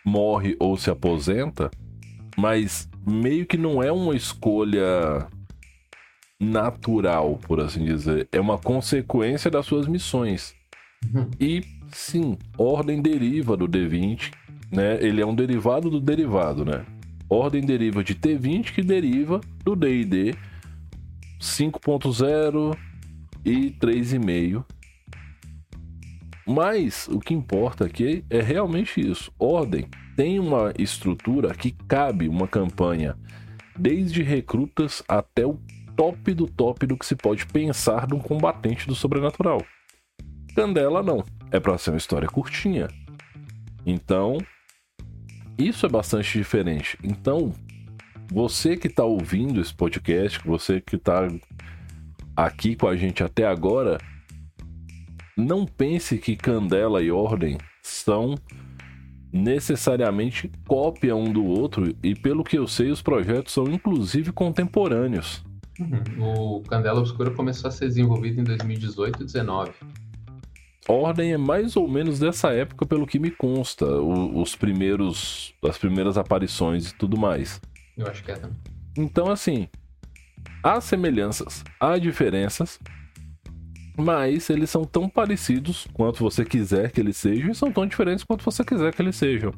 morre 0.05 0.57
ou 0.61 0.77
se 0.77 0.91
aposenta, 0.91 1.71
mas 2.37 2.87
meio 3.07 3.47
que 3.47 3.57
não 3.57 3.83
é 3.83 3.91
uma 3.91 4.15
escolha 4.15 5.27
natural, 6.41 7.39
por 7.39 7.61
assim 7.61 7.85
dizer. 7.85 8.29
É 8.33 8.41
uma 8.41 8.59
consequência 8.59 9.51
das 9.51 9.67
suas 9.67 9.87
missões. 9.87 10.55
Uhum. 11.15 11.31
E 11.41 11.63
sim, 11.93 12.37
ordem 12.57 13.01
deriva 13.01 13.57
do 13.57 13.69
D20, 13.69 14.33
né? 14.71 15.03
Ele 15.03 15.21
é 15.21 15.27
um 15.27 15.35
derivado 15.35 15.91
do 15.91 16.01
derivado, 16.01 16.65
né? 16.65 16.85
Ordem 17.29 17.63
deriva 17.63 18.05
de 18.05 18.15
T20 18.15 18.73
que 18.75 18.83
deriva 18.83 19.41
do 19.65 19.75
D&D 19.75 20.35
5.0 21.41 22.77
e 23.45 23.71
3,5. 23.71 24.65
Mas 26.47 27.09
o 27.09 27.19
que 27.19 27.33
importa 27.33 27.87
aqui 27.87 28.25
é 28.29 28.41
realmente 28.41 29.01
isso. 29.01 29.33
Ordem 29.39 29.87
tem 30.17 30.39
uma 30.39 30.73
estrutura 30.79 31.55
que 31.55 31.71
cabe 31.71 32.29
uma 32.29 32.47
campanha 32.47 33.17
desde 33.77 34.23
recrutas 34.23 35.03
até 35.09 35.47
o 35.47 35.59
top 35.97 36.35
do 36.35 36.47
top 36.47 36.87
do 36.87 36.97
que 36.97 37.07
se 37.07 37.17
pode 37.17 37.47
pensar 37.47 38.07
de 38.07 38.15
um 38.15 38.19
combatente 38.19 38.87
do 38.87 38.95
sobrenatural. 38.95 39.65
Candela 40.55 41.03
não, 41.03 41.25
é 41.51 41.59
para 41.59 41.79
ser 41.79 41.91
uma 41.91 41.97
história 41.97 42.29
curtinha. 42.29 42.89
Então, 43.87 44.39
isso 45.59 45.87
é 45.87 45.89
bastante 45.89 46.37
diferente. 46.39 46.99
Então, 47.03 47.53
você 48.31 48.77
que 48.77 48.87
está 48.87 49.05
ouvindo 49.05 49.61
esse 49.61 49.75
podcast, 49.75 50.41
você 50.45 50.81
que 50.81 50.97
está 50.97 51.29
aqui 52.37 52.77
com 52.77 52.87
a 52.87 52.97
gente 52.97 53.23
até 53.23 53.47
agora, 53.47 53.99
não 55.37 55.65
pense 55.65 56.19
que 56.19 56.37
Candela 56.37 57.03
e 57.03 57.11
Ordem 57.11 57.59
são 57.83 58.35
necessariamente 59.33 60.51
cópia 60.67 61.17
um 61.17 61.33
do 61.33 61.45
outro 61.45 61.95
e 62.03 62.15
pelo 62.15 62.45
que 62.45 62.59
eu 62.59 62.69
sei 62.69 62.91
os 62.91 63.01
projetos 63.01 63.55
são 63.55 63.65
inclusive 63.65 64.31
contemporâneos. 64.33 65.43
Uhum. 65.81 66.59
O 66.59 66.63
Candela 66.63 67.01
Obscura 67.01 67.31
começou 67.31 67.69
a 67.69 67.71
ser 67.71 67.87
desenvolvido 67.87 68.41
em 68.41 68.45
2018 68.45 69.17
e 69.17 69.19
2019. 69.19 69.73
Ordem 70.89 71.33
é 71.33 71.39
mais 71.39 71.77
ou 71.77 71.89
menos 71.89 72.19
dessa 72.19 72.53
época, 72.53 72.85
pelo 72.85 73.07
que 73.07 73.19
me 73.19 73.31
consta, 73.31 73.87
o, 73.87 74.41
os 74.41 74.57
primeiros, 74.57 75.55
as 75.65 75.79
primeiras 75.79 76.19
aparições 76.19 76.91
e 76.91 76.95
tudo 76.95 77.17
mais. 77.17 77.61
Eu 77.97 78.07
acho 78.09 78.23
que 78.25 78.33
é 78.33 78.35
também. 78.35 78.57
Então, 78.99 79.31
assim, 79.31 79.69
há 80.63 80.81
semelhanças, 80.81 81.63
há 81.79 81.97
diferenças, 81.99 82.81
mas 83.97 84.49
eles 84.49 84.71
são 84.71 84.85
tão 84.85 85.09
parecidos 85.09 85.87
quanto 85.93 86.21
você 86.21 86.45
quiser 86.45 86.91
que 86.91 87.01
eles 87.01 87.17
sejam 87.17 87.51
e 87.51 87.55
são 87.55 87.71
tão 87.71 87.87
diferentes 87.87 88.25
quanto 88.25 88.45
você 88.45 88.65
quiser 88.65 88.93
que 88.95 89.03
eles 89.03 89.17
sejam. 89.17 89.53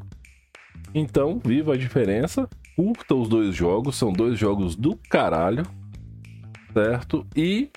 Então, 0.95 1.41
viva 1.45 1.75
a 1.75 1.77
diferença, 1.77 2.49
curta 2.77 3.15
os 3.15 3.29
dois 3.29 3.55
jogos, 3.55 3.97
são 3.97 4.13
dois 4.13 4.39
jogos 4.39 4.77
do 4.77 4.97
caralho, 5.09 5.65
certo? 6.73 7.27
E 7.37 7.71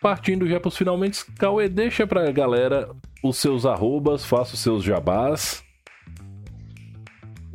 partindo 0.00 0.48
já 0.48 0.60
pros 0.60 0.76
finalmente, 0.76 1.24
Cauê, 1.38 1.68
deixa 1.68 2.06
pra 2.06 2.30
galera 2.30 2.88
os 3.22 3.38
seus 3.38 3.66
arrobas, 3.66 4.24
faça 4.24 4.54
os 4.54 4.60
seus 4.60 4.84
jabás. 4.84 5.64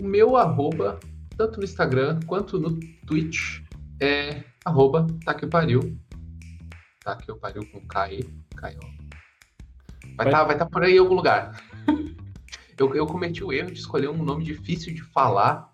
O 0.01 0.05
meu 0.05 0.35
arroba, 0.35 0.99
tanto 1.37 1.59
no 1.59 1.63
Instagram 1.63 2.19
quanto 2.25 2.59
no 2.59 2.77
Twitch, 3.05 3.61
é 4.01 4.43
arroba 4.65 5.07
tá 5.23 5.33
que 5.33 5.47
pariu. 5.47 5.97
Tá 7.03 7.15
que 7.15 7.29
eu 7.29 7.37
pariu 7.37 7.65
com 7.71 7.81
K 7.87 8.13
e 8.13 8.23
K 8.55 8.75
Vai 10.15 10.27
estar 10.27 10.39
tá, 10.39 10.43
vai 10.43 10.57
tá 10.57 10.65
por 10.65 10.83
aí 10.83 10.95
em 10.95 10.99
algum 10.99 11.15
lugar. 11.15 11.63
eu, 12.77 12.93
eu 12.95 13.07
cometi 13.07 13.43
o 13.43 13.51
erro 13.51 13.71
de 13.71 13.79
escolher 13.79 14.09
um 14.09 14.23
nome 14.23 14.43
difícil 14.43 14.93
de 14.93 15.01
falar 15.01 15.73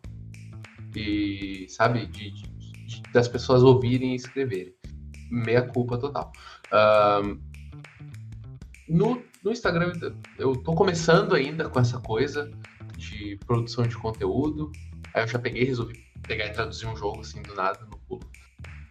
e, 0.96 1.66
sabe, 1.70 2.06
de, 2.08 2.32
de, 2.32 2.44
de 2.86 3.02
das 3.12 3.28
pessoas 3.28 3.62
ouvirem 3.62 4.14
e 4.14 4.16
escreverem. 4.16 4.74
Meia 5.30 5.62
culpa 5.62 5.98
total. 5.98 6.32
Uh, 6.68 7.38
no, 8.88 9.22
no 9.44 9.52
Instagram, 9.52 9.92
eu 10.38 10.56
tô 10.56 10.74
começando 10.74 11.36
ainda 11.36 11.68
com 11.70 11.80
essa 11.80 12.00
coisa 12.00 12.50
de 12.96 13.38
produção 13.46 13.86
de 13.86 13.98
conteúdo. 13.98 14.72
Aí 15.14 15.24
eu 15.24 15.28
já 15.28 15.40
peguei 15.40 15.64
e 15.64 15.66
resolvi 15.66 16.06
pegar 16.26 16.48
e 16.48 16.52
traduzir 16.52 16.88
um 16.88 16.96
jogo 16.96 17.20
assim 17.20 17.42
do 17.42 17.54
nada 17.54 17.80
no 17.82 17.98
pulo. 18.00 18.30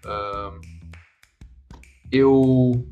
Uh, 0.04 0.75
eu. 2.16 2.86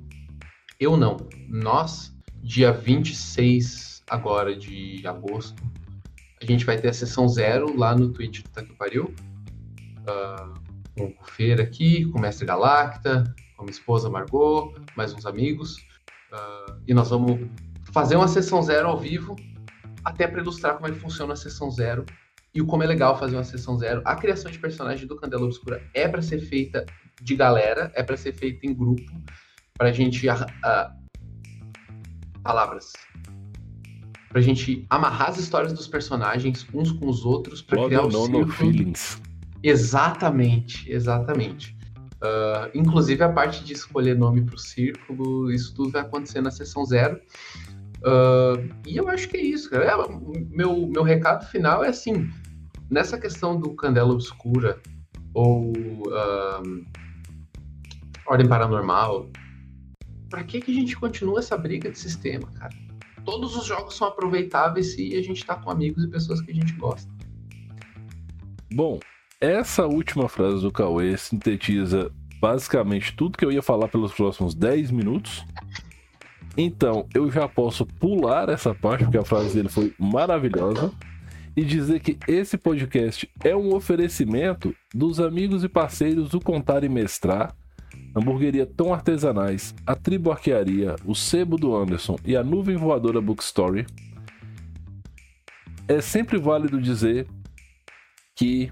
Eu 0.78 0.96
não. 0.96 1.16
Nós, 1.48 2.12
dia 2.42 2.72
26 2.72 4.02
agora 4.08 4.56
de 4.56 5.06
agosto, 5.06 5.62
a 6.40 6.44
gente 6.44 6.64
vai 6.64 6.78
ter 6.78 6.88
a 6.88 6.92
sessão 6.92 7.28
zero 7.28 7.76
lá 7.76 7.94
no 7.96 8.10
Twitch 8.12 8.42
do 8.42 8.50
Tá 8.50 8.62
Pariu. 8.78 9.14
Uh, 10.00 10.64
com 10.96 11.14
o 11.20 11.24
Feira 11.24 11.62
aqui, 11.62 12.04
com 12.06 12.18
o 12.18 12.20
Mestre 12.20 12.46
Galacta, 12.46 13.24
com 13.56 13.62
a 13.62 13.64
minha 13.64 13.72
esposa 13.72 14.08
Margot, 14.08 14.74
mais 14.96 15.12
uns 15.12 15.26
amigos. 15.26 15.78
Uh, 16.32 16.80
e 16.86 16.94
nós 16.94 17.10
vamos 17.10 17.48
fazer 17.92 18.16
uma 18.16 18.28
sessão 18.28 18.62
zero 18.62 18.88
ao 18.88 18.98
vivo, 18.98 19.34
até 20.04 20.26
para 20.26 20.40
ilustrar 20.40 20.74
como 20.74 20.86
é 20.86 20.92
que 20.92 20.98
funciona 20.98 21.32
a 21.32 21.36
sessão 21.36 21.70
zero 21.70 22.04
e 22.54 22.62
como 22.62 22.82
é 22.82 22.86
legal 22.86 23.18
fazer 23.18 23.36
uma 23.36 23.44
sessão 23.44 23.76
zero. 23.76 24.02
A 24.04 24.14
criação 24.14 24.50
de 24.50 24.58
personagem 24.58 25.06
do 25.06 25.16
Candela 25.16 25.44
Obscura 25.44 25.82
é 25.92 26.06
para 26.06 26.22
ser 26.22 26.40
feita 26.40 26.84
de 27.24 27.34
galera, 27.34 27.90
é 27.94 28.02
para 28.02 28.16
ser 28.16 28.34
feita 28.34 28.66
em 28.66 28.74
grupo, 28.74 29.10
para 29.76 29.88
a 29.88 29.92
gente. 29.92 30.26
Palavras. 32.42 32.92
Pra 34.28 34.40
gente 34.40 34.84
amarrar 34.90 35.30
as 35.30 35.38
histórias 35.38 35.72
dos 35.72 35.88
personagens 35.88 36.66
uns 36.74 36.92
com 36.92 37.08
os 37.08 37.24
outros 37.24 37.62
para 37.62 37.86
criar 37.86 38.02
o 38.02 38.10
círculo. 38.10 38.48
feelings. 38.48 39.22
Exatamente, 39.62 40.92
exatamente. 40.92 41.74
Uh, 42.16 42.68
inclusive 42.74 43.22
a 43.22 43.32
parte 43.32 43.64
de 43.64 43.72
escolher 43.72 44.16
nome 44.16 44.42
para 44.42 44.56
o 44.56 44.58
círculo, 44.58 45.50
isso 45.50 45.74
tudo 45.74 45.90
vai 45.92 46.02
acontecer 46.02 46.42
na 46.42 46.50
sessão 46.50 46.84
zero. 46.84 47.18
Uh, 48.00 48.68
e 48.86 48.96
eu 48.96 49.08
acho 49.08 49.28
que 49.28 49.36
é 49.38 49.42
isso, 49.42 49.70
cara. 49.70 49.84
É, 49.84 49.94
meu, 50.50 50.86
meu 50.88 51.02
recado 51.02 51.46
final 51.46 51.82
é 51.82 51.88
assim: 51.88 52.28
nessa 52.90 53.16
questão 53.18 53.58
do 53.58 53.74
Candela 53.74 54.12
Obscura 54.12 54.78
ou 55.32 55.72
uh, 55.72 56.84
Ordem 58.26 58.48
Paranormal, 58.48 59.28
para 60.30 60.42
que, 60.44 60.60
que 60.60 60.70
a 60.70 60.74
gente 60.74 60.96
continua 60.96 61.38
essa 61.38 61.56
briga 61.56 61.90
de 61.90 61.98
sistema, 61.98 62.50
cara? 62.58 62.74
Todos 63.24 63.56
os 63.56 63.66
jogos 63.66 63.96
são 63.96 64.08
aproveitáveis 64.08 64.94
se 64.94 65.16
a 65.16 65.22
gente 65.22 65.44
tá 65.44 65.56
com 65.56 65.70
amigos 65.70 66.04
e 66.04 66.08
pessoas 66.08 66.40
que 66.40 66.50
a 66.50 66.54
gente 66.54 66.72
gosta. 66.74 67.10
Bom, 68.72 68.98
essa 69.40 69.86
última 69.86 70.28
frase 70.28 70.60
do 70.60 70.72
Cauê 70.72 71.16
sintetiza 71.16 72.10
basicamente 72.40 73.14
tudo 73.14 73.38
que 73.38 73.44
eu 73.44 73.52
ia 73.52 73.62
falar 73.62 73.88
pelos 73.88 74.12
próximos 74.12 74.54
10 74.54 74.90
minutos. 74.90 75.44
Então, 76.56 77.06
eu 77.14 77.30
já 77.30 77.48
posso 77.48 77.86
pular 77.86 78.48
essa 78.48 78.74
parte, 78.74 79.04
porque 79.04 79.18
a 79.18 79.24
frase 79.24 79.54
dele 79.54 79.68
foi 79.68 79.94
maravilhosa, 79.98 80.92
e 81.56 81.64
dizer 81.64 82.00
que 82.00 82.18
esse 82.26 82.58
podcast 82.58 83.28
é 83.42 83.54
um 83.54 83.74
oferecimento 83.74 84.74
dos 84.92 85.20
amigos 85.20 85.62
e 85.62 85.68
parceiros 85.68 86.28
do 86.30 86.40
Contar 86.40 86.84
e 86.84 86.88
Mestrar, 86.88 87.54
Hamburgueria 88.14 88.64
Tão 88.64 88.94
Artesanais, 88.94 89.74
a 89.86 89.94
Tribo 89.96 90.30
Arquearia, 90.30 90.96
o 91.04 91.14
Sebo 91.14 91.56
do 91.56 91.74
Anderson 91.74 92.16
e 92.24 92.36
a 92.36 92.44
Nuvem 92.44 92.76
Voadora 92.76 93.20
Bookstory. 93.20 93.86
É 95.88 96.00
sempre 96.00 96.38
válido 96.38 96.80
dizer 96.80 97.26
que 98.36 98.70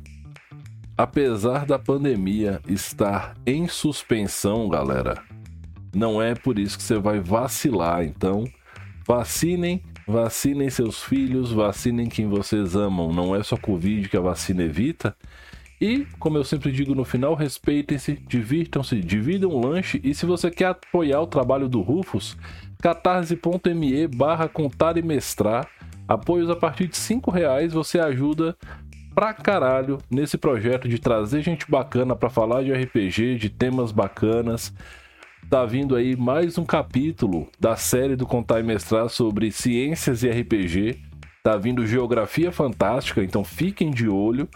apesar 0.96 1.66
da 1.66 1.78
pandemia 1.78 2.60
estar 2.68 3.34
em 3.46 3.66
suspensão, 3.66 4.68
galera, 4.68 5.22
não 5.94 6.22
é 6.22 6.34
por 6.34 6.58
isso 6.58 6.76
que 6.76 6.84
você 6.84 6.98
vai 6.98 7.20
vacilar. 7.20 8.04
Então, 8.04 8.44
vacinem, 9.06 9.82
vacinem 10.06 10.70
seus 10.70 11.02
filhos, 11.02 11.52
vacinem 11.52 12.08
quem 12.08 12.28
vocês 12.28 12.74
amam. 12.74 13.12
Não 13.12 13.34
é 13.34 13.42
só 13.42 13.56
Covid 13.56 14.08
que 14.08 14.16
a 14.16 14.20
vacina 14.20 14.62
evita. 14.62 15.14
E, 15.82 16.06
como 16.20 16.38
eu 16.38 16.44
sempre 16.44 16.70
digo 16.70 16.94
no 16.94 17.04
final, 17.04 17.34
respeitem-se, 17.34 18.12
divirtam-se, 18.28 19.00
dividam 19.00 19.50
o 19.50 19.66
lanche 19.66 20.00
e 20.04 20.14
se 20.14 20.24
você 20.24 20.48
quer 20.48 20.66
apoiar 20.66 21.20
o 21.20 21.26
trabalho 21.26 21.68
do 21.68 21.80
Rufus, 21.80 22.36
catarse.me 22.80 24.06
barra 24.06 24.46
contar 24.46 24.96
e 24.96 25.02
mestrar. 25.02 25.68
Apoios 26.06 26.48
a 26.48 26.54
partir 26.54 26.86
de 26.86 26.96
5 26.96 27.32
reais 27.32 27.72
você 27.72 27.98
ajuda 27.98 28.56
pra 29.12 29.34
caralho 29.34 29.98
nesse 30.08 30.38
projeto 30.38 30.88
de 30.88 31.00
trazer 31.00 31.42
gente 31.42 31.68
bacana 31.68 32.14
para 32.14 32.30
falar 32.30 32.62
de 32.62 32.72
RPG, 32.72 33.34
de 33.34 33.50
temas 33.50 33.90
bacanas. 33.90 34.72
Tá 35.50 35.64
vindo 35.66 35.96
aí 35.96 36.14
mais 36.14 36.58
um 36.58 36.64
capítulo 36.64 37.48
da 37.58 37.74
série 37.74 38.14
do 38.14 38.24
Contar 38.24 38.60
e 38.60 38.62
Mestrar 38.62 39.08
sobre 39.08 39.50
ciências 39.50 40.22
e 40.22 40.30
RPG. 40.30 41.00
Tá 41.42 41.56
vindo 41.56 41.84
Geografia 41.84 42.52
Fantástica, 42.52 43.20
então 43.24 43.42
fiquem 43.42 43.90
de 43.90 44.08
olho, 44.08 44.48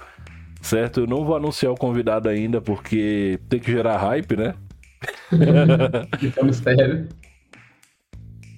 certo? 0.67 1.01
Eu 1.01 1.07
não 1.07 1.25
vou 1.25 1.37
anunciar 1.37 1.73
o 1.73 1.77
convidado 1.77 2.29
ainda 2.29 2.61
porque 2.61 3.39
tem 3.49 3.61
que 3.61 3.71
gerar 3.71 3.97
hype, 3.99 4.37
né? 4.37 4.55
é 6.37 6.43
um 6.43 6.47
mistério. 6.47 7.09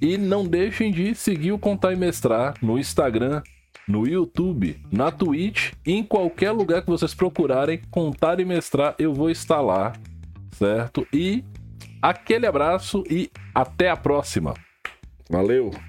E 0.00 0.16
não 0.16 0.46
deixem 0.46 0.90
de 0.90 1.14
seguir 1.14 1.52
o 1.52 1.58
Contar 1.58 1.92
e 1.92 1.96
Mestrar 1.96 2.54
no 2.62 2.78
Instagram, 2.78 3.42
no 3.86 4.06
YouTube, 4.06 4.80
na 4.92 5.10
Twitch, 5.10 5.72
em 5.84 6.02
qualquer 6.02 6.52
lugar 6.52 6.82
que 6.82 6.90
vocês 6.90 7.14
procurarem, 7.14 7.80
contar 7.90 8.38
e 8.38 8.44
mestrar, 8.44 8.94
eu 8.98 9.12
vou 9.12 9.30
estar 9.30 9.60
lá, 9.60 9.92
certo? 10.52 11.06
E 11.12 11.42
aquele 12.00 12.46
abraço 12.46 13.02
e 13.10 13.30
até 13.54 13.90
a 13.90 13.96
próxima. 13.96 14.54
Valeu! 15.28 15.87